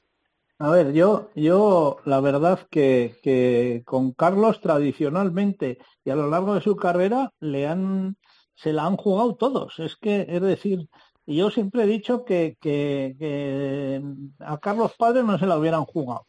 A 0.57 0.69
ver, 0.69 0.93
yo, 0.93 1.31
yo 1.35 1.97
la 2.05 2.21
verdad 2.21 2.65
que, 2.69 3.17
que 3.21 3.83
con 3.85 4.13
Carlos 4.13 4.61
tradicionalmente 4.61 5.79
y 6.05 6.09
a 6.09 6.15
lo 6.15 6.29
largo 6.29 6.55
de 6.55 6.61
su 6.61 6.77
carrera 6.77 7.33
le 7.41 7.67
han, 7.67 8.15
se 8.55 8.73
la 8.73 8.85
han 8.85 8.97
jugado 8.97 9.35
todos. 9.35 9.79
Es 9.79 9.95
que, 9.95 10.25
es 10.29 10.41
decir, 10.41 10.89
yo 11.25 11.49
siempre 11.51 11.83
he 11.83 11.87
dicho 11.87 12.25
que, 12.25 12.57
que, 12.61 13.15
que 13.19 14.01
a 14.39 14.59
Carlos 14.59 14.93
Padre 14.97 15.23
no 15.23 15.37
se 15.37 15.45
la 15.47 15.57
hubieran 15.57 15.85
jugado. 15.85 16.27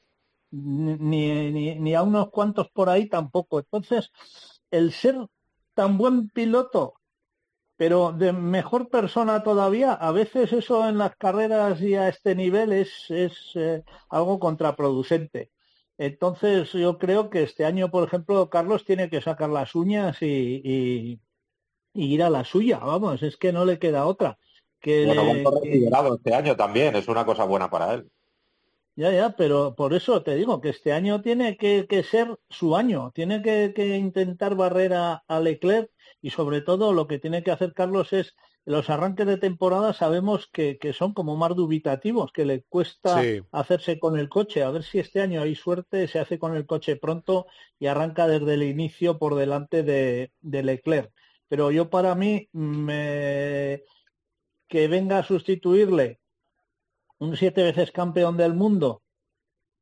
ni, 0.50 1.50
ni, 1.52 1.74
ni 1.76 1.94
a 1.94 2.02
unos 2.02 2.30
cuantos 2.30 2.68
por 2.70 2.88
ahí 2.88 3.08
tampoco. 3.08 3.58
Entonces, 3.60 4.10
el 4.70 4.92
ser 4.92 5.16
tan 5.74 5.98
buen 5.98 6.30
piloto 6.30 6.94
pero 7.76 8.12
de 8.12 8.32
mejor 8.32 8.88
persona 8.88 9.42
todavía, 9.42 9.92
a 9.92 10.10
veces 10.12 10.52
eso 10.52 10.88
en 10.88 10.98
las 10.98 11.14
carreras 11.16 11.80
y 11.82 11.94
a 11.94 12.08
este 12.08 12.34
nivel 12.34 12.72
es, 12.72 13.10
es 13.10 13.52
eh, 13.54 13.84
algo 14.08 14.38
contraproducente. 14.38 15.50
Entonces 15.98 16.72
yo 16.72 16.98
creo 16.98 17.30
que 17.30 17.42
este 17.42 17.64
año, 17.64 17.90
por 17.90 18.06
ejemplo, 18.06 18.50
Carlos 18.50 18.84
tiene 18.84 19.10
que 19.10 19.20
sacar 19.20 19.50
las 19.50 19.74
uñas 19.74 20.18
y, 20.22 21.20
ir 21.96 22.22
a 22.22 22.30
la 22.30 22.44
suya, 22.44 22.78
vamos, 22.78 23.22
es 23.22 23.36
que 23.36 23.52
no 23.52 23.64
le 23.64 23.78
queda 23.78 24.06
otra. 24.06 24.38
Que, 24.80 25.06
bueno, 25.06 26.14
este 26.14 26.34
año 26.34 26.56
también, 26.56 26.94
es 26.96 27.08
una 27.08 27.24
cosa 27.24 27.44
buena 27.44 27.70
para 27.70 27.94
él. 27.94 28.10
Ya, 28.94 29.10
ya, 29.12 29.36
pero 29.36 29.74
por 29.74 29.92
eso 29.92 30.22
te 30.22 30.34
digo 30.36 30.60
que 30.60 30.70
este 30.70 30.92
año 30.92 31.20
tiene 31.20 31.56
que, 31.56 31.86
que 31.86 32.02
ser 32.02 32.38
su 32.48 32.76
año, 32.76 33.10
tiene 33.14 33.42
que, 33.42 33.72
que 33.74 33.96
intentar 33.96 34.54
barrer 34.54 34.94
a, 34.94 35.22
a 35.28 35.40
Leclerc 35.40 35.90
y 36.22 36.30
sobre 36.30 36.62
todo 36.62 36.94
lo 36.94 37.06
que 37.06 37.18
tiene 37.18 37.42
que 37.42 37.50
hacer 37.50 37.74
Carlos 37.74 38.12
es 38.14 38.34
los 38.66 38.90
arranques 38.90 39.26
de 39.26 39.36
temporada 39.36 39.92
sabemos 39.92 40.48
que, 40.52 40.76
son 40.92 41.14
como 41.14 41.36
más 41.36 41.54
dubitativos, 41.54 42.32
que 42.32 42.44
le 42.44 42.62
cuesta 42.64 43.22
hacerse 43.52 44.00
con 44.00 44.18
el 44.18 44.28
coche. 44.28 44.64
A 44.64 44.70
ver 44.70 44.82
si 44.82 44.98
este 44.98 45.20
año 45.20 45.40
hay 45.40 45.54
suerte, 45.54 46.08
se 46.08 46.18
hace 46.18 46.40
con 46.40 46.56
el 46.56 46.66
coche 46.66 46.96
pronto 46.96 47.46
y 47.78 47.86
arranca 47.86 48.26
desde 48.26 48.54
el 48.54 48.64
inicio 48.64 49.18
por 49.20 49.36
delante 49.36 49.84
de, 49.84 50.32
de 50.40 50.64
Leclerc. 50.64 51.12
Pero 51.48 51.70
yo 51.70 51.90
para 51.90 52.14
mí, 52.14 52.48
me... 52.52 53.82
que 54.68 54.88
venga 54.88 55.18
a 55.18 55.22
sustituirle 55.22 56.20
un 57.18 57.36
siete 57.36 57.62
veces 57.62 57.92
campeón 57.92 58.36
del 58.36 58.54
mundo 58.54 59.02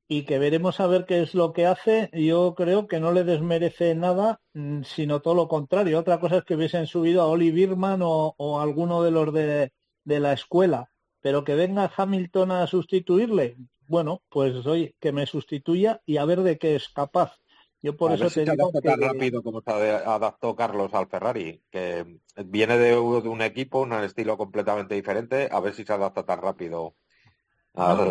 y 0.07 0.25
que 0.25 0.39
veremos 0.39 0.81
a 0.81 0.87
ver 0.87 1.07
qué 1.07 1.23
es 1.23 1.35
lo 1.35 1.53
que 1.53 1.67
hace, 1.67 2.11
yo 2.13 2.55
creo 2.55 2.87
que 2.87 3.01
no 3.01 3.13
le 3.13 3.25
desmerece 3.25 3.95
nada, 3.95 4.41
mm, 4.53 4.83
sino 4.83 5.21
todo 5.21 5.35
lo 5.35 5.49
contrario. 5.49 5.99
Otra 5.99 6.21
cosa 6.21 6.39
es 6.39 6.45
que 6.45 6.55
hubiesen 6.55 6.87
subido 6.87 7.23
a 7.23 7.27
Oli 7.27 7.51
Birman 7.51 8.03
o, 8.03 8.35
o 8.37 8.61
alguno 8.61 9.03
de 9.03 9.11
los 9.11 9.33
de, 9.33 9.73
de, 10.05 10.21
la 10.21 10.33
escuela, 10.35 10.91
pero 11.21 11.45
que 11.45 11.55
venga 11.55 11.91
Hamilton 11.97 12.53
a 12.53 12.67
sustituirle, 12.67 13.57
bueno, 13.89 14.23
pues 14.29 14.67
oye, 14.67 14.95
que 15.01 15.13
me 15.13 15.27
sustituya 15.27 16.01
y 16.05 16.19
a 16.19 16.25
ver 16.25 16.43
de 16.43 16.59
qué 16.59 16.77
es 16.77 16.89
capaz. 16.89 17.39
Yo 17.85 17.95
por 17.95 18.13
eso 18.13 18.31
te 18.31 18.51
digo 18.51 18.73
tan 18.83 18.99
rápido 18.99 19.43
como 19.43 19.61
se 19.61 19.71
adaptó 19.71 20.57
Carlos 20.57 20.95
al 20.95 21.07
Ferrari, 21.07 21.61
que 21.71 22.19
viene 22.47 22.79
de, 22.79 22.97
un 22.97 23.43
equipo, 23.43 23.83
un 23.83 23.93
estilo 23.93 24.39
completamente 24.39 24.95
diferente, 24.95 25.51
a 25.53 25.61
ver 25.61 25.75
si 25.75 25.85
se 25.85 25.93
adapta 25.93 26.25
tan 26.25 26.41
rápido 26.41 26.95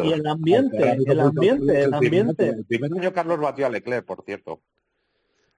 y 0.04 0.12
el 0.12 0.28
ambiente, 0.28 0.78
el 1.08 1.20
ambiente, 1.20 1.82
el 1.82 1.94
ambiente. 1.94 2.50
El 2.50 2.66
primer 2.66 2.92
año 2.94 3.14
Carlos 3.14 3.40
batió 3.40 3.66
a 3.66 3.70
Leclerc, 3.70 4.06
por 4.06 4.24
cierto. 4.24 4.62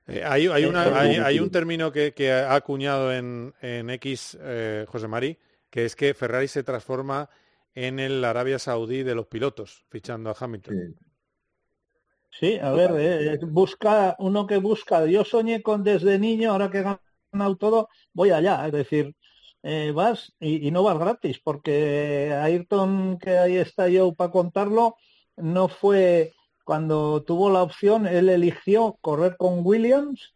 Eh, 0.07 0.23
hay, 0.23 0.47
hay, 0.47 0.63
una, 0.63 0.97
hay, 0.97 1.39
un 1.39 1.49
término 1.49 1.91
que, 1.91 2.13
que, 2.13 2.31
ha 2.31 2.55
acuñado 2.55 3.11
en, 3.11 3.53
en 3.59 3.89
X 3.89 4.37
eh, 4.39 4.85
José 4.87 5.09
Mari, 5.09 5.37
que 5.69 5.83
es 5.83 5.97
que 5.97 6.13
Ferrari 6.13 6.47
se 6.47 6.63
transforma 6.63 7.29
en 7.73 7.99
el 7.99 8.23
Arabia 8.23 8.59
Saudí 8.59 9.03
de 9.03 9.15
los 9.15 9.27
pilotos, 9.27 9.83
fichando 9.89 10.29
a 10.29 10.35
Hamilton. 10.39 10.75
Sí, 10.75 11.04
a 12.61 12.71
ver, 12.71 12.91
eh, 12.97 13.39
busca 13.45 14.15
uno 14.19 14.45
que 14.45 14.57
busca. 14.57 15.05
Yo 15.05 15.23
soñé 15.23 15.61
con 15.61 15.83
desde 15.83 16.19
niño, 16.19 16.51
ahora 16.51 16.69
que 16.69 16.79
he 16.79 16.83
ganado 17.31 17.55
todo, 17.57 17.89
voy 18.13 18.31
allá. 18.31 18.65
Es 18.65 18.73
decir, 18.73 19.15
eh, 19.63 19.91
vas 19.95 20.33
y, 20.39 20.69
no 20.71 20.83
vas 20.83 20.99
gratis, 20.99 21.39
porque 21.43 22.33
Ayrton, 22.33 23.17
que 23.19 23.37
ahí 23.37 23.57
está 23.57 23.87
yo 23.89 24.13
para 24.13 24.31
contarlo, 24.31 24.95
no 25.37 25.67
fue 25.69 26.33
cuando 26.65 27.23
tuvo 27.23 27.49
la 27.49 27.63
opción, 27.63 28.07
él 28.07 28.29
eligió 28.29 28.97
correr 29.01 29.37
con 29.37 29.65
Williams 29.65 30.35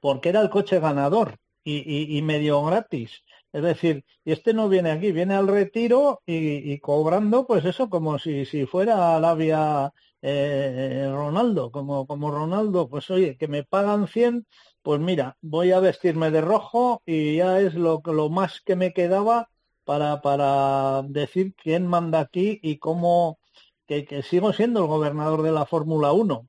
porque 0.00 0.30
era 0.30 0.40
el 0.40 0.50
coche 0.50 0.80
ganador 0.80 1.36
y, 1.64 2.16
y, 2.16 2.22
medio 2.22 2.64
gratis. 2.64 3.22
Es 3.52 3.62
decir, 3.62 4.04
y 4.24 4.32
este 4.32 4.54
no 4.54 4.68
viene 4.68 4.90
aquí, 4.90 5.12
viene 5.12 5.34
al 5.34 5.48
retiro 5.48 6.22
y, 6.26 6.78
cobrando, 6.80 7.46
pues 7.46 7.64
eso, 7.64 7.90
como 7.90 8.18
si, 8.18 8.46
si 8.46 8.66
fuera 8.66 9.18
la 9.20 9.34
vía 9.34 9.92
eh, 10.22 11.10
Ronaldo, 11.12 11.70
como, 11.70 12.06
como 12.06 12.30
Ronaldo, 12.30 12.88
pues 12.88 13.10
oye, 13.10 13.36
que 13.36 13.48
me 13.48 13.64
pagan 13.64 14.06
100 14.06 14.46
pues 14.82 15.00
mira, 15.00 15.36
voy 15.42 15.72
a 15.72 15.80
vestirme 15.80 16.30
de 16.30 16.40
rojo 16.40 17.02
y 17.04 17.36
ya 17.36 17.60
es 17.60 17.74
lo, 17.74 18.00
lo 18.04 18.30
más 18.30 18.60
que 18.62 18.76
me 18.76 18.92
quedaba 18.92 19.50
para, 19.84 20.22
para 20.22 21.02
decir 21.02 21.54
quién 21.54 21.86
manda 21.86 22.20
aquí 22.20 22.58
y 22.62 22.78
cómo, 22.78 23.38
que, 23.86 24.04
que 24.04 24.22
sigo 24.22 24.52
siendo 24.52 24.80
el 24.80 24.86
gobernador 24.86 25.42
de 25.42 25.52
la 25.52 25.66
Fórmula 25.66 26.12
1. 26.12 26.46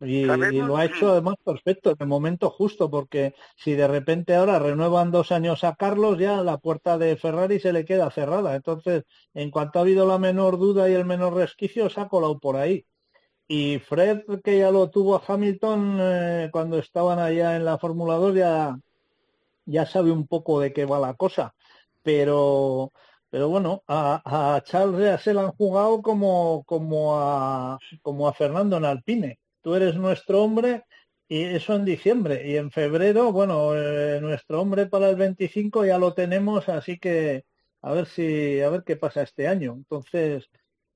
Y, 0.00 0.24
lo 0.24 0.76
ha 0.76 0.84
hecho 0.84 1.10
además 1.10 1.34
perfecto, 1.44 1.90
en 1.90 1.96
el 1.98 2.06
momento 2.06 2.48
justo, 2.48 2.88
porque 2.88 3.34
si 3.56 3.72
de 3.72 3.88
repente 3.88 4.36
ahora 4.36 4.60
renuevan 4.60 5.10
dos 5.10 5.32
años 5.32 5.64
a 5.64 5.74
Carlos, 5.74 6.16
ya 6.16 6.42
la 6.44 6.58
puerta 6.58 6.96
de 6.96 7.16
Ferrari 7.16 7.58
se 7.58 7.72
le 7.72 7.84
queda 7.84 8.08
cerrada. 8.12 8.54
Entonces, 8.54 9.04
en 9.34 9.50
cuanto 9.50 9.78
ha 9.78 9.82
habido 9.82 10.06
la 10.06 10.18
menor 10.18 10.58
duda 10.58 10.88
y 10.88 10.92
el 10.94 11.04
menor 11.04 11.34
resquicio, 11.34 11.90
se 11.90 12.00
ha 12.00 12.08
colado 12.08 12.38
por 12.38 12.56
ahí. 12.56 12.86
Y 13.48 13.78
Fred, 13.78 14.24
que 14.44 14.58
ya 14.58 14.70
lo 14.70 14.90
tuvo 14.90 15.16
a 15.16 15.22
Hamilton 15.26 15.98
eh, 16.00 16.48
cuando 16.52 16.78
estaban 16.78 17.18
allá 17.18 17.56
en 17.56 17.64
la 17.64 17.78
Fórmula 17.78 18.14
2, 18.16 18.34
ya, 18.36 18.78
ya 19.66 19.86
sabe 19.86 20.10
un 20.12 20.26
poco 20.26 20.60
de 20.60 20.72
qué 20.72 20.84
va 20.84 20.98
la 21.00 21.14
cosa. 21.14 21.54
Pero, 22.02 22.92
pero 23.30 23.48
bueno, 23.48 23.82
a, 23.86 24.56
a 24.56 24.62
Charles 24.62 25.00
ya 25.00 25.18
se 25.18 25.34
la 25.34 25.42
han 25.42 25.52
jugado 25.52 26.02
como, 26.02 26.64
como, 26.64 27.18
a, 27.18 27.78
como 28.02 28.28
a 28.28 28.34
Fernando 28.34 28.76
en 28.76 28.84
Alpine. 28.84 29.38
Tú 29.62 29.74
eres 29.74 29.96
nuestro 29.96 30.42
hombre 30.42 30.84
y 31.28 31.42
eso 31.44 31.74
en 31.74 31.84
diciembre. 31.84 32.48
Y 32.48 32.56
en 32.56 32.70
febrero, 32.70 33.32
bueno, 33.32 33.74
eh, 33.76 34.20
nuestro 34.20 34.60
hombre 34.62 34.86
para 34.86 35.10
el 35.10 35.16
25 35.16 35.84
ya 35.86 35.98
lo 35.98 36.14
tenemos, 36.14 36.68
así 36.68 36.98
que 36.98 37.44
a 37.82 37.92
ver 37.92 38.06
si, 38.06 38.60
a 38.60 38.68
ver 38.70 38.84
qué 38.84 38.96
pasa 38.96 39.22
este 39.22 39.48
año. 39.48 39.74
Entonces, 39.74 40.48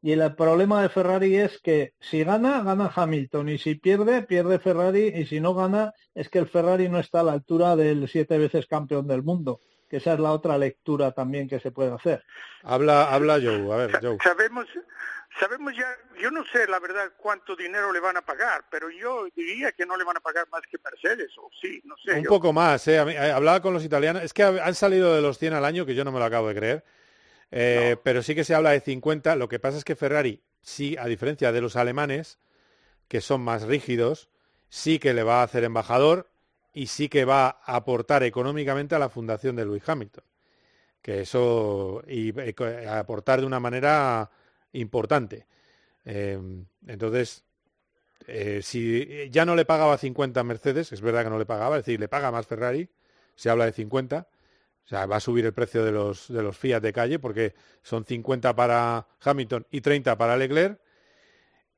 y 0.05 0.11
el 0.11 0.35
problema 0.35 0.83
de 0.83 0.89
Ferrari 0.89 1.37
es 1.37 1.61
que 1.61 1.95
si 2.01 2.25
gana, 2.25 2.65
gana 2.65 2.91
Hamilton. 2.93 3.49
Y 3.51 3.59
si 3.59 3.77
pierde, 3.77 4.23
pierde 4.23 4.59
Ferrari. 4.59 5.13
Y 5.15 5.27
si 5.27 5.39
no 5.39 5.55
gana, 5.55 5.95
es 6.13 6.29
que 6.29 6.41
el 6.41 6.49
Ferrari 6.49 6.89
no 6.89 6.99
está 6.99 7.21
a 7.21 7.23
la 7.23 7.33
altura 7.33 7.77
del 7.77 8.09
siete 8.09 8.37
veces 8.37 8.67
campeón 8.67 9.07
del 9.07 9.23
mundo. 9.23 9.61
Que 9.89 9.99
esa 9.99 10.15
es 10.15 10.19
la 10.19 10.33
otra 10.33 10.59
lectura 10.59 11.13
también 11.13 11.49
que 11.49 11.61
se 11.61 11.71
puede 11.71 11.93
hacer. 11.93 12.25
Habla, 12.65 13.15
habla 13.15 13.35
Joe. 13.35 13.73
A 13.73 13.77
ver, 13.77 14.01
Joe. 14.03 14.19
Sabemos, 14.25 14.67
sabemos 15.39 15.73
ya, 15.77 15.87
yo 16.21 16.33
no 16.33 16.45
sé 16.47 16.67
la 16.67 16.81
verdad 16.81 17.13
cuánto 17.17 17.55
dinero 17.55 17.93
le 17.93 18.01
van 18.01 18.17
a 18.17 18.23
pagar, 18.23 18.65
pero 18.73 18.91
yo 18.91 19.27
diría 19.37 19.71
que 19.71 19.87
no 19.87 19.97
le 19.97 20.03
van 20.03 20.17
a 20.17 20.21
pagar 20.21 20.49
más 20.51 20.63
que 20.63 20.79
Mercedes, 20.83 21.31
o 21.39 21.49
sí, 21.61 21.81
no 21.85 21.95
sé. 22.05 22.19
Un 22.19 22.25
poco 22.25 22.53
más, 22.53 22.89
¿eh? 22.89 22.97
eh 22.97 23.31
hablaba 23.31 23.63
con 23.63 23.73
los 23.73 23.85
italianos. 23.85 24.25
Es 24.25 24.35
que 24.35 24.43
han 24.43 24.75
salido 24.75 25.15
de 25.15 25.23
los 25.23 25.39
100 25.39 25.53
al 25.53 25.65
año, 25.65 25.87
que 25.87 25.95
yo 25.95 26.05
no 26.05 26.11
me 26.11 26.19
lo 26.19 26.25
acabo 26.25 26.49
de 26.49 26.57
creer 26.57 26.85
eh, 27.53 27.97
pero 28.03 28.23
sí 28.23 28.35
que 28.35 28.45
se 28.45 28.55
habla 28.55 28.71
de 28.71 28.81
50. 28.81 29.37
Lo 29.37 29.49
que 29.49 29.59
pasa 29.61 29.79
es 29.79 29.85
que 29.85 29.95
Ferrari, 29.95 30.43
sí, 30.63 30.97
a 30.99 31.07
diferencia 31.07 31.53
de 31.53 31.61
los 31.61 31.77
alemanes, 31.77 32.39
que 33.09 33.21
son 33.21 33.43
más 33.43 33.63
rígidos, 33.63 34.31
sí 34.71 34.99
que 34.99 35.13
le 35.13 35.23
va 35.23 35.41
a 35.41 35.45
hacer 35.45 35.63
embajador 35.65 36.31
y 36.73 36.87
sí 36.87 37.09
que 37.11 37.27
va 37.27 37.61
a 37.65 37.77
aportar 37.77 38.23
económicamente 38.23 38.95
a 38.95 38.99
la 38.99 39.11
fundación 39.11 39.55
de 39.55 39.67
Lewis 39.67 39.87
Hamilton. 39.87 40.25
Que 41.03 41.21
eso, 41.21 42.03
y, 42.09 42.33
aportar 42.89 43.41
de 43.41 43.47
una 43.47 43.61
manera 43.61 44.31
importante. 44.73 45.47
Eh, 46.05 46.39
entonces, 46.87 47.45
eh, 48.27 48.61
si 48.63 49.29
ya 49.31 49.45
no 49.45 49.57
le 49.57 49.65
pagaba 49.65 49.99
50 49.99 50.41
a 50.41 50.45
Mercedes, 50.45 50.93
es 50.93 51.01
verdad 51.01 51.25
que 51.25 51.31
no 51.31 51.39
le 51.39 51.47
pagaba, 51.47 51.77
es 51.77 51.85
decir, 51.85 52.01
le 52.01 52.09
paga 52.09 52.31
más 52.31 52.47
Ferrari, 52.47 52.89
se 53.35 53.51
habla 53.51 53.67
de 53.67 53.73
50, 53.73 54.29
o 54.85 54.89
sea, 54.89 55.07
va 55.07 55.16
a 55.16 55.20
subir 55.20 55.45
el 55.47 55.53
precio 55.53 55.85
de 55.85 55.93
los, 55.93 56.28
de 56.28 56.43
los 56.43 56.57
Fiat 56.57 56.80
de 56.80 56.93
calle 56.93 57.18
porque 57.18 57.55
son 57.83 58.05
50 58.05 58.55
para 58.55 59.07
Hamilton 59.20 59.66
y 59.70 59.80
30 59.80 60.18
para 60.18 60.37
Leclerc. 60.37 60.80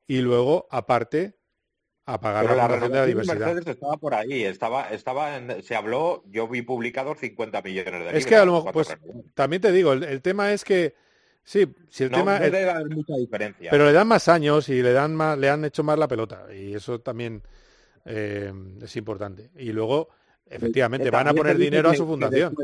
Y 0.07 0.21
luego, 0.21 0.67
aparte, 0.69 1.35
a 2.05 2.19
pagar 2.19 2.45
la, 2.45 2.67
la 2.67 2.79
de 2.79 2.89
la 2.89 3.05
diversidad. 3.05 3.39
Mercedes 3.39 3.67
estaba 3.67 3.97
por 3.97 4.13
ahí, 4.13 4.43
estaba, 4.43 4.89
estaba 4.89 5.37
en, 5.37 5.63
se 5.63 5.75
habló, 5.75 6.23
yo 6.27 6.47
vi 6.47 6.61
publicados 6.61 7.17
50 7.19 7.61
millones 7.63 8.11
de 8.11 8.17
Es 8.17 8.25
que 8.25 8.35
a 8.35 8.45
lo 8.45 8.53
mejor, 8.53 8.73
pues, 8.73 8.95
también 9.33 9.61
te 9.61 9.71
digo, 9.71 9.93
el, 9.93 10.21
tema 10.21 10.53
es 10.53 10.63
que, 10.63 10.93
sí, 11.43 11.67
si 11.89 12.03
el 12.03 12.11
tema... 12.11 12.37
No 12.37 12.45
debe 12.45 12.69
haber 12.69 12.89
mucha 12.89 13.15
diferencia. 13.15 13.71
Pero 13.71 13.85
le 13.85 13.93
dan 13.93 14.07
más 14.07 14.27
años 14.27 14.69
y 14.69 14.83
le, 14.83 14.93
dan 14.93 15.15
más, 15.15 15.37
le 15.37 15.49
han 15.49 15.65
hecho 15.65 15.83
más 15.83 15.97
la 15.97 16.07
pelota 16.07 16.45
y 16.53 16.75
eso 16.75 17.01
también 17.01 17.41
eh, 18.05 18.53
es 18.81 18.95
importante. 18.95 19.49
Y 19.57 19.71
luego, 19.71 20.09
efectivamente, 20.45 21.09
van 21.09 21.27
a 21.27 21.33
poner 21.33 21.57
dinero 21.57 21.89
a 21.89 21.95
su 21.95 22.05
fundación. 22.05 22.55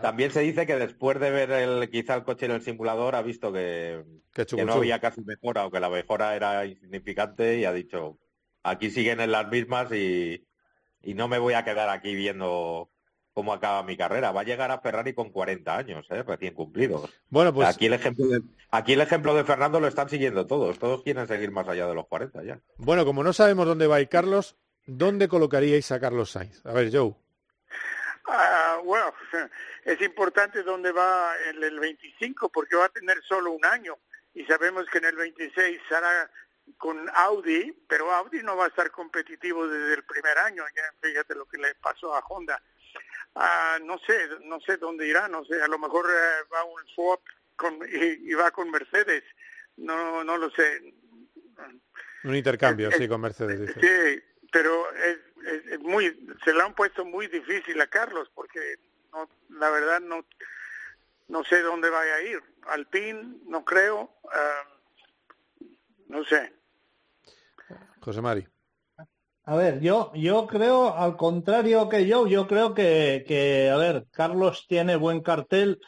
También 0.00 0.30
se 0.30 0.40
dice 0.40 0.66
que 0.66 0.76
después 0.76 1.18
de 1.18 1.30
ver 1.30 1.50
el, 1.50 1.90
quizá 1.90 2.14
el 2.14 2.22
coche 2.22 2.46
en 2.46 2.52
el 2.52 2.62
simulador 2.62 3.16
ha 3.16 3.22
visto 3.22 3.52
que, 3.52 4.04
que 4.32 4.64
no 4.64 4.74
había 4.74 5.00
casi 5.00 5.20
mejora 5.22 5.66
o 5.66 5.70
que 5.70 5.80
la 5.80 5.90
mejora 5.90 6.36
era 6.36 6.64
insignificante 6.64 7.58
y 7.58 7.64
ha 7.64 7.72
dicho, 7.72 8.18
aquí 8.62 8.90
siguen 8.90 9.20
en 9.20 9.32
las 9.32 9.48
mismas 9.48 9.92
y, 9.92 10.46
no 11.02 11.28
me 11.28 11.38
voy 11.38 11.54
a 11.54 11.64
quedar 11.64 11.88
aquí 11.88 12.14
viendo 12.14 12.90
cómo 13.32 13.52
acaba 13.52 13.82
mi 13.82 13.96
carrera. 13.96 14.32
Va 14.32 14.42
a 14.42 14.44
llegar 14.44 14.70
a 14.70 14.80
Ferrari 14.80 15.12
con 15.12 15.30
40 15.30 15.76
años, 15.76 16.06
¿eh? 16.10 16.22
recién 16.22 16.54
cumplidos. 16.54 17.10
Bueno, 17.28 17.52
pues 17.52 17.68
aquí 17.68 17.86
el 17.86 17.94
ejemplo 17.94 18.26
de 18.26 18.42
aquí 18.70 18.92
el 18.92 19.00
ejemplo 19.00 19.34
de 19.34 19.44
Fernando 19.44 19.80
lo 19.80 19.88
están 19.88 20.08
siguiendo 20.08 20.46
todos. 20.46 20.78
Todos 20.78 21.02
quieren 21.02 21.26
seguir 21.26 21.50
más 21.50 21.66
allá 21.68 21.86
de 21.86 21.94
los 21.94 22.06
40 22.06 22.44
ya. 22.44 22.60
Bueno, 22.76 23.04
como 23.04 23.24
no 23.24 23.32
sabemos 23.32 23.66
dónde 23.66 23.86
va 23.86 23.96
a 23.96 24.00
ir 24.00 24.08
Carlos, 24.08 24.56
¿dónde 24.86 25.28
colocaríais 25.28 25.90
a 25.90 26.00
Carlos 26.00 26.30
Sainz? 26.30 26.64
A 26.64 26.72
ver, 26.72 26.90
Joe. 26.92 27.14
Ah, 28.26 28.80
bueno, 28.84 29.12
es 29.84 30.00
importante 30.00 30.62
dónde 30.62 30.92
va 30.92 31.34
en 31.48 31.62
el 31.62 31.80
25 31.80 32.48
porque 32.50 32.76
va 32.76 32.86
a 32.86 32.90
tener 32.90 33.22
solo 33.22 33.52
un 33.52 33.64
año 33.64 33.98
y 34.34 34.44
sabemos 34.44 34.86
que 34.90 34.98
en 34.98 35.06
el 35.06 35.16
26 35.16 35.80
será 35.88 36.30
con 36.78 37.08
Audi, 37.14 37.72
pero 37.88 38.12
Audi 38.12 38.42
no 38.42 38.56
va 38.56 38.66
a 38.66 38.68
estar 38.68 38.90
competitivo 38.90 39.66
desde 39.66 39.94
el 39.94 40.04
primer 40.04 40.38
año, 40.38 40.62
ya 40.74 40.82
fíjate 41.00 41.34
lo 41.34 41.46
que 41.46 41.58
le 41.58 41.74
pasó 41.76 42.14
a 42.14 42.20
Honda. 42.20 42.62
Ah, 43.34 43.78
no 43.82 43.98
sé, 43.98 44.28
no 44.44 44.60
sé 44.60 44.76
dónde 44.76 45.06
irá, 45.06 45.28
no 45.28 45.44
sé, 45.44 45.60
a 45.62 45.68
lo 45.68 45.78
mejor 45.78 46.06
eh, 46.10 46.48
va 46.52 46.64
un 46.64 46.86
swap 46.94 47.20
con, 47.56 47.78
y, 47.92 48.32
va 48.34 48.50
con 48.50 48.70
Mercedes, 48.70 49.24
no 49.76 50.22
no 50.24 50.36
lo 50.36 50.50
sé. 50.50 50.94
Un 52.24 52.36
intercambio, 52.36 52.90
sí, 52.92 53.08
con 53.08 53.20
Mercedes. 53.20 53.74
Sí, 53.80 54.22
pero 54.52 54.86
es, 55.46 55.66
es, 55.66 55.80
muy, 55.80 56.04
se 56.44 56.52
le 56.52 56.62
han 56.62 56.74
puesto 56.74 57.04
muy 57.04 57.26
difícil 57.26 57.80
a 57.80 57.86
Carlos 57.86 58.30
porque 58.34 58.76
no, 59.12 59.28
la 59.50 59.70
verdad 59.70 60.00
no, 60.00 60.24
no 61.28 61.44
sé 61.44 61.62
dónde 61.62 61.90
vaya 61.90 62.14
a 62.14 62.22
ir. 62.22 62.42
Alpine, 62.66 63.38
no 63.46 63.64
creo, 63.64 64.10
ah, 64.32 64.64
no 66.08 66.24
sé. 66.24 66.52
José 68.00 68.20
Mari. 68.20 68.46
A 69.44 69.56
ver, 69.56 69.80
yo, 69.80 70.12
yo 70.14 70.46
creo, 70.46 70.94
al 70.94 71.16
contrario 71.16 71.88
que 71.88 72.06
yo, 72.06 72.26
yo 72.26 72.46
creo 72.46 72.74
que, 72.74 73.24
que 73.26 73.70
a 73.70 73.76
ver, 73.76 74.06
Carlos 74.12 74.66
tiene 74.68 74.96
buen 74.96 75.22
cartel 75.22 75.80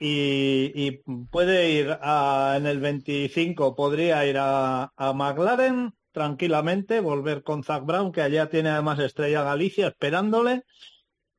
y, 0.00 0.98
puede 1.30 1.70
ir 1.70 1.98
a, 2.00 2.54
en 2.56 2.66
el 2.66 2.80
25, 2.80 3.74
podría 3.74 4.26
ir 4.26 4.36
a, 4.38 4.92
a 4.96 5.12
McLaren 5.12 5.94
tranquilamente, 6.12 7.00
volver 7.00 7.42
con 7.42 7.62
Zach 7.62 7.84
Brown, 7.84 8.12
que 8.12 8.22
allá 8.22 8.48
tiene 8.48 8.70
además 8.70 8.98
Estrella 8.98 9.42
Galicia 9.42 9.88
esperándole. 9.88 10.64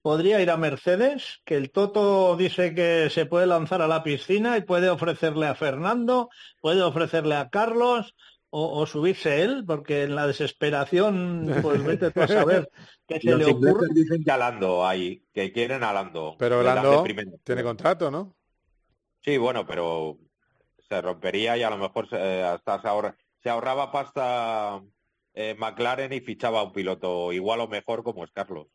Podría 0.02 0.42
ir 0.42 0.50
a 0.50 0.58
Mercedes, 0.58 1.42
que 1.44 1.56
el 1.56 1.72
Toto 1.72 2.38
dice 2.38 2.74
que 2.74 3.10
se 3.10 3.26
puede 3.26 3.48
lanzar 3.48 3.82
a 3.82 3.88
la 3.88 4.02
piscina 4.02 4.58
y 4.58 4.62
puede 4.62 4.90
ofrecerle 4.90 5.48
a 5.48 5.56
Fernando, 5.56 6.30
puede 6.62 6.82
ofrecerle 6.82 7.36
a 7.36 7.50
Carlos, 7.50 8.16
o, 8.52 8.86
subirse 8.88 9.44
él, 9.44 9.64
porque 9.66 10.04
en 10.04 10.16
la 10.16 10.26
desesperación, 10.26 11.60
pues 11.62 11.84
vete 11.84 12.12
tú 12.12 12.22
a 12.22 12.28
saber 12.28 12.70
qué 13.08 13.20
se 13.20 13.36
le 13.36 13.46
ocurre. 13.46 13.88
dicen 13.94 14.24
que 14.24 14.32
Alando 14.32 14.86
hay, 14.86 15.24
que 15.34 15.52
quieren 15.52 15.84
Alando. 15.84 16.36
Pero 16.40 16.62
Alando 16.62 17.04
tiene 17.44 17.64
contrato, 17.64 18.10
¿no? 18.10 18.36
Sí, 19.22 19.38
bueno, 19.38 19.68
pero 19.68 20.18
se 20.88 21.02
rompería 21.02 21.58
y 21.58 21.64
a 21.64 21.70
lo 21.70 21.78
mejor 21.78 22.14
hasta 22.16 22.82
se, 23.42 23.50
ahorraba 23.50 23.92
pasta 23.92 24.82
eh, 25.34 25.56
McLaren 25.58 26.14
y 26.14 26.22
fichaba 26.22 26.60
a 26.60 26.64
un 26.64 26.74
piloto 26.74 27.32
igual 27.32 27.62
o 27.62 27.68
mejor 27.68 28.04
como 28.04 28.24
es 28.24 28.32
Carlos. 28.32 28.68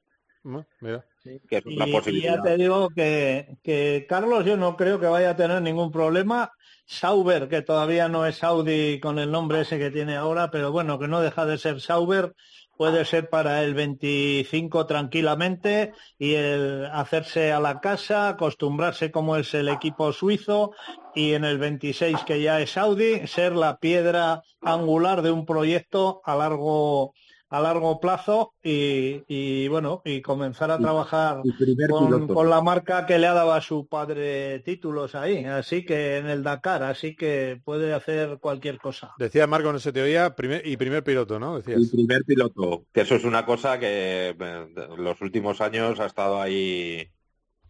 Mira. 0.80 1.04
Que 1.48 1.56
es 1.56 1.66
una 1.66 1.86
y, 1.86 2.20
ya 2.20 2.42
te 2.42 2.56
digo 2.58 2.90
que, 2.90 3.56
que 3.62 4.04
Carlos 4.06 4.44
yo 4.44 4.58
no 4.58 4.76
creo 4.76 5.00
que 5.00 5.06
vaya 5.06 5.30
a 5.30 5.36
tener 5.36 5.62
ningún 5.62 5.90
problema 5.90 6.52
Sauber, 6.86 7.48
que 7.48 7.62
todavía 7.62 8.08
no 8.08 8.26
es 8.26 8.44
Audi 8.44 9.00
con 9.00 9.18
el 9.18 9.30
nombre 9.30 9.62
ese 9.62 9.78
que 9.78 9.90
tiene 9.90 10.16
ahora, 10.16 10.50
pero 10.50 10.70
bueno, 10.70 10.98
que 10.98 11.08
no 11.08 11.22
deja 11.22 11.46
de 11.46 11.56
ser 11.56 11.80
Sauber, 11.80 12.34
puede 12.76 13.04
ser 13.04 13.28
para 13.30 13.62
el 13.62 13.74
25 13.74 14.86
tranquilamente 14.86 15.92
y 16.18 16.34
el 16.34 16.86
hacerse 16.92 17.52
a 17.52 17.60
la 17.60 17.80
casa, 17.80 18.28
acostumbrarse 18.28 19.10
como 19.10 19.36
es 19.36 19.54
el 19.54 19.68
equipo 19.68 20.12
suizo 20.12 20.72
y 21.14 21.34
en 21.34 21.44
el 21.44 21.58
26 21.58 22.18
que 22.26 22.42
ya 22.42 22.60
es 22.60 22.76
Audi, 22.76 23.26
ser 23.26 23.54
la 23.54 23.78
piedra 23.78 24.42
angular 24.60 25.22
de 25.22 25.30
un 25.30 25.46
proyecto 25.46 26.20
a 26.24 26.34
largo 26.34 27.14
a 27.54 27.60
largo 27.60 28.00
plazo 28.00 28.52
y, 28.64 29.68
bueno 29.68 30.02
y 30.04 30.22
comenzar 30.22 30.72
a 30.72 30.78
trabajar 30.78 31.40
con, 31.88 32.50
la 32.50 32.60
marca 32.60 33.06
que 33.06 33.16
le 33.16 33.28
ha 33.28 33.32
dado 33.32 33.52
a 33.52 33.60
su 33.60 33.86
padre 33.86 34.58
títulos 34.60 35.14
ahí. 35.14 35.44
Así 35.44 35.84
que 35.84 36.16
en 36.16 36.26
el 36.26 36.42
Dakar 36.42 36.82
así 36.82 37.14
que 37.14 37.60
puede 37.64 37.94
hacer 37.94 38.38
cualquier 38.40 38.78
cosa. 38.78 39.14
Decía 39.18 39.46
Marco 39.46 39.72
no 39.72 39.78
se 39.78 39.92
te 39.92 40.02
oía 40.02 40.34
primer, 40.34 40.66
y 40.66 40.76
primer 40.76 41.04
piloto 41.04 41.38
no 41.38 41.58
decías. 41.58 41.80
El 41.80 41.90
primer 41.90 42.24
piloto. 42.24 42.86
Que 42.92 43.02
eso 43.02 43.14
es 43.14 43.24
una 43.24 43.46
cosa 43.46 43.78
que 43.78 44.34
eh, 44.36 44.68
los 44.98 45.20
últimos 45.20 45.60
años 45.60 46.00
ha 46.00 46.06
estado 46.06 46.40
ahí 46.40 47.08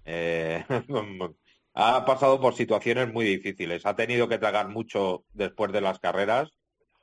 eh, 0.06 0.64
ha 1.74 2.04
pasado 2.06 2.40
por 2.40 2.54
situaciones 2.54 3.12
muy 3.12 3.26
difíciles. 3.26 3.84
Ha 3.84 3.96
tenido 3.96 4.28
que 4.28 4.38
tragar 4.38 4.70
mucho 4.70 5.24
después 5.34 5.72
de 5.72 5.82
las 5.82 5.98
carreras 5.98 6.52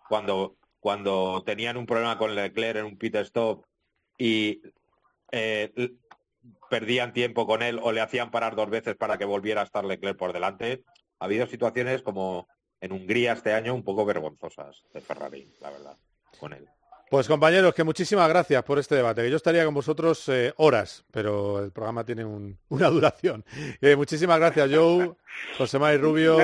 cuando 0.10 0.58
cuando 0.82 1.44
tenían 1.46 1.78
un 1.78 1.86
problema 1.86 2.18
con 2.18 2.36
Leclerc 2.36 2.80
en 2.80 2.86
un 2.86 2.98
pit 2.98 3.16
stop 3.16 3.66
y 4.18 4.62
eh, 5.32 5.72
perdían 6.70 7.14
tiempo 7.14 7.46
con 7.46 7.62
él 7.62 7.80
o 7.82 7.92
le 7.92 8.02
hacían 8.02 8.32
parar 8.32 8.56
dos 8.56 8.70
veces 8.70 8.96
para 8.96 9.18
que 9.18 9.26
volviera 9.26 9.62
a 9.62 9.66
estar 9.66 9.86
Leclerc 9.86 10.18
por 10.18 10.34
delante. 10.34 10.84
Ha 11.20 11.26
habido 11.26 11.46
situaciones 11.46 12.02
como 12.02 12.48
en 12.82 12.92
Hungría 12.92 13.34
este 13.34 13.54
año 13.54 13.76
un 13.76 13.84
poco 13.84 14.06
vergonzosas 14.06 14.84
de 14.92 15.02
Ferrari, 15.02 15.54
la 15.62 15.70
verdad, 15.70 15.98
con 16.40 16.54
él. 16.54 16.68
Pues 17.12 17.28
compañeros, 17.28 17.76
que 17.76 17.84
muchísimas 17.84 18.28
gracias 18.28 18.64
por 18.64 18.80
este 18.80 18.96
debate. 18.96 19.22
Que 19.22 19.30
yo 19.30 19.36
estaría 19.36 19.66
con 19.66 19.74
vosotros 19.74 20.28
eh, 20.30 20.54
horas, 20.58 21.06
pero 21.12 21.64
el 21.64 21.72
programa 21.72 22.04
tiene 22.04 22.26
una 22.26 22.90
duración. 22.90 23.46
Eh, 23.82 23.96
muchísimas 23.96 24.40
gracias, 24.40 24.70
Joe, 24.74 25.12
José 25.58 25.78
María 25.78 26.00
Rubio, 26.00 26.38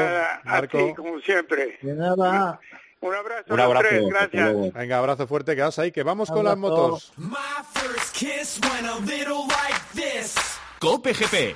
Marco. 0.43 0.93
como 0.93 1.19
siempre. 1.21 1.79
De 1.81 1.95
nada. 1.95 2.59
Un 3.02 3.14
abrazo. 3.14 3.54
Un 3.54 3.60
abrazo. 3.60 4.08
gracias. 4.08 4.74
Venga, 4.74 4.98
abrazo 4.98 5.28
fuerte, 5.28 5.56
quedaos 5.56 5.78
ahí, 5.80 5.91
que 5.91 6.04
vamos 6.04 6.30
con 6.30 6.45
las 6.45 6.58
motos. 6.58 7.12
Cope 10.80 11.14
GP. 11.14 11.56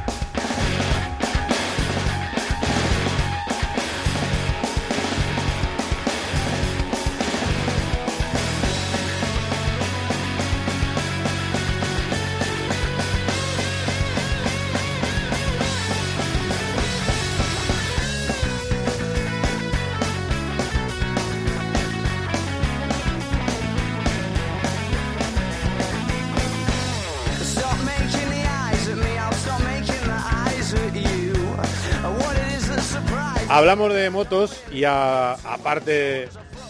Hablamos 33.51 33.93
de 33.93 34.09
motos 34.09 34.63
y 34.71 34.85
aparte, 34.85 36.29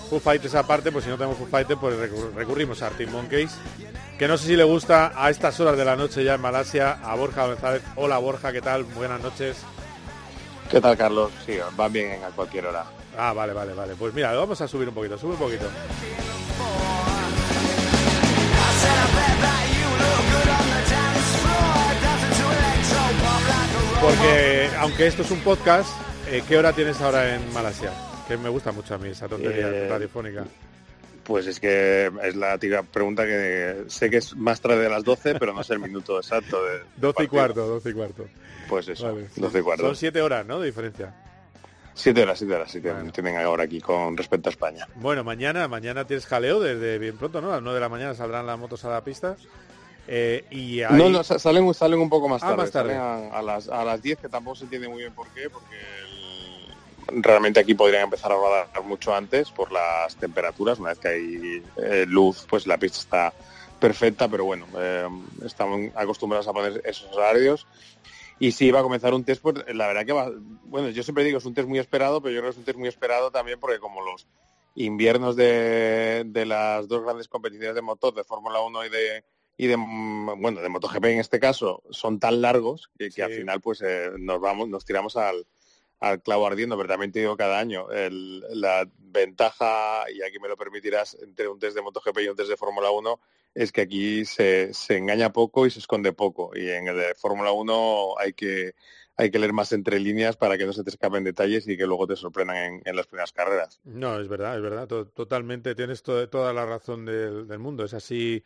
Foo 0.10 0.20
Fighters 0.20 0.56
aparte, 0.56 0.92
pues 0.92 1.04
si 1.04 1.12
no 1.12 1.16
tenemos 1.16 1.38
Foo 1.38 1.46
Fighters, 1.46 1.80
pues 1.80 1.96
recurrimos 2.34 2.82
a 2.82 2.88
Arctic 2.88 3.08
Monkeys, 3.12 3.52
que 4.18 4.28
no 4.28 4.36
sé 4.36 4.48
si 4.48 4.56
le 4.56 4.64
gusta 4.64 5.12
a 5.16 5.30
estas 5.30 5.60
horas 5.60 5.78
de 5.78 5.86
la 5.86 5.96
noche 5.96 6.24
ya 6.24 6.34
en 6.34 6.42
Malasia, 6.42 6.94
a 7.04 7.14
Borja 7.14 7.46
González. 7.46 7.84
Hola 7.98 8.18
Borja, 8.18 8.52
¿qué 8.52 8.62
tal? 8.62 8.84
Buenas 8.84 9.22
noches. 9.22 9.58
¿Qué 10.72 10.82
tal, 10.82 10.98
Carlos? 10.98 11.32
Sí, 11.46 11.56
van 11.78 11.94
bien 11.94 12.24
a 12.24 12.30
cualquier 12.30 12.66
hora. 12.66 12.84
Ah, 13.16 13.32
vale, 13.32 13.54
vale, 13.54 13.76
vale. 13.76 13.94
Pues 13.94 14.12
mira, 14.16 14.34
vamos 14.34 14.60
a 14.60 14.68
subir 14.68 14.90
un 14.90 14.96
poquito, 14.96 15.20
sube 15.20 15.34
un 15.34 15.38
poquito. 15.38 15.66
Porque 24.02 24.70
aunque 24.80 25.06
esto 25.06 25.22
es 25.22 25.30
un 25.30 25.42
podcast, 25.42 25.92
eh, 26.32 26.44
¿Qué 26.48 26.58
hora 26.58 26.74
tienes 26.74 27.00
ahora 27.02 27.36
en 27.36 27.54
Malasia? 27.54 27.92
Que 28.28 28.38
me 28.38 28.50
gusta 28.50 28.72
mucho 28.72 28.96
a 28.96 28.98
mí 28.98 29.10
esa 29.10 29.28
tontería 29.28 29.68
eh, 29.68 29.90
radiofónica. 29.90 30.46
Pues 31.24 31.46
es 31.48 31.60
que 31.60 32.10
es 32.24 32.36
la 32.36 32.58
típica 32.58 32.84
pregunta 32.84 33.26
que 33.26 33.84
sé 33.88 34.10
que 34.10 34.18
es 34.18 34.36
más 34.36 34.62
tarde 34.62 34.80
de 34.80 34.90
las 34.90 35.04
12, 35.04 35.36
pero 35.36 35.54
no 35.54 35.64
sé 35.64 35.74
el 35.74 35.80
minuto 35.80 36.18
exacto. 36.18 36.64
De, 36.64 36.82
12 36.98 37.24
y 37.24 37.28
cuarto, 37.28 37.68
12 37.68 37.90
y 37.90 37.94
cuarto. 37.94 38.28
Pues 38.68 38.88
eso, 38.88 39.18
12 39.36 39.60
y 39.60 39.62
cuarto. 39.62 39.86
Son 39.86 39.96
7 39.96 40.22
horas, 40.22 40.46
¿no? 40.46 40.60
De 40.60 40.68
diferencia. 40.68 41.14
Siete 41.94 42.24
horas, 42.24 42.40
siete 42.40 42.56
horas, 42.56 42.72
sí, 42.72 42.82
tienen 43.12 43.38
ahora 43.38 43.66
aquí 43.66 43.82
con 43.82 44.16
respecto 44.16 44.48
a 44.48 44.52
España. 44.52 44.88
Bueno, 44.96 45.26
mañana, 45.26 45.68
mañana 45.68 46.08
tienes 46.08 46.26
jaleo 46.26 46.62
desde 46.62 46.98
bien 46.98 47.18
pronto, 47.18 47.42
¿no? 47.42 47.50
A 47.50 47.56
las 47.56 47.62
9 47.62 47.76
de 47.76 47.82
la 47.82 47.90
mañana 47.90 48.14
saldrán 48.16 48.48
las 48.48 48.58
motos 48.58 48.86
a 48.86 48.90
la 48.90 49.04
pista. 49.04 49.36
Eh, 50.08 50.46
y 50.50 50.82
No, 50.92 51.10
no, 51.10 51.24
salen, 51.24 51.74
salen 51.74 52.00
un 52.00 52.10
poco 52.10 52.30
más 52.30 52.42
ah, 52.44 52.48
tarde. 52.48 52.62
más 52.62 52.72
tarde. 52.72 52.96
a, 52.96 53.42
las, 53.42 53.68
a 53.68 53.84
las 53.84 54.02
10, 54.02 54.20
que 54.20 54.30
tampoco 54.30 54.56
se 54.56 54.64
entiende 54.64 54.88
muy 54.88 55.00
bien 55.00 55.14
por 55.14 55.28
qué, 55.30 55.50
porque 55.50 55.76
realmente 57.16 57.60
aquí 57.60 57.74
podrían 57.74 58.04
empezar 58.04 58.32
a 58.32 58.36
rodar 58.36 58.84
mucho 58.84 59.14
antes 59.14 59.52
por 59.52 59.72
las 59.72 60.16
temperaturas. 60.16 60.80
Una 60.80 60.90
vez 60.90 61.00
que 61.00 61.08
hay 61.08 61.64
eh, 61.78 62.06
luz, 62.08 62.46
pues 62.50 62.68
la 62.68 62.78
pista 62.78 63.00
está 63.00 63.34
perfecta, 63.80 64.28
pero 64.28 64.46
bueno, 64.46 64.68
eh, 64.78 65.08
estamos 65.46 65.92
acostumbrados 65.96 66.48
a 66.48 66.54
poner 66.54 66.82
esos 66.86 67.12
horarios. 67.12 67.68
Y 68.40 68.54
si 68.54 68.72
va 68.72 68.80
a 68.80 68.84
comenzar 68.84 69.14
un 69.14 69.24
test, 69.24 69.42
pues 69.42 69.56
la 69.74 69.88
verdad 69.88 70.06
que 70.06 70.14
va, 70.14 70.32
bueno, 70.64 70.90
yo 70.90 71.04
siempre 71.04 71.24
digo 71.24 71.38
es 71.38 71.46
un 71.46 71.54
test 71.54 71.68
muy 71.68 71.80
esperado, 71.80 72.22
pero 72.22 72.34
yo 72.34 72.42
creo 72.42 72.52
que 72.52 72.56
es 72.56 72.58
un 72.58 72.66
test 72.66 72.78
muy 72.78 72.88
esperado 72.88 73.32
también 73.32 73.60
porque 73.60 73.80
como 73.80 74.02
los 74.02 74.28
inviernos 74.76 75.36
de, 75.36 76.24
de 76.26 76.46
las 76.46 76.88
dos 76.88 77.04
grandes 77.04 77.28
competiciones 77.28 77.76
de 77.76 77.82
motor, 77.82 78.14
de 78.14 78.24
Fórmula 78.24 78.62
1 78.62 78.86
y 78.86 78.90
de 78.90 79.24
y 79.58 79.68
de 79.68 79.76
bueno 79.76 80.62
de 80.62 80.70
MotoGP 80.70 81.06
en 81.06 81.20
este 81.20 81.40
caso 81.40 81.84
son 81.92 82.20
tan 82.20 82.42
largos 82.42 82.90
que, 82.98 83.22
al 83.22 83.32
final 83.32 83.62
pues 83.62 83.82
eh, 83.86 84.10
nos 84.18 84.40
vamos 84.40 84.70
nos 84.70 84.86
tiramos 84.86 85.18
al, 85.18 85.46
al 86.02 86.22
clavo 86.22 86.48
ardiendo, 86.48 86.76
pero 86.76 86.90
también 86.90 87.12
te 87.12 87.20
digo 87.20 87.38
cada 87.38 87.60
año, 87.60 87.88
la 87.90 88.90
ventaja, 88.98 90.04
y 90.12 90.24
aquí 90.24 90.40
me 90.40 90.50
lo 90.50 90.58
permitirás, 90.58 91.16
entre 91.22 91.48
un 91.48 91.60
test 91.60 91.76
de 91.76 91.84
MotoGP 91.84 92.20
y 92.22 92.28
un 92.28 92.36
test 92.36 92.50
de 92.50 92.58
Fórmula 92.58 92.90
1, 92.90 93.20
es 93.54 93.72
que 93.72 93.82
aquí 93.82 94.26
se, 94.26 94.72
engaña 94.90 95.32
poco 95.32 95.68
y 95.68 95.70
se 95.70 95.78
esconde 95.78 96.12
poco. 96.12 96.52
Y 96.56 96.70
en 96.70 96.88
el 96.88 96.98
de 96.98 97.14
Fórmula 97.14 97.52
1 97.52 98.16
hay 98.18 98.34
que, 98.34 98.74
hay 99.16 99.30
que 99.30 99.38
leer 99.38 99.54
más 99.54 99.74
entre 99.74 100.00
líneas 100.00 100.38
para 100.38 100.58
que 100.58 100.66
no 100.66 100.74
se 100.74 100.84
te 100.84 100.90
escapen 100.90 101.24
detalles 101.24 101.68
y 101.68 101.78
que 101.78 101.86
luego 101.86 102.08
te 102.08 102.16
sorprendan 102.16 102.82
en, 102.84 102.96
las 102.96 103.06
primeras 103.06 103.32
carreras. 103.32 103.80
No, 103.84 104.20
es 104.20 104.28
verdad, 104.28 104.56
es 104.56 104.62
verdad, 104.64 104.88
totalmente, 104.88 105.76
tienes 105.76 106.02
toda 106.02 106.52
la 106.52 106.66
razón 106.66 107.06
del 107.06 107.60
mundo. 107.60 107.86
Es 107.86 107.94
así 107.94 108.44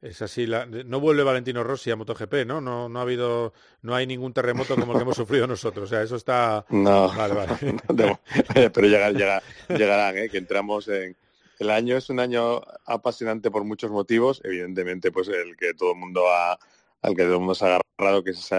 es 0.00 0.22
así, 0.22 0.46
no 0.86 1.00
vuelve 1.00 1.24
Valentino 1.24 1.64
Rossi 1.64 1.90
a 1.90 1.96
MotoGP, 1.96 2.46
¿no? 2.46 2.60
¿no? 2.60 2.88
No 2.88 2.98
ha 3.00 3.02
habido, 3.02 3.52
no 3.82 3.96
hay 3.96 4.06
ningún 4.06 4.32
terremoto 4.32 4.76
como 4.76 4.92
el 4.92 4.98
que 4.98 5.02
hemos 5.02 5.16
sufrido 5.16 5.46
nosotros. 5.46 5.86
O 5.86 5.88
sea, 5.88 6.02
eso 6.02 6.16
está. 6.16 6.64
No, 6.70 7.08
vale, 7.08 7.34
vale. 7.34 7.56
pero 8.72 8.86
llega, 8.86 9.42
llegarán, 9.68 10.18
¿eh? 10.18 10.28
que 10.28 10.38
entramos 10.38 10.88
en. 10.88 11.16
El 11.58 11.70
año 11.70 11.96
es 11.96 12.08
un 12.08 12.20
año 12.20 12.60
apasionante 12.86 13.50
por 13.50 13.64
muchos 13.64 13.90
motivos. 13.90 14.40
Evidentemente, 14.44 15.10
pues 15.10 15.26
el 15.26 15.56
que 15.56 15.74
todo 15.74 15.90
el 15.90 15.98
mundo 15.98 16.28
ha, 16.28 16.56
al 17.02 17.16
que 17.16 17.24
todo 17.24 17.32
el 17.32 17.38
mundo 17.40 17.56
se 17.56 17.64
ha 17.64 17.80
agarrado, 17.98 18.22
que 18.22 18.30
es 18.30 18.50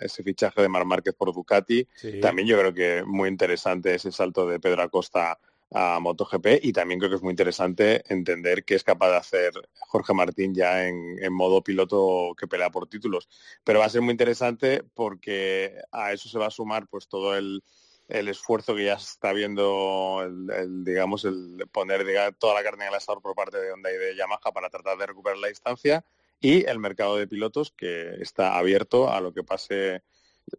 ese 0.00 0.22
fichaje 0.22 0.60
de 0.60 0.68
Mar 0.68 0.84
Márquez 0.84 1.14
por 1.14 1.32
Ducati. 1.32 1.88
También 2.20 2.46
yo 2.46 2.58
creo 2.58 2.74
que 2.74 3.02
muy 3.06 3.30
interesante 3.30 3.94
ese 3.94 4.12
salto 4.12 4.46
de 4.46 4.60
Pedro 4.60 4.82
Acosta 4.82 5.38
a 5.72 5.98
MotoGP 6.00 6.60
y 6.62 6.72
también 6.72 7.00
creo 7.00 7.10
que 7.10 7.16
es 7.16 7.22
muy 7.22 7.32
interesante 7.32 8.02
entender 8.12 8.64
qué 8.64 8.74
es 8.74 8.84
capaz 8.84 9.10
de 9.10 9.16
hacer 9.16 9.52
Jorge 9.78 10.14
Martín 10.14 10.54
ya 10.54 10.86
en, 10.86 11.32
modo 11.32 11.62
piloto 11.62 12.34
que 12.38 12.46
pelea 12.46 12.70
por 12.70 12.88
títulos. 12.88 13.28
Pero 13.64 13.80
va 13.80 13.86
a 13.86 13.90
ser 13.90 14.02
muy 14.02 14.12
interesante 14.12 14.82
porque 14.94 15.76
a 15.90 16.12
eso 16.12 16.28
se 16.28 16.38
va 16.38 16.46
a 16.46 16.50
sumar 16.50 16.86
pues 16.88 17.08
todo 17.08 17.36
el, 17.36 17.62
esfuerzo 18.08 18.74
que 18.74 18.84
ya 18.84 18.94
está 18.94 19.32
viendo, 19.32 20.22
el, 20.22 20.84
digamos, 20.84 21.24
el 21.24 21.66
poner 21.72 22.04
toda 22.38 22.54
la 22.54 22.62
carne 22.62 22.84
en 22.84 22.90
el 22.90 22.96
asador 22.96 23.22
por 23.22 23.34
parte 23.34 23.58
de 23.58 23.72
Honda 23.72 23.90
y 23.90 23.96
de 23.96 24.14
Yamaha 24.14 24.52
para 24.52 24.68
tratar 24.68 24.98
de 24.98 25.06
recuperar 25.06 25.38
la 25.38 25.48
distancia 25.48 26.04
y 26.40 26.66
el 26.66 26.78
mercado 26.78 27.16
de 27.16 27.26
pilotos 27.26 27.72
que 27.72 28.16
está 28.20 28.58
abierto 28.58 29.10
a 29.10 29.20
lo 29.22 29.32
que 29.32 29.42
pase 29.42 30.02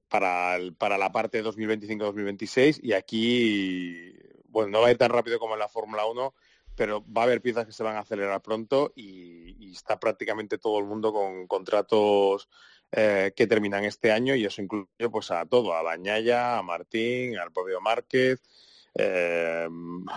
para, 0.10 0.58
para 0.78 0.97
la 0.97 1.12
parte 1.12 1.43
2025-2026 1.43 2.80
y 2.82 2.93
aquí 2.93 4.24
bueno, 4.56 4.72
no 4.72 4.80
va 4.80 4.88
a 4.88 4.91
ir 4.91 4.97
tan 4.97 5.10
rápido 5.10 5.38
como 5.38 5.56
en 5.56 5.60
la 5.60 5.68
Fórmula 5.68 6.06
1, 6.06 6.34
pero 6.78 7.03
va 7.12 7.24
a 7.24 7.26
haber 7.26 7.41
piezas 7.41 7.66
que 7.66 7.74
se 7.74 7.84
van 7.84 7.97
a 7.97 7.99
acelerar 7.99 8.41
pronto 8.41 8.93
y, 8.95 9.74
está 9.74 9.99
prácticamente 9.99 10.58
todo 10.58 10.80
el 10.80 10.86
mundo 10.86 11.12
con 11.12 11.45
contratos 11.45 12.47
eh, 12.93 13.34
que 13.36 13.47
terminan 13.47 13.84
este 13.84 14.14
año 14.14 14.34
y 14.34 14.45
eso 14.45 14.62
incluye 14.62 14.88
pues 15.12 15.30
a 15.32 15.45
todo, 15.45 15.74
a 15.74 15.82
Bañaya, 15.82 16.58
a 16.58 16.64
Martín, 16.64 17.38
al 17.38 17.51
propio 17.51 17.82
Márquez, 17.82 18.41
eh, 18.93 19.68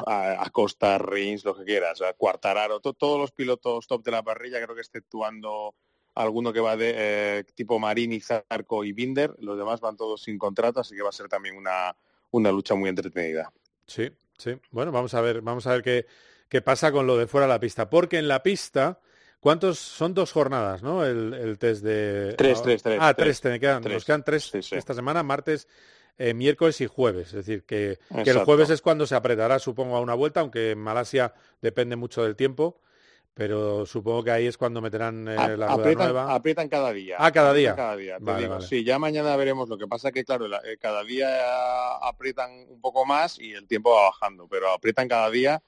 a, 0.07 0.49
Costa, 0.53 0.99
Rins, 0.99 1.45
lo 1.45 1.57
que 1.57 1.65
quieras, 1.65 2.01
a 2.01 2.13
Cuartararo, 2.13 2.79
todos 2.79 3.19
los 3.19 3.33
pilotos 3.33 3.89
top 3.89 4.05
de 4.05 4.13
la 4.13 4.23
parrilla, 4.23 4.63
creo 4.63 4.77
que 4.77 4.83
exceptuando 4.83 5.75
alguno 6.15 6.53
que 6.53 6.61
va 6.61 6.77
de 6.77 6.95
eh, 6.97 7.45
tipo 7.57 7.81
Marini, 7.81 8.21
Zarco 8.21 8.85
y 8.85 8.93
Binder, 8.93 9.35
los 9.41 9.59
demás 9.59 9.81
van 9.81 9.97
todos 9.97 10.23
sin 10.23 10.39
contrato, 10.39 10.79
así 10.79 10.95
que 10.95 11.03
va 11.03 11.09
a 11.09 11.13
ser 11.13 11.27
también 11.27 11.57
una, 11.57 11.97
una 12.31 12.53
lucha 12.53 12.77
muy 12.77 12.89
entretenida. 12.89 13.53
Sí, 13.85 14.13
Sí, 14.39 14.57
bueno, 14.71 14.93
vamos 14.93 15.13
a 15.15 15.21
ver, 15.21 15.43
vamos 15.43 15.67
a 15.67 15.73
ver 15.73 15.83
qué, 15.83 16.07
qué 16.49 16.63
pasa 16.63 16.93
con 16.93 17.07
lo 17.07 17.17
de 17.19 17.27
fuera 17.27 17.47
de 17.47 17.53
la 17.53 17.61
pista. 17.61 17.91
Porque 17.91 18.19
en 18.19 18.29
la 18.29 18.43
pista, 18.43 19.01
¿cuántos 19.41 19.79
son 19.79 20.15
dos 20.15 20.33
jornadas, 20.33 20.83
no? 20.83 21.05
El, 21.05 21.59
test 21.59 21.83
de. 21.83 22.35
Tres, 22.39 22.63
tres, 22.63 22.83
tres. 22.83 22.99
Ah, 23.01 23.15
tres, 23.15 23.41
Te 23.41 23.59
quedan, 23.61 23.83
nos 23.83 24.05
quedan 24.05 24.25
tres 24.25 24.55
esta 24.55 24.95
semana, 24.95 25.23
martes, 25.23 25.67
eh, 26.19 26.35
miércoles 26.35 26.81
y 26.81 26.87
jueves. 26.87 27.29
Es 27.29 27.47
decir, 27.47 27.65
que, 27.65 27.99
que, 28.25 28.31
el 28.31 28.39
jueves 28.39 28.71
es 28.71 28.81
cuando 28.81 29.07
se 29.07 29.17
apretará, 29.17 29.59
supongo, 29.59 29.97
a 29.97 30.01
una 30.01 30.15
vuelta, 30.15 30.41
aunque 30.41 30.71
en 30.71 30.79
Malasia 30.79 31.35
depende 31.61 31.97
mucho 31.97 32.23
del 32.23 32.37
tiempo. 32.37 32.81
Pero 33.35 33.87
supongo 33.87 34.25
que 34.25 34.31
ahí 34.33 34.47
es 34.47 34.59
cuando 34.59 34.81
meterán 34.81 35.29
eh, 35.29 35.57
la 35.57 35.77
rueda 35.77 35.95
nueva. 35.95 36.35
Aprietan 36.35 36.69
cada 36.69 36.93
día. 36.93 37.17
Ah, 37.19 37.31
cada 37.31 37.55
día. 37.55 37.77
Cada 37.77 37.97
día, 37.97 38.19
Sí, 38.61 38.83
ya 38.83 38.99
mañana 38.99 39.37
veremos. 39.37 39.69
Lo 39.69 39.79
que 39.79 39.87
pasa 39.87 40.11
que, 40.11 40.25
claro, 40.25 40.47
eh, 40.47 40.77
cada 40.81 41.05
día 41.05 41.97
aprietan 41.99 42.51
un 42.69 42.81
poco 42.81 43.07
más 43.07 43.39
y 43.39 43.53
el 43.53 43.69
tiempo 43.69 43.95
va 43.95 44.07
bajando, 44.07 44.49
pero 44.49 44.73
aprietan 44.73 45.07
cada 45.07 45.31
día. 45.31 45.63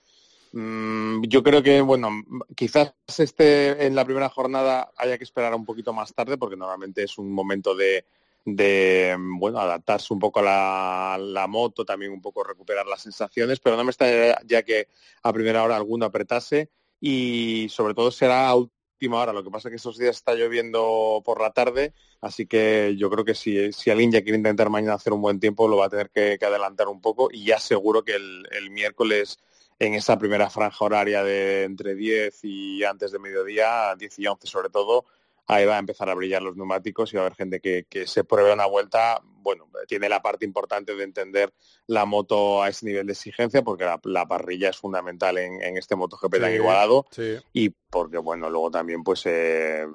Mm, 0.53 1.23
yo 1.29 1.45
creo 1.45 1.63
que, 1.63 1.81
bueno, 1.81 2.11
quizás 2.57 2.93
este 3.19 3.87
en 3.87 3.95
la 3.95 4.05
primera 4.05 4.29
jornada 4.29 4.91
haya 4.97 5.17
que 5.17 5.25
esperar 5.25 5.55
un 5.55 5.65
poquito 5.65 5.93
más 5.93 6.13
tarde, 6.13 6.39
porque 6.39 6.57
normalmente 6.57 7.05
es 7.05 7.19
un 7.19 7.31
momento 7.31 7.77
de, 7.77 8.05
de 8.45 9.17
bueno, 9.19 9.59
adaptarse 9.61 10.13
un 10.13 10.19
poco 10.19 10.41
a 10.45 11.19
la, 11.19 11.47
moto, 11.47 11.85
también 11.85 12.13
un 12.13 12.21
poco 12.21 12.43
recuperar 12.43 12.87
las 12.87 13.03
sensaciones, 13.03 13.61
pero 13.61 13.77
no 13.77 13.85
me 13.85 13.91
está 13.91 14.41
ya 14.45 14.63
que 14.63 14.89
a 15.23 15.33
primera 15.33 15.63
hora 15.63 15.77
alguno 15.77 16.07
apretase 16.07 16.71
y 17.01 17.69
sobre 17.71 17.95
todo 17.95 18.11
será 18.11 18.49
a 18.49 18.55
última 18.55 19.21
hora. 19.21 19.33
Lo 19.33 19.43
que 19.43 19.51
pasa 19.51 19.69
es 19.69 19.71
que 19.71 19.77
estos 19.77 19.97
días 19.97 20.17
está 20.17 20.35
lloviendo 20.35 21.23
por 21.25 21.41
la 21.41 21.51
tarde, 21.53 21.95
así 22.21 22.47
que 22.47 22.95
yo 22.99 23.11
creo 23.11 23.25
que 23.25 23.35
si, 23.35 23.73
si 23.73 23.91
alguien 23.91 24.13
ya 24.13 24.23
quiere 24.23 24.37
intentar 24.37 24.69
mañana 24.69 24.95
hacer 24.95 25.13
un 25.13 25.23
buen 25.23 25.41
tiempo, 25.41 25.69
lo 25.69 25.79
va 25.79 25.87
a 25.87 25.91
tener 25.91 26.11
que, 26.11 26.39
adelantar 26.41 26.89
un 26.89 27.01
poco 27.01 27.29
y 27.33 27.45
ya 27.47 27.59
seguro 27.59 28.05
que 28.05 28.17
el, 28.17 28.47
el, 28.51 28.71
miércoles 28.71 29.39
en 29.79 29.95
esa 29.95 30.19
primera 30.19 30.51
franja 30.51 30.85
horaria 30.85 31.25
de 31.25 31.65
entre 31.65 31.95
10 31.95 32.45
y 32.45 32.85
antes 32.85 33.13
de 33.13 33.19
mediodía, 33.19 33.95
10 33.99 34.19
y 34.19 34.27
11 34.27 34.47
sobre 34.47 34.69
todo, 34.69 35.07
ahí 35.51 35.67
va 35.67 35.77
a 35.77 35.79
empezar 35.79 36.09
a 36.09 36.15
brillar 36.15 36.43
los 36.43 36.57
neumáticos 36.57 37.13
y 37.13 37.17
va 37.17 37.23
a 37.23 37.27
haber 37.27 37.37
gente 37.37 37.61
que, 37.61 38.07
se 38.07 38.25
pruebe 38.25 38.53
una 38.53 38.67
vuelta. 38.67 39.21
Bueno, 39.43 39.69
tiene 39.89 40.09
la 40.09 40.23
parte 40.23 40.45
importante 40.45 40.95
de 40.95 41.03
entender 41.03 41.53
la 41.87 42.05
moto 42.05 42.63
a 42.63 42.69
ese 42.69 42.87
nivel 42.87 43.07
de 43.07 43.13
exigencia, 43.13 43.63
porque 43.63 43.85
la, 44.05 44.27
parrilla 44.27 44.71
es 44.71 44.77
fundamental 44.77 45.39
en, 45.39 45.77
este 45.77 45.97
MotoGP 45.97 46.41
tan 46.41 46.55
igualado. 46.55 47.07
Y 47.53 47.71
porque, 47.71 48.19
bueno, 48.19 48.49
luego 48.49 48.71
también, 48.71 49.03
pues, 49.03 49.23
eh, 49.27 49.87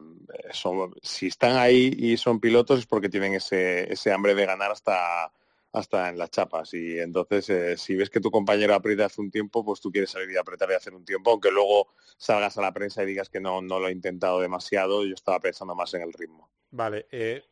son, 0.52 0.94
si 1.02 1.28
están 1.28 1.56
ahí 1.58 1.94
y 1.98 2.18
son 2.18 2.40
pilotos 2.40 2.80
es 2.80 2.86
porque 2.86 3.10
tienen 3.10 3.36
ese, 3.36 3.92
ese 3.92 4.12
hambre 4.12 4.36
de 4.36 4.46
ganar 4.46 4.72
hasta 4.72 5.32
hasta 5.76 6.10
en 6.10 6.18
las 6.18 6.32
chapas. 6.32 6.74
Y 6.74 7.00
entonces, 7.00 7.50
eh, 7.50 7.78
si 7.78 7.96
ves 7.96 8.10
que 8.10 8.22
tu 8.22 8.32
compañero 8.32 8.74
aprieta 8.74 9.06
hace 9.06 9.20
un 9.20 9.30
tiempo, 9.30 9.64
pues 9.64 9.82
tú 9.82 9.92
quieres 9.92 10.10
salir 10.10 10.32
y 10.32 10.38
apretar 10.38 10.70
y 10.72 10.74
hacer 10.74 10.94
un 10.94 11.04
tiempo, 11.04 11.32
aunque 11.32 11.52
luego 11.52 11.90
salgas 12.18 12.58
a 12.58 12.62
la 12.62 12.74
prensa 12.74 13.04
y 13.04 13.06
digas 13.06 13.30
que 13.30 13.42
no, 13.42 13.62
no 13.62 13.80
lo 13.80 13.90
he 13.90 13.92
intentado 13.92 14.40
demasiado, 14.40 15.06
yo 15.06 15.14
estaba 15.14 15.40
pensando 15.40 15.76
más 15.76 15.94
en 15.94 16.02
el 16.04 16.14
ritmo. 16.14 16.50
Vale, 16.72 17.08
eh, 17.12 17.44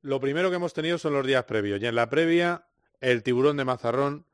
lo 0.00 0.20
primero 0.20 0.48
que 0.48 0.56
hemos 0.56 0.72
tenido 0.72 0.96
son 0.96 1.12
los 1.12 1.26
días 1.26 1.44
previos. 1.44 1.82
Y 1.82 1.86
en 1.86 1.94
la 1.94 2.08
previa, 2.08 2.66
el 3.00 3.22
tiburón 3.22 3.58
de 3.58 3.66
Mazarrón 3.66 4.24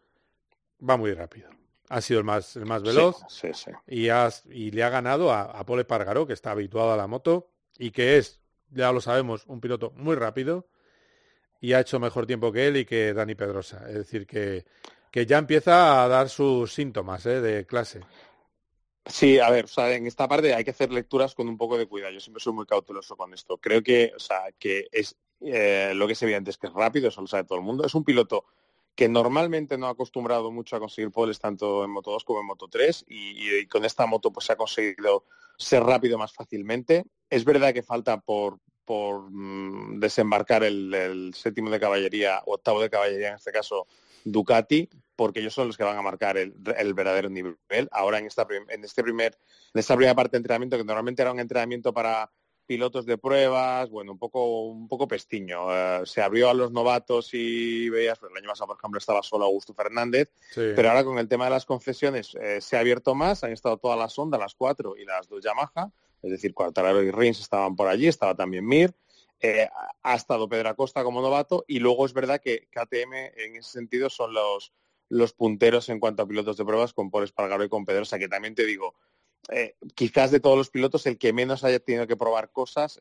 va 0.89 0.97
muy 0.97 1.13
rápido. 1.13 1.51
Ha 1.89 2.01
sido 2.01 2.21
el 2.21 2.25
más, 2.25 2.57
el 2.57 2.67
más 2.67 2.83
veloz 2.83 3.17
Y, 3.87 4.09
y 4.51 4.71
le 4.71 4.83
ha 4.85 4.89
ganado 4.89 5.33
a, 5.33 5.43
a 5.43 5.67
Pole 5.67 5.85
Pargaró, 5.85 6.27
que 6.27 6.33
está 6.33 6.53
habituado 6.53 6.93
a 6.93 6.97
la 6.97 7.07
moto 7.07 7.51
y 7.79 7.91
que 7.91 8.19
es, 8.19 8.41
ya 8.71 8.93
lo 8.93 9.01
sabemos, 9.01 9.45
un 9.47 9.61
piloto 9.61 9.93
muy 9.97 10.15
rápido 10.15 10.69
y 11.61 11.73
ha 11.73 11.81
hecho 11.81 11.99
mejor 11.99 12.27
tiempo 12.27 12.53
que 12.53 12.67
él 12.67 12.77
y 12.79 12.85
que 12.85 13.13
Dani 13.13 13.35
Pedrosa. 13.35 13.85
Es 13.89 13.95
decir, 13.95 14.27
que, 14.27 14.65
que 15.11 15.27
ya 15.27 15.39
empieza 15.39 16.05
a 16.05 16.09
dar 16.09 16.29
sus 16.29 16.73
síntomas 16.73 17.25
¿eh? 17.27 17.41
de 17.41 17.67
clase. 17.67 18.01
Sí, 19.07 19.39
a 19.39 19.51
ver, 19.51 19.67
o 19.67 19.69
sea, 19.69 19.95
en 19.95 20.07
esta 20.07 20.27
parte 20.27 20.53
hay 20.53 20.65
que 20.65 20.73
hacer 20.73 20.93
lecturas 20.93 21.35
con 21.35 21.49
un 21.49 21.57
poco 21.57 21.79
de 21.79 21.87
cuidado. 21.87 22.13
Yo 22.13 22.21
siempre 22.21 22.43
soy 22.43 22.53
muy 22.53 22.67
cauteloso 22.67 23.17
con 23.17 23.33
esto. 23.33 23.57
Creo 23.59 23.83
que, 23.83 24.13
o 24.17 24.19
sea, 24.19 24.41
que 24.59 24.89
es 24.91 25.17
eh, 25.41 25.93
lo 25.95 26.07
que 26.07 26.15
es 26.15 26.23
evidente 26.23 26.51
es 26.51 26.59
que 26.59 26.67
es 26.67 26.73
rápido, 26.73 27.09
eso 27.09 27.21
lo 27.21 27.27
sabe 27.29 27.45
todo 27.45 27.59
el 27.59 27.65
mundo. 27.65 27.85
Es 27.85 27.95
un 27.95 28.05
piloto 28.05 28.45
que 28.97 29.09
normalmente 29.09 29.79
no 29.79 29.87
ha 29.87 29.91
acostumbrado 29.91 30.51
mucho 30.51 30.75
a 30.75 30.81
conseguir 30.81 31.13
poles 31.13 31.39
tanto 31.39 31.85
en 31.85 31.91
Moto 31.91 32.11
2 32.13 32.25
como 32.25 32.41
en 32.41 32.47
Moto 32.47 32.67
3 32.67 33.05
y, 33.09 33.59
y, 33.61 33.67
con 33.67 33.85
esta 33.85 34.07
moto 34.07 34.33
pues 34.33 34.47
se 34.47 34.55
ha 34.55 34.57
conseguido 34.57 35.25
ser 35.57 35.83
rápido 35.85 36.19
más 36.19 36.33
fácilmente. 36.33 37.05
Es 37.29 37.45
verdad 37.45 37.75
que 37.75 37.83
falta 37.83 38.19
por, 38.21 38.59
por 38.87 39.31
mm, 39.31 40.01
desembarcar 40.01 40.65
el, 40.65 41.33
séptimo 41.35 41.69
de 41.71 41.81
caballería, 41.81 42.41
octavo 42.47 42.81
de 42.81 42.89
caballería 42.89 43.29
en 43.31 43.35
este 43.35 43.53
caso, 43.53 43.87
Ducati, 44.25 44.89
porque 45.15 45.41
ellos 45.41 45.55
son 45.55 45.67
los 45.67 45.77
que 45.77 45.85
van 45.85 45.99
a 45.99 46.03
marcar 46.03 46.39
el, 46.39 46.53
verdadero 46.95 47.29
nivel. 47.29 47.57
Ahora 47.91 48.19
en 48.19 48.27
esta, 48.27 48.47
en 48.69 48.85
este 48.85 49.03
primer, 49.03 49.37
en 49.75 49.79
esta 49.79 49.95
primera 49.95 50.15
parte 50.15 50.33
de 50.33 50.39
entrenamiento, 50.39 50.79
que 50.79 50.85
normalmente 50.85 51.23
era 51.23 51.33
un 51.33 51.41
entrenamiento 51.41 51.93
para 51.93 52.31
pilotos 52.67 53.07
de 53.07 53.17
pruebas, 53.17 53.89
bueno, 53.89 54.13
un 54.13 54.19
poco, 54.19 54.67
un 54.67 54.89
poco 54.89 55.09
pestiño. 55.09 55.73
Eh, 55.73 56.03
se 56.05 56.21
abrió 56.21 56.51
a 56.51 56.55
los 56.55 56.73
novatos 56.73 57.31
y 57.33 57.89
veías, 57.89 58.19
pues, 58.19 58.31
el 58.33 58.39
año 58.39 58.49
pasado, 58.49 58.69
por 58.69 58.79
ejemplo, 58.79 58.99
estaba 58.99 59.23
solo 59.23 59.45
Augusto 59.45 59.73
Fernández, 59.73 60.31
pero 60.55 60.89
ahora 60.89 61.05
con 61.05 61.19
el 61.19 61.29
tema 61.29 61.45
de 61.45 61.51
las 61.51 61.65
concesiones 61.65 62.35
eh, 62.41 62.61
se 62.61 62.77
ha 62.77 62.81
abierto 62.81 63.15
más, 63.15 63.45
han 63.45 63.53
estado 63.53 63.79
todas 63.79 63.99
las 63.99 64.19
ondas, 64.19 64.41
las 64.41 64.55
cuatro 64.55 64.97
y 64.97 65.05
las 65.05 65.29
dos 65.29 65.43
Yamaha, 65.43 65.93
es 66.23 66.31
decir, 66.31 66.55
Cuartararo 66.55 67.03
y 67.03 67.11
Rins 67.11 67.41
estaban 67.41 67.77
por 67.77 67.89
allí, 67.89 68.07
estaba 68.07 68.35
también 68.35 68.67
Mir, 68.67 68.95
eh, 69.41 69.69
ha 70.03 70.15
estado 70.15 70.49
Pedro 70.49 70.71
Acosta 70.71 71.05
como 71.05 71.21
novato 71.21 71.65
y 71.69 71.79
luego 71.79 72.07
es 72.07 72.15
verdad 72.15 72.41
que 72.43 72.69
KTM 72.71 73.13
en 73.37 73.57
ese 73.57 73.71
sentido 73.71 74.09
son 74.09 74.33
los, 74.33 74.73
punteros 75.35 75.89
en 75.91 76.01
cuanto 76.01 76.23
a 76.23 76.27
pilotos 76.27 76.57
de 76.57 76.65
pruebas 76.65 76.95
con 76.95 77.11
Paul 77.11 77.25
Espargaro 77.25 77.63
y 77.63 77.69
con 77.69 77.85
Pedrosa, 77.85 78.19
que 78.19 78.29
también 78.29 78.55
te 78.55 78.65
digo, 78.65 78.95
eh, 79.51 79.77
quizás 79.95 80.31
de 80.31 80.41
todos 80.41 80.57
los 80.57 80.71
pilotos 80.71 81.07
el 81.07 81.19
que 81.19 81.35
menos 81.35 81.65
haya 81.65 81.79
tenido 81.79 82.07
que 82.07 82.17
probar 82.17 82.51
cosas 82.51 82.99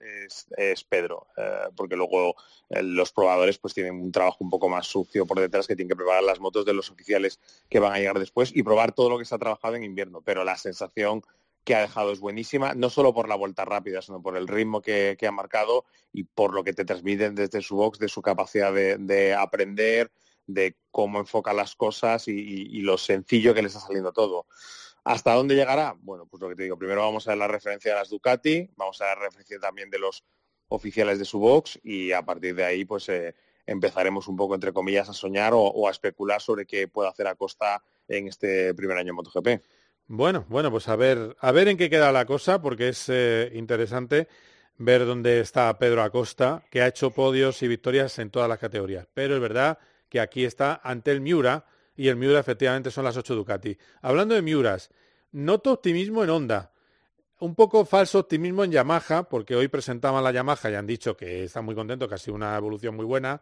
es, 0.58 0.84
Pedro, 0.84 1.28
eh, 1.38 1.70
porque 1.76 1.96
luego 1.96 2.36
los 2.70 3.14
probadores 3.14 3.58
pues 3.58 3.74
tienen 3.74 3.96
un 3.96 4.12
trabajo 4.12 4.38
un 4.42 4.50
poco 4.50 4.68
más 4.68 4.88
sucio 4.88 5.26
por 5.26 5.40
detrás 5.40 5.68
que 5.68 5.76
tienen 5.76 5.90
que 5.90 5.96
preparar 5.96 6.24
las 6.24 6.42
motos 6.42 6.66
de 6.66 6.74
los 6.74 6.92
oficiales 6.92 7.40
que 7.70 7.80
van 7.80 7.94
a 7.94 7.98
llegar 7.98 8.20
después 8.20 8.54
y 8.54 8.62
probar 8.62 8.92
todo 8.92 9.10
lo 9.10 9.18
que 9.18 9.26
se 9.26 9.34
ha 9.34 9.40
trabajado 9.40 9.76
en 9.76 9.86
invierno, 9.86 10.22
pero 10.22 10.44
la 10.44 10.58
sensación 10.58 11.24
que 11.66 11.76
ha 11.76 11.82
dejado 11.82 12.12
es 12.12 12.20
buenísima, 12.22 12.74
no 12.74 12.90
solo 12.90 13.14
por 13.14 13.28
la 13.28 13.36
vuelta 13.36 13.66
rápida, 13.66 14.02
sino 14.02 14.22
por 14.22 14.38
el 14.38 14.48
ritmo 14.48 14.82
que, 14.82 15.18
ha 15.28 15.32
marcado 15.32 15.86
y 16.14 16.24
por 16.24 16.54
lo 16.54 16.64
que 16.64 16.74
te 16.74 16.86
transmiten 16.86 17.36
desde 17.36 17.62
su 17.62 17.76
box, 17.76 18.00
de 18.00 18.08
su 18.08 18.22
capacidad 18.22 18.74
de, 18.74 19.34
aprender, 19.34 20.12
de 20.48 20.78
cómo 20.92 21.20
enfoca 21.20 21.52
las 21.52 21.76
cosas 21.76 22.28
y 22.28 22.80
lo 22.82 22.98
sencillo 22.98 23.54
que 23.54 23.62
le 23.62 23.68
está 23.68 23.82
saliendo 23.82 24.14
todo. 24.14 24.46
¿Hasta 25.06 25.36
dónde 25.36 25.54
llegará? 25.54 25.96
Bueno, 26.02 26.26
pues 26.26 26.42
lo 26.42 26.50
que 26.50 26.56
te 26.56 26.64
digo, 26.64 26.80
primero 26.80 27.02
vamos 27.02 27.28
a 27.28 27.32
ver 27.32 27.38
la 27.38 27.48
referencia 27.48 27.92
de 27.92 28.00
las 28.00 28.10
Ducati, 28.10 28.72
vamos 28.76 29.00
a 29.02 29.06
ver 29.06 29.18
la 29.20 29.26
referencia 29.26 29.60
también 29.60 29.92
de 29.92 30.00
los 30.00 30.24
oficiales 30.68 31.20
de 31.20 31.26
su 31.26 31.38
box 31.38 31.80
y 31.84 32.12
a 32.12 32.24
partir 32.24 32.56
de 32.56 32.66
ahí 32.66 32.86
pues 32.86 33.08
eh, 33.10 33.36
empezaremos 33.68 34.28
un 34.28 34.36
poco, 34.36 34.56
entre 34.56 34.74
comillas, 34.74 35.08
a 35.08 35.14
soñar 35.14 35.54
o, 35.56 35.88
a 35.88 35.92
especular 35.92 36.42
sobre 36.42 36.66
qué 36.66 36.88
puede 36.88 37.08
hacer 37.08 37.28
Acosta 37.28 37.84
en 38.08 38.28
este 38.28 38.74
primer 38.74 38.98
año 38.98 39.14
MotoGP. 39.14 39.62
Bueno, 40.08 40.46
bueno, 40.50 40.70
pues 40.70 40.88
a 40.88 40.96
ver, 40.96 41.36
a 41.40 41.52
ver 41.52 41.68
en 41.68 41.78
qué 41.78 41.90
queda 41.90 42.12
la 42.12 42.26
cosa, 42.26 42.62
porque 42.62 42.90
es 42.90 43.10
eh, 43.10 43.52
interesante 43.56 44.28
ver 44.78 45.04
dónde 45.04 45.40
está 45.40 45.76
Pedro 45.80 46.04
Acosta, 46.04 46.64
que 46.70 46.82
ha 46.84 46.88
hecho 46.88 47.10
podios 47.10 47.64
y 47.64 47.68
victorias 47.68 48.20
en 48.20 48.30
todas 48.30 48.48
las 48.48 48.60
categorías. 48.60 49.08
Pero 49.16 49.34
es 49.36 49.42
verdad 49.42 49.80
que 50.10 50.20
aquí 50.20 50.46
está 50.46 50.80
ante 50.84 51.12
el 51.12 51.22
Miura, 51.22 51.66
y 51.96 52.10
el 52.10 52.18
Miura 52.18 52.40
efectivamente 52.40 52.92
son 52.92 53.06
las 53.06 53.18
8 53.18 53.34
Ducati. 53.34 53.78
Hablando 54.02 54.36
de 54.36 54.44
Miuras, 54.44 54.92
noto 55.32 55.72
optimismo 55.72 56.24
en 56.24 56.30
Honda. 56.30 56.72
Un 57.40 57.56
poco 57.56 57.84
falso 57.84 58.20
optimismo 58.20 58.64
en 58.64 58.72
Yamaha, 58.72 59.24
porque 59.28 59.56
hoy 59.56 59.70
presentaban 59.70 60.24
la 60.24 60.32
Yamaha 60.32 60.70
y 60.70 60.76
han 60.76 60.86
dicho 60.86 61.18
que 61.18 61.46
están 61.46 61.66
muy 61.66 61.74
contentos, 61.74 62.08
que 62.08 62.16
ha 62.16 62.20
sido 62.20 62.36
una 62.36 62.56
evolución 62.56 62.96
muy 62.96 63.06
buena. 63.06 63.42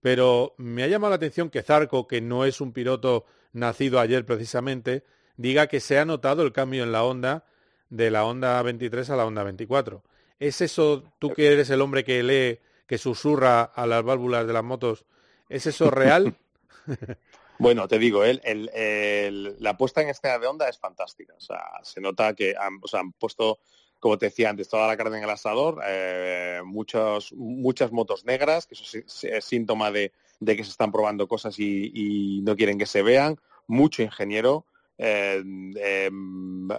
Pero 0.00 0.54
me 0.56 0.84
ha 0.84 0.86
llamado 0.86 1.10
la 1.10 1.16
atención 1.16 1.50
que 1.50 1.62
Zarco, 1.62 2.06
que 2.06 2.20
no 2.20 2.44
es 2.44 2.60
un 2.60 2.72
piloto 2.72 3.26
nacido 3.52 3.98
ayer 3.98 4.24
precisamente, 4.24 5.04
diga 5.40 5.66
que 5.66 5.80
se 5.80 5.98
ha 5.98 6.04
notado 6.04 6.42
el 6.42 6.52
cambio 6.52 6.82
en 6.82 6.92
la 6.92 7.04
Honda 7.04 7.44
de 7.88 8.10
la 8.10 8.24
Honda 8.24 8.62
23 8.62 9.10
a 9.10 9.16
la 9.16 9.26
Honda 9.26 9.42
24. 9.42 10.02
¿Es 10.38 10.60
eso, 10.60 11.04
tú 11.18 11.32
que 11.32 11.52
eres 11.52 11.70
el 11.70 11.80
hombre 11.80 12.04
que 12.04 12.22
lee, 12.22 12.60
que 12.86 12.98
susurra 12.98 13.62
a 13.62 13.86
las 13.86 14.02
válvulas 14.02 14.46
de 14.46 14.52
las 14.52 14.64
motos, 14.64 15.04
¿es 15.48 15.66
eso 15.66 15.90
real? 15.90 16.34
Bueno, 17.60 17.86
te 17.86 17.98
digo, 17.98 18.22
la 18.24 19.76
puesta 19.76 20.00
en 20.00 20.08
escena 20.08 20.38
de 20.38 20.46
onda 20.46 20.66
es 20.66 20.78
fantástica. 20.78 21.34
O 21.36 21.40
sea, 21.42 21.60
se 21.82 22.00
nota 22.00 22.32
que 22.32 22.54
han, 22.58 22.80
puesto, 23.12 23.58
como 23.98 24.16
te 24.16 24.26
decía 24.26 24.48
antes, 24.48 24.66
toda 24.66 24.86
la 24.86 24.96
carne 24.96 25.18
en 25.18 25.24
el 25.24 25.30
asador, 25.30 25.78
eh, 25.86 26.62
muchas 26.64 27.92
motos 27.92 28.24
negras, 28.24 28.66
que 28.66 28.74
eso 28.74 28.98
es, 29.26 29.44
síntoma 29.44 29.90
de, 29.90 30.10
que 30.42 30.64
se 30.64 30.70
están 30.70 30.90
probando 30.90 31.28
cosas 31.28 31.58
y, 31.58 32.40
no 32.44 32.56
quieren 32.56 32.78
que 32.78 32.86
se 32.86 33.02
vean, 33.02 33.38
mucho 33.66 34.02
ingeniero, 34.02 34.64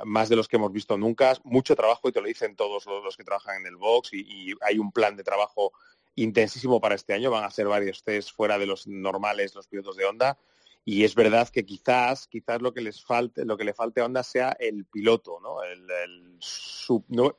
más 0.06 0.30
de 0.30 0.36
los 0.36 0.48
que 0.48 0.58
hemos 0.58 0.72
visto 0.72 0.98
nunca, 0.98 1.34
mucho 1.44 1.76
trabajo 1.76 2.08
y 2.08 2.12
te 2.12 2.22
lo 2.22 2.28
dicen 2.28 2.56
todos 2.56 2.86
los, 2.86 3.18
que 3.18 3.24
trabajan 3.24 3.58
en 3.62 3.68
el 3.68 3.78
box 3.78 4.14
y, 4.14 4.54
hay 4.62 4.78
un 4.78 4.92
plan 4.92 5.16
de 5.16 5.24
trabajo 5.24 5.72
intensísimo 6.16 6.80
para 6.80 6.96
este 6.96 7.14
año, 7.14 7.32
van 7.32 7.44
a 7.44 7.48
hacer 7.48 7.68
varios 7.68 8.04
test 8.04 8.32
fuera 8.36 8.58
de 8.60 8.66
los 8.66 8.86
normales, 8.86 9.56
los 9.56 9.68
pilotos 9.68 9.96
de 9.96 10.06
onda 10.06 10.38
y 10.84 11.04
es 11.04 11.14
verdad 11.14 11.48
que 11.50 11.64
quizás, 11.64 12.28
quizás 12.28 12.62
lo 12.62 12.74
que 12.74 12.82
les 12.82 13.04
falte, 13.04 13.46
lo 13.46 13.56
que 13.56 13.64
le 13.64 13.74
falte 13.74 14.02
a 14.02 14.06
Honda 14.06 14.24
sea 14.24 14.56
el 14.60 14.86
piloto, 14.86 15.40
¿no? 15.40 15.62
El, 15.64 15.86
no, 17.08 17.38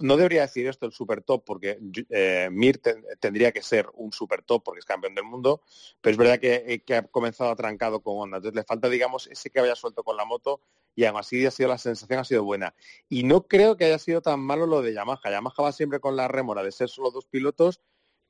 no, 0.00 0.16
debería 0.16 0.42
decir 0.42 0.66
esto 0.66 0.86
el 0.86 0.92
super 0.92 1.22
top, 1.22 1.44
porque 1.44 1.78
eh, 2.08 2.48
Mir 2.50 2.80
tendría 3.20 3.52
que 3.52 3.62
ser 3.62 3.88
un 3.94 4.12
super 4.12 4.42
top 4.42 4.64
porque 4.64 4.80
es 4.80 4.86
campeón 4.86 5.14
del 5.14 5.24
mundo, 5.24 5.62
pero 6.00 6.12
es 6.12 6.16
verdad 6.16 6.40
que, 6.40 6.64
eh, 6.66 6.82
que, 6.82 6.94
ha 6.96 7.02
comenzado 7.02 7.50
atrancado 7.50 8.00
con 8.00 8.16
Honda. 8.16 8.38
Entonces 8.38 8.56
le 8.56 8.64
falta, 8.64 8.88
digamos, 8.88 9.26
ese 9.26 9.50
que 9.50 9.60
haya 9.60 9.76
suelto 9.76 10.02
con 10.02 10.16
la 10.16 10.24
moto 10.24 10.62
y 10.94 11.04
aún 11.04 11.18
así 11.18 11.44
ha 11.44 11.50
sido 11.50 11.68
la 11.68 11.78
sensación 11.78 12.20
ha 12.20 12.24
sido 12.24 12.42
buena. 12.42 12.74
Y 13.08 13.22
no 13.22 13.46
creo 13.46 13.76
que 13.76 13.84
haya 13.84 13.98
sido 13.98 14.22
tan 14.22 14.40
malo 14.40 14.66
lo 14.66 14.80
de 14.80 14.94
Yamaha. 14.94 15.30
Yamaha 15.30 15.62
va 15.62 15.72
siempre 15.72 16.00
con 16.00 16.16
la 16.16 16.26
rémora 16.26 16.62
de 16.62 16.72
ser 16.72 16.88
solo 16.88 17.10
dos 17.10 17.26
pilotos 17.26 17.80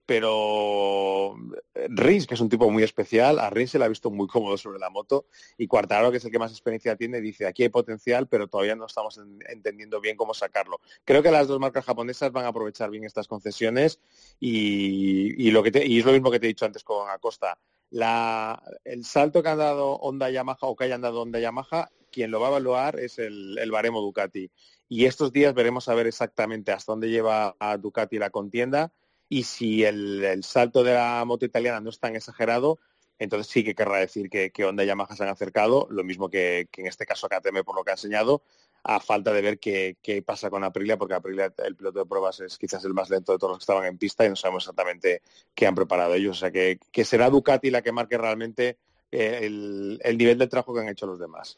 pero 0.07 1.37
eh, 1.75 1.87
Rins, 1.89 2.27
que 2.27 2.35
es 2.35 2.41
un 2.41 2.49
tipo 2.49 2.71
muy 2.71 2.83
especial, 2.83 3.39
a 3.39 3.49
Rins 3.49 3.71
se 3.71 3.79
le 3.79 3.85
ha 3.85 3.89
visto 3.89 4.11
muy 4.11 4.27
cómodo 4.27 4.57
sobre 4.57 4.79
la 4.79 4.91
moto 4.91 5.27
y 5.57 5.67
Cuartararo, 5.67 6.11
que 6.11 6.17
es 6.17 6.25
el 6.25 6.33
que 6.33 6.39
más 6.39 6.51
experiencia 6.51 6.97
tiene, 6.97 7.21
dice, 7.21 7.47
aquí 7.47 7.63
hay 7.63 7.69
potencial, 7.69 8.27
pero 8.27 8.49
todavía 8.49 8.75
no 8.75 8.87
estamos 8.87 9.21
entendiendo 9.49 10.01
bien 10.01 10.17
cómo 10.17 10.35
sacarlo. 10.35 10.81
Creo 11.05 11.23
que 11.23 11.31
las 11.31 11.49
dos 11.49 11.61
marcas 11.61 11.85
japonesas 11.85 12.33
van 12.33 12.45
a 12.45 12.49
aprovechar 12.49 12.91
bien 12.91 13.05
estas 13.05 13.29
concesiones 13.29 14.01
y, 14.41 15.51
lo 15.51 15.63
que 15.63 15.71
y 15.87 16.01
es 16.01 16.05
lo 16.05 16.13
mismo 16.13 16.31
que 16.31 16.41
te 16.41 16.47
he 16.47 16.49
dicho 16.49 16.65
antes 16.67 16.83
con 16.83 17.09
Acosta. 17.09 17.59
el 17.91 19.05
salto 19.05 19.43
que 19.43 19.49
han 19.49 19.59
dado 19.59 19.93
Honda 19.95 20.31
Yamaha 20.31 20.59
o 20.63 20.77
que 20.77 20.85
hayan 20.85 21.03
dado 21.03 21.23
Honda 21.23 21.39
Yamaha, 21.39 21.91
quien 22.11 22.31
lo 22.31 22.41
va 22.41 22.49
a 22.49 22.51
evaluar 22.51 22.99
es 22.99 23.19
el, 23.19 23.59
el 23.59 23.71
baremo 23.71 24.01
Ducati. 24.01 24.51
Y 24.89 25.05
estos 25.05 25.31
días 25.31 25.55
veremos 25.55 25.89
a 25.89 25.95
ver 25.95 26.09
exactamente 26.09 26.73
hasta 26.73 26.91
dónde 26.91 27.11
lleva 27.11 27.55
a 27.61 27.77
Ducati 27.77 28.19
la 28.19 28.31
contienda 28.31 28.93
y 29.31 29.45
si 29.45 29.85
el, 29.85 30.43
salto 30.43 30.83
de 30.83 30.93
la 30.93 31.25
moto 31.25 31.47
italiana 31.47 31.81
no 31.81 31.89
es 31.91 32.01
tan 32.01 32.17
exagerado, 32.17 32.81
entonces 33.17 33.47
sí 33.47 33.63
que 33.63 33.77
querrá 33.77 33.99
decir 33.99 34.29
que, 34.29 34.51
que 34.51 34.65
Honda 34.65 34.83
y 34.83 34.89
Yamaha 34.89 35.15
se 35.15 35.23
han 35.23 35.29
acercado, 35.29 35.87
lo 35.89 36.03
mismo 36.03 36.29
que, 36.29 36.69
en 36.77 36.87
este 36.87 37.07
caso 37.07 37.29
KTM 37.29 37.63
por 37.65 37.77
lo 37.77 37.85
que 37.85 37.93
ha 37.93 37.95
enseñado, 37.95 38.43
a 38.83 38.99
falta 38.99 39.33
de 39.33 39.41
ver 39.41 39.61
qué, 39.61 39.97
pasa 40.27 40.51
con 40.51 40.65
Aprilia, 40.65 40.99
porque 40.99 41.15
Aprilia, 41.15 41.55
el 41.65 41.77
piloto 41.77 42.01
de 42.01 42.07
pruebas, 42.07 42.41
es 42.41 42.59
quizás 42.59 42.85
el 42.85 42.93
más 42.93 43.09
lento 43.09 43.31
de 43.31 43.39
todos 43.39 43.53
los 43.53 43.59
que 43.59 43.63
estaban 43.63 43.87
en 43.87 43.99
pista 43.99 44.27
y 44.27 44.31
no 44.31 44.37
sabemos 44.37 44.65
exactamente 44.65 45.23
qué 45.55 45.67
han 45.69 45.77
preparado 45.77 46.15
ellos. 46.15 46.39
O 46.39 46.41
sea 46.41 46.51
que, 46.51 46.81
será 47.05 47.31
Ducati 47.31 47.71
la 47.71 47.83
que 47.83 47.93
marque 47.93 48.19
realmente 48.19 48.79
eh, 49.13 49.41
el, 49.43 50.01
el 50.03 50.19
nivel 50.19 50.39
de 50.39 50.49
trabajo 50.49 50.75
que 50.75 50.81
han 50.81 50.89
hecho 50.89 51.07
los 51.07 51.21
demás. 51.21 51.57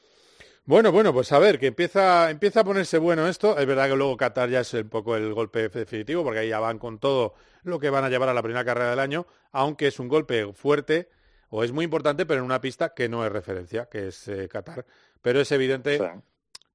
Bueno, 0.64 0.92
bueno, 0.92 1.12
pues 1.12 1.32
a 1.32 1.40
ver, 1.40 1.58
que 1.58 1.66
empieza, 1.66 2.30
empieza 2.30 2.60
a 2.60 2.64
ponerse 2.64 2.98
bueno 2.98 3.26
esto. 3.26 3.58
Es 3.58 3.66
verdad 3.66 3.88
que 3.88 3.96
luego 3.96 4.16
Qatar 4.16 4.48
ya 4.48 4.60
es 4.60 4.72
un 4.74 4.88
poco 4.88 5.16
el 5.16 5.34
golpe 5.34 5.68
definitivo, 5.68 6.22
porque 6.22 6.38
ahí 6.40 6.50
ya 6.50 6.60
van 6.60 6.78
con 6.78 7.00
todo 7.00 7.34
lo 7.64 7.80
que 7.80 7.90
van 7.90 8.04
a 8.04 8.08
llevar 8.08 8.28
a 8.28 8.34
la 8.34 8.42
primera 8.42 8.64
carrera 8.64 8.90
del 8.90 9.00
año, 9.00 9.26
aunque 9.50 9.88
es 9.88 9.98
un 9.98 10.06
golpe 10.06 10.52
fuerte 10.52 11.08
o 11.50 11.64
es 11.64 11.72
muy 11.72 11.84
importante, 11.84 12.26
pero 12.26 12.38
en 12.38 12.44
una 12.44 12.60
pista 12.60 12.94
que 12.94 13.08
no 13.08 13.26
es 13.26 13.32
referencia, 13.32 13.86
que 13.86 14.08
es 14.08 14.28
eh, 14.28 14.48
Qatar. 14.48 14.86
Pero 15.20 15.40
es 15.40 15.50
evidente 15.50 16.00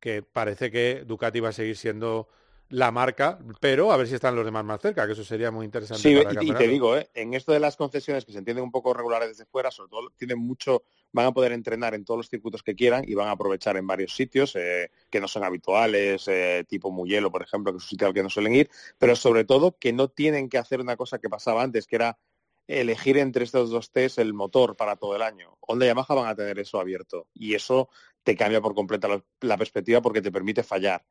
que 0.02 0.22
parece 0.22 0.70
que 0.70 1.04
Ducati 1.06 1.40
va 1.40 1.50
a 1.50 1.54
seguir 1.54 1.78
siendo 1.78 2.28
la 2.70 2.92
marca, 2.92 3.40
pero 3.62 3.92
a 3.92 3.98
ver 3.98 4.08
si 4.08 4.16
están 4.16 4.36
los 4.36 4.44
demás 4.44 4.66
más 4.66 4.82
cerca, 4.82 5.06
que 5.06 5.14
eso 5.14 5.24
sería 5.24 5.52
muy 5.52 5.66
interesante. 5.66 6.02
Sí, 6.02 6.18
y, 6.42 6.54
te 6.54 6.68
digo, 6.68 6.98
¿eh? 6.98 7.10
en 7.14 7.34
esto 7.34 7.54
de 7.54 7.60
las 7.60 7.78
concesiones 7.78 8.26
que 8.26 8.34
se 8.34 8.40
entienden 8.40 8.64
un 8.64 8.72
poco 8.72 8.94
regulares 8.94 9.30
desde 9.30 9.46
fuera, 9.46 9.72
sobre 9.72 9.90
todo 9.90 10.10
tienen 10.18 10.40
mucho, 10.40 10.84
van 11.14 11.28
a 11.28 11.32
poder 11.32 11.54
entrenar 11.54 11.94
en 11.94 12.04
todos 12.04 12.18
los 12.18 12.30
circuitos 12.30 12.64
que 12.64 12.76
quieran 12.76 13.06
y 13.08 13.14
van 13.14 13.30
a 13.30 13.32
aprovechar 13.32 13.78
en 13.78 13.88
varios 13.88 14.14
sitios 14.14 14.56
eh, 14.56 14.92
que 15.10 15.22
no 15.22 15.28
son 15.28 15.44
habituales, 15.44 16.28
eh, 16.28 16.66
tipo 16.68 16.92
Muyelo, 16.92 17.32
por 17.32 17.42
ejemplo, 17.42 17.72
que 17.72 17.78
es 17.78 17.84
un 17.84 17.90
sitio 17.90 18.08
al 18.08 18.14
que 18.14 18.24
no 18.24 18.30
suelen 18.30 18.56
ir, 18.56 18.70
pero 18.98 19.16
sobre 19.16 19.46
todo 19.46 19.78
que 19.78 19.94
no 19.94 20.10
tienen 20.10 20.50
que 20.50 20.58
hacer 20.58 20.82
una 20.82 20.98
cosa 20.98 21.20
que 21.20 21.30
pasaba 21.30 21.64
antes, 21.64 21.88
que 21.88 21.96
era 21.96 22.18
elegir 22.68 23.18
entre 23.18 23.46
estos 23.46 23.70
dos 23.70 23.92
test 23.92 24.20
el 24.20 24.34
motor 24.34 24.76
para 24.76 24.98
todo 24.98 25.16
el 25.16 25.22
año. 25.22 25.58
Honda 25.62 25.86
y 25.86 25.88
Yamaha 25.88 26.14
van 26.16 26.28
a 26.28 26.36
tener 26.36 26.60
eso 26.60 26.82
abierto 26.82 27.28
y 27.34 27.56
eso 27.56 27.90
te 28.24 28.36
cambia 28.36 28.60
por 28.60 28.76
completa 28.76 29.08
la 29.40 29.58
perspectiva 29.58 30.02
porque 30.02 30.22
te 30.22 30.34
permite 30.34 30.64
fallar. 30.64 31.06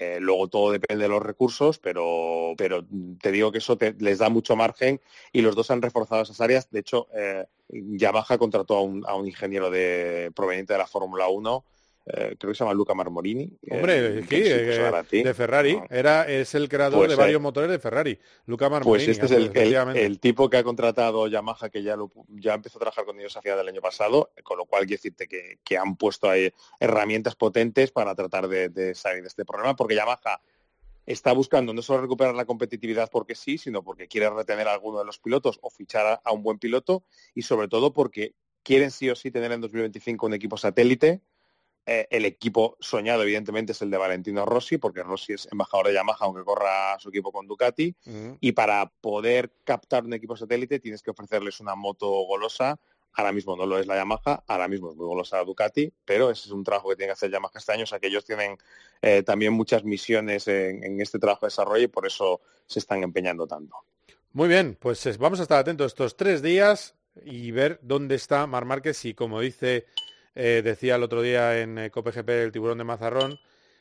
Eh, 0.00 0.18
luego 0.20 0.48
todo 0.48 0.72
depende 0.72 1.04
de 1.04 1.08
los 1.08 1.22
recursos, 1.22 1.78
pero, 1.78 2.54
pero 2.56 2.84
te 3.20 3.30
digo 3.32 3.52
que 3.52 3.58
eso 3.58 3.78
les 3.98 4.18
da 4.18 4.28
mucho 4.28 4.56
margen 4.56 5.00
y 5.32 5.42
los 5.42 5.54
dos 5.54 5.70
han 5.70 5.82
reforzado 5.82 6.22
esas 6.22 6.40
áreas. 6.40 6.70
De 6.70 6.80
hecho, 6.80 7.08
eh, 7.14 7.46
Yamaha 7.68 8.38
contrató 8.38 8.76
a 8.76 8.82
un, 9.14 9.26
ingeniero 9.26 9.70
de, 9.70 10.32
proveniente 10.34 10.72
de 10.72 10.78
la 10.78 10.86
Fórmula 10.86 11.28
1 11.28 11.64
creo 12.04 12.36
que 12.36 12.54
se 12.54 12.64
llama 12.64 12.74
Luca 12.74 12.94
Marmorini. 12.94 13.50
Hombre, 13.70 14.22
sí, 14.24 14.40
de 15.22 15.34
Ferrari. 15.34 15.80
Era, 15.90 16.28
es 16.28 16.54
el 16.54 16.68
creador 16.68 17.06
pues, 17.06 17.10
de 17.10 17.16
varios 17.16 17.40
motores 17.40 17.70
de 17.70 17.78
Ferrari. 17.78 18.18
Luca 18.46 18.68
Marmorini. 18.68 19.06
Pues 19.06 19.18
este 19.18 19.26
es 19.26 19.32
el, 19.32 19.96
el, 19.96 20.20
tipo 20.20 20.50
que 20.50 20.58
ha 20.58 20.64
contratado 20.64 21.26
Yamaha, 21.28 21.70
que 21.70 21.82
ya, 21.82 21.96
lo, 21.96 22.10
ya 22.28 22.54
empezó 22.54 22.78
a 22.78 22.80
trabajar 22.80 23.04
con 23.04 23.18
ellos 23.18 23.36
a 23.36 23.42
final 23.42 23.58
del 23.58 23.68
año 23.68 23.80
pasado, 23.80 24.32
con 24.42 24.58
lo 24.58 24.66
cual 24.66 24.86
quiero 24.86 24.98
decirte 24.98 25.26
que, 25.26 25.58
que 25.64 25.78
han 25.78 25.96
puesto 25.96 26.28
ahí 26.28 26.52
herramientas 26.78 27.36
potentes 27.36 27.90
para 27.90 28.14
tratar 28.14 28.48
de, 28.48 28.68
de 28.68 28.94
salir 28.94 29.22
de 29.22 29.28
este 29.28 29.44
problema, 29.44 29.74
porque 29.74 29.94
Yamaha 29.94 30.40
está 31.06 31.32
buscando 31.32 31.72
no 31.74 31.82
solo 31.82 32.02
recuperar 32.02 32.34
la 32.34 32.44
competitividad 32.44 33.10
porque 33.10 33.34
sí, 33.34 33.58
sino 33.58 33.82
porque 33.82 34.08
quiere 34.08 34.30
retener 34.30 34.68
a 34.68 34.72
alguno 34.72 34.98
de 34.98 35.04
los 35.04 35.18
pilotos 35.18 35.58
o 35.62 35.70
fichar 35.70 36.20
a, 36.22 36.32
un 36.32 36.42
buen 36.42 36.58
piloto 36.58 37.04
y 37.34 37.42
sobre 37.42 37.68
todo 37.68 37.92
porque 37.92 38.34
quieren 38.62 38.90
sí 38.90 39.10
o 39.10 39.16
sí 39.16 39.30
tener 39.30 39.52
en 39.52 39.60
2025 39.60 40.26
un 40.26 40.34
equipo 40.34 40.56
satélite. 40.56 41.20
Eh, 41.86 42.06
el 42.10 42.24
equipo 42.24 42.76
soñado, 42.80 43.22
evidentemente, 43.22 43.72
es 43.72 43.82
el 43.82 43.90
de 43.90 43.98
Valentino 43.98 44.46
Rossi, 44.46 44.78
porque 44.78 45.02
Rossi 45.02 45.34
es 45.34 45.48
embajador 45.52 45.88
de 45.88 45.94
Yamaha, 45.94 46.18
aunque 46.20 46.44
corra 46.44 46.98
su 46.98 47.10
equipo 47.10 47.30
con 47.30 47.46
Ducati. 47.46 47.94
Y 48.40 48.52
para 48.52 48.86
poder 48.86 49.52
captar 49.64 50.04
un 50.04 50.14
equipo 50.14 50.36
satélite 50.36 50.80
tienes 50.80 51.02
que 51.02 51.10
ofrecerles 51.10 51.60
una 51.60 51.74
moto 51.74 52.08
golosa 52.08 52.78
Ahora 53.16 53.32
mismo 53.32 53.56
no 53.56 53.64
lo 53.64 53.78
es 53.78 53.86
la 53.86 53.94
Yamaha, 53.94 54.42
ahora 54.48 54.66
mismo 54.66 54.90
es 54.90 54.96
muy 54.96 55.06
golosa 55.06 55.42
Ducati, 55.44 55.92
pero 56.04 56.30
ese 56.30 56.48
es 56.48 56.50
un 56.50 56.64
trabajo 56.64 56.88
que 56.88 56.96
tiene 56.96 57.08
que 57.08 57.12
hacer 57.12 57.30
Yamaha 57.30 57.52
este 57.54 57.72
año, 57.72 57.84
o 57.84 57.86
sea 57.86 58.00
que 58.00 58.08
ellos 58.08 58.24
tienen 58.24 58.58
eh, 59.00 59.22
también 59.22 59.52
muchas 59.52 59.84
misiones 59.84 60.48
en, 60.48 61.00
este 61.00 61.20
trabajo 61.20 61.46
de 61.46 61.50
desarrollo 61.50 61.84
y 61.84 61.88
por 61.88 62.06
eso 62.06 62.40
se 62.66 62.80
están 62.80 63.04
empeñando 63.04 63.46
tanto. 63.46 63.76
Muy 64.32 64.48
bien, 64.48 64.76
pues 64.80 65.16
vamos 65.18 65.38
a 65.38 65.42
estar 65.44 65.60
atentos 65.60 65.92
estos 65.92 66.16
tres 66.16 66.42
días 66.42 66.96
y 67.24 67.52
ver 67.52 67.78
dónde 67.82 68.16
está 68.16 68.48
Mar 68.48 68.64
Márquez 68.64 69.04
y 69.04 69.14
como 69.14 69.40
dice, 69.40 69.86
eh, 70.34 70.62
decía 70.64 70.96
el 70.96 71.02
otro 71.02 71.22
día 71.22 71.60
en 71.60 71.78
eh, 71.78 71.90
COPGP 71.90 72.28
el 72.28 72.52
tiburón 72.52 72.78
de 72.78 72.84
Mazarrón, 72.84 73.38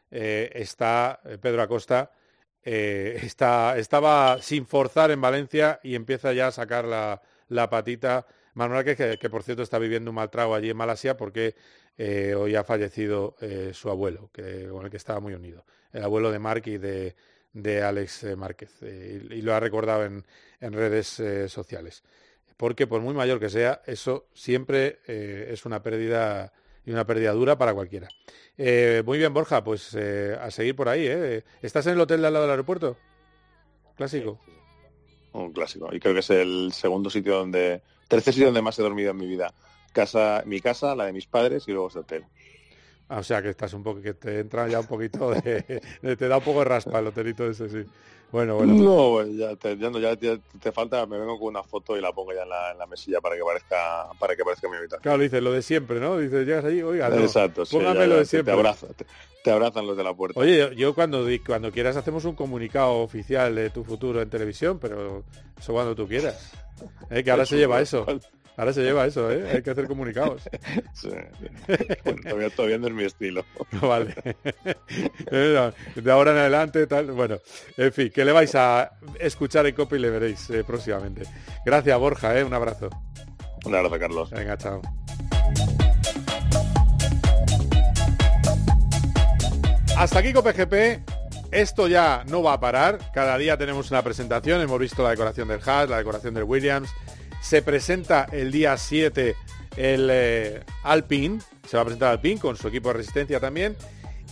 está 0.10 1.22
Pedro 1.42 1.64
Acosta, 1.64 2.12
está, 2.64 3.78
estaba 3.78 4.40
sin 4.42 4.68
forzar 4.68 5.10
en 5.10 5.20
Valencia 5.20 5.80
y 5.82 5.96
empieza 5.96 6.34
ya 6.34 6.48
a 6.48 6.52
sacar 6.52 6.86
la, 6.86 7.20
la 7.48 7.68
patita 7.70 8.28
Manuel 8.54 8.86
que, 8.86 9.18
que, 9.18 9.30
por 9.32 9.42
cierto 9.42 9.64
está 9.64 9.80
viviendo 9.80 10.12
un 10.12 10.16
mal 10.16 10.30
trago 10.30 10.54
allí 10.54 10.70
en 10.70 10.78
Malasia 10.78 11.18
porque 11.18 11.56
eh, 11.98 12.34
hoy 12.34 12.56
ha 12.56 12.64
fallecido 12.64 13.36
eh, 13.40 13.72
su 13.74 13.90
abuelo, 13.90 14.32
con 14.72 14.86
el 14.86 14.90
que 14.90 14.98
estaba 14.98 15.20
muy 15.20 15.34
unido, 15.34 15.66
el 15.92 16.04
abuelo 16.04 16.32
de 16.32 16.40
Mark 16.40 16.64
y 16.66 16.78
de, 16.78 17.16
Alex 17.84 18.24
eh, 18.24 18.36
Márquez, 18.36 18.82
y, 18.82 19.42
lo 19.42 19.54
ha 19.54 19.60
recordado 19.60 20.04
en, 20.06 20.24
redes 20.60 21.22
sociales. 21.52 22.04
Porque 22.58 22.88
por 22.88 23.02
muy 23.02 23.14
mayor 23.14 23.40
que 23.40 23.50
sea, 23.50 23.82
eso 23.86 24.28
siempre 24.34 25.00
es 25.08 25.66
una 25.66 25.82
pérdida 25.82 26.54
y 26.86 26.92
una 26.92 27.06
pérdida 27.06 27.32
dura 27.32 27.58
para 27.58 27.74
cualquiera. 27.74 28.08
muy 28.58 29.18
bien, 29.18 29.34
Borja, 29.34 29.64
pues 29.64 29.96
a 29.96 30.52
seguir 30.52 30.76
por 30.76 30.90
ahí. 30.90 31.08
¿Estás 31.62 31.88
en 31.88 31.94
el 31.94 32.02
hotel 32.02 32.22
de 32.22 32.28
al 32.28 32.34
lado 32.34 32.46
del 32.46 32.52
aeropuerto? 32.52 32.98
Clásico. 33.96 34.40
Un 35.34 35.52
clásico. 35.52 35.90
Y 35.92 36.00
creo 36.00 36.14
que 36.14 36.20
es 36.20 36.30
el 36.30 36.72
segundo 36.74 37.10
sitio 37.10 37.38
donde 37.38 37.82
tercer 38.08 38.34
sitio 38.34 38.48
donde 38.48 38.62
más 38.62 38.78
he 38.78 38.84
dormido 38.84 39.12
en 39.12 39.18
mi 39.18 39.28
vida. 39.28 39.54
Casa, 39.92 40.44
mi 40.46 40.60
casa, 40.60 40.96
la 40.96 41.06
de 41.06 41.14
mis 41.14 41.26
padres 41.26 41.68
y 41.68 41.72
luego 41.72 41.88
ese 41.88 42.00
hotel. 42.00 42.26
Ah, 43.10 43.20
o 43.20 43.24
sea 43.24 43.42
que 43.42 43.50
estás 43.50 43.74
un 43.74 43.84
poco, 43.84 44.02
que 44.02 44.14
te 44.14 44.40
entra 44.40 44.68
ya 44.68 44.80
un 44.80 44.88
poquito 44.88 45.32
de, 45.32 45.82
te 46.02 46.28
da 46.28 46.38
un 46.38 46.44
poco 46.44 46.60
de 46.60 46.66
raspa 46.66 47.00
el 47.00 47.08
hotelito 47.08 47.48
ese, 47.50 47.70
sí. 47.70 47.86
Bueno, 48.34 48.56
bueno. 48.56 48.74
No, 48.74 49.12
pues 49.12 49.38
ya, 49.38 49.56
te, 49.56 49.78
ya, 49.78 50.40
te, 50.60 50.72
falta, 50.72 51.06
me 51.06 51.20
vengo 51.20 51.38
con 51.38 51.50
una 51.50 51.62
foto 51.62 51.96
y 51.96 52.02
la 52.02 52.12
pongo 52.12 52.34
ya 52.34 52.42
en 52.42 52.50
la, 52.50 52.88
mesilla 52.88 53.22
para 53.22 53.36
que 53.36 53.44
parezca, 53.44 54.08
para 54.18 54.36
que 54.36 54.44
parezca 54.44 54.68
mi 54.68 54.76
habitación. 54.76 55.04
Claro, 55.04 55.22
dices 55.22 55.44
lo 55.44 55.52
de 55.52 55.62
siempre, 55.62 56.00
¿no? 56.00 56.18
Dices, 56.18 56.48
llegas 56.48 56.66
allí, 56.66 56.82
oiga, 56.82 57.10
no, 57.10 57.18
Exacto, 57.18 57.62
póngame 57.70 58.08
lo 58.08 58.18
de 58.18 58.26
siempre. 58.26 58.52
Te, 58.52 58.60
abrazan, 58.60 58.90
te, 59.44 59.52
abrazan 59.52 59.86
los 59.86 59.96
de 59.96 60.04
la 60.04 60.16
puerta. 60.16 60.40
Oye, 60.40 60.76
yo, 60.76 60.96
cuando, 60.96 61.28
cuando 61.46 61.72
quieras 61.72 61.96
hacemos 61.96 62.26
un 62.26 62.34
comunicado 62.34 63.02
oficial 63.02 63.54
de 63.54 63.70
tu 63.70 63.84
futuro 63.84 64.20
en 64.20 64.32
televisión, 64.32 64.80
pero 64.80 65.24
eso 65.56 65.72
cuando 65.72 65.94
tú 65.94 66.08
quieras. 66.08 66.54
¿Eh? 67.12 67.24
Que 67.24 67.30
ahora 67.30 67.46
se 67.46 67.56
lleva 67.56 67.82
eso. 67.82 68.04
Ahora 68.56 68.72
se 68.72 68.84
lleva 68.84 69.06
eso, 69.06 69.32
¿eh? 69.32 69.50
Hay 69.52 69.64
que 69.64 69.72
hacer 69.72 69.88
comunicados. 69.88 70.44
Sí. 70.94 71.10
todavía, 72.56 72.78
no 72.78 72.88
es 72.88 72.94
mi 72.94 73.04
estilo. 73.04 73.44
vale. 73.82 74.14
De 75.96 76.12
ahora 76.12 76.32
en 76.32 76.38
adelante, 76.38 76.88
tal. 76.88 77.12
Bueno, 77.12 77.40
en 77.78 77.92
fin, 77.92 78.12
que 78.14 78.24
le 78.24 78.32
vais 78.32 78.54
a 78.56 78.92
escuchar 79.20 79.66
en 79.66 79.76
copy 79.76 79.96
y 79.96 80.00
le 80.00 80.10
veréis 80.10 80.50
eh, 80.50 80.64
próximamente. 80.64 81.24
Gracias, 81.66 81.98
Borja, 82.00 82.38
¿eh? 82.38 82.44
Un 82.44 82.54
abrazo. 82.54 82.90
Un 83.66 83.76
abrazo, 83.76 84.00
Carlos. 84.00 84.30
Venga, 84.30 84.58
chao. 84.58 84.82
Hasta 89.98 90.20
aquí 90.20 90.34
COPGP. 90.34 90.74
Esto 91.52 91.88
ya 91.88 92.24
no 92.28 92.42
va 92.42 92.54
a 92.54 92.60
parar. 92.60 93.00
Cada 93.14 93.38
día 93.38 93.58
tenemos 93.58 93.92
una 93.92 94.02
presentación. 94.02 94.60
Hemos 94.62 94.80
visto 94.80 95.04
la 95.04 95.12
decoración 95.12 95.48
del 95.48 95.62
Haas, 95.64 95.88
la 95.90 95.98
decoración 95.98 96.34
del 96.34 96.44
Williams, 96.46 96.90
se 97.44 97.62
presenta 97.62 98.26
el 98.32 98.52
día 98.52 98.78
7 98.78 99.36
el 99.76 100.08
eh, 100.10 100.64
Alpine, 100.84 101.40
se 101.68 101.76
va 101.76 101.82
a 101.82 101.86
presentar 101.86 102.12
Alpine 102.12 102.40
con 102.40 102.56
su 102.56 102.70
equipo 102.70 102.88
de 102.90 102.96
resistencia 102.96 103.40
también. 103.40 103.76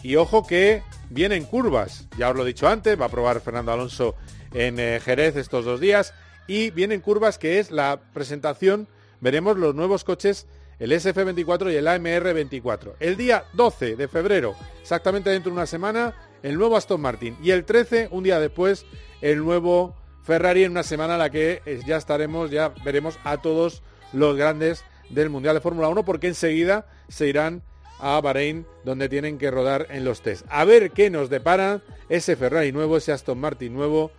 Y 0.02 0.16
ojo 0.16 0.48
que 0.48 0.82
vienen 1.10 1.44
curvas, 1.44 2.08
ya 2.18 2.30
os 2.30 2.36
lo 2.36 2.44
he 2.44 2.48
dicho 2.48 2.68
antes, 2.68 3.00
va 3.00 3.06
a 3.06 3.10
probar 3.10 3.42
Fernando 3.42 3.72
Alonso 3.72 4.16
en 4.54 4.80
eh, 4.80 5.00
Jerez 5.04 5.36
estos 5.36 5.66
dos 5.66 5.80
días. 5.80 6.14
Y 6.48 6.72
vienen 6.72 7.02
curvas 7.02 7.38
que 7.38 7.60
es 7.60 7.70
la 7.70 8.00
presentación, 8.14 8.88
veremos 9.20 9.58
los 9.58 9.76
nuevos 9.76 10.04
coches, 10.04 10.48
el 10.80 10.92
SF24 10.92 11.72
y 11.72 11.76
el 11.76 11.88
AMR24. 11.88 12.94
El 13.00 13.18
día 13.18 13.44
12 13.54 13.98
de 13.98 14.08
febrero, 14.08 14.56
exactamente 14.82 15.30
dentro 15.30 15.52
de 15.52 15.58
una 15.58 15.68
semana, 15.68 16.16
el 16.44 16.58
nuevo 16.58 16.78
Aston 16.78 17.02
Martin. 17.02 17.38
Y 17.44 17.52
el 17.52 17.66
13, 17.66 18.08
un 18.10 18.24
día 18.24 18.40
después, 18.40 18.86
el 19.22 19.40
nuevo 19.40 20.01
Ferrari 20.32 20.64
en 20.64 20.72
una 20.72 20.84
semana 20.84 21.16
en 21.16 21.20
la 21.20 21.30
que 21.30 21.62
eh, 21.66 21.82
ya 21.86 21.98
estaremos, 21.98 22.52
ya 22.52 22.70
veremos 22.86 23.20
a 23.26 23.42
todos 23.42 23.84
los 24.14 24.38
grandes 24.38 24.86
del 25.10 25.30
Mundial 25.30 25.56
de 25.56 25.60
Fórmula 25.60 25.90
1 25.90 26.06
porque 26.06 26.28
enseguida 26.28 26.86
se 27.10 27.28
irán 27.28 27.64
a 28.00 28.22
Bahrein 28.22 28.66
donde 28.86 29.10
tienen 29.10 29.38
que 29.38 29.52
rodar 29.52 29.88
en 29.90 30.06
los 30.06 30.22
test. 30.22 30.46
A 30.50 30.64
ver 30.64 30.92
qué 30.92 31.10
nos 31.10 31.30
depara 31.30 31.82
ese 32.08 32.38
Ferrari 32.38 32.72
nuevo, 32.72 32.96
ese 32.96 33.12
Aston 33.12 33.42
Martin 33.42 33.74
nuevo 33.74 34.10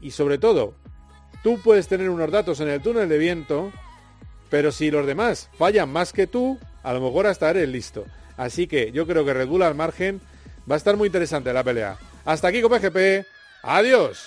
y 0.00 0.12
sobre 0.12 0.38
todo, 0.38 0.72
tú 1.42 1.60
puedes 1.62 1.88
tener 1.88 2.08
unos 2.08 2.30
datos 2.30 2.60
en 2.60 2.70
el 2.70 2.80
túnel 2.80 3.10
de 3.10 3.18
viento, 3.18 3.70
pero 4.48 4.72
si 4.72 4.90
los 4.90 5.06
demás 5.06 5.50
fallan 5.58 5.90
más 5.90 6.14
que 6.14 6.26
tú, 6.26 6.58
a 6.82 6.94
lo 6.94 7.02
mejor 7.02 7.26
hasta 7.26 7.50
eres 7.50 7.68
listo. 7.68 8.06
Así 8.38 8.66
que 8.66 8.92
yo 8.92 9.06
creo 9.06 9.26
que 9.26 9.34
Red 9.34 9.48
Bull 9.48 9.62
al 9.62 9.74
margen 9.74 10.22
va 10.70 10.76
a 10.76 10.78
estar 10.78 10.96
muy 10.96 11.08
interesante 11.08 11.52
la 11.52 11.62
pelea. 11.62 11.98
Hasta 12.24 12.48
aquí 12.48 12.62
con 12.62 12.72
PGP. 12.72 13.26
Adiós. 13.62 14.26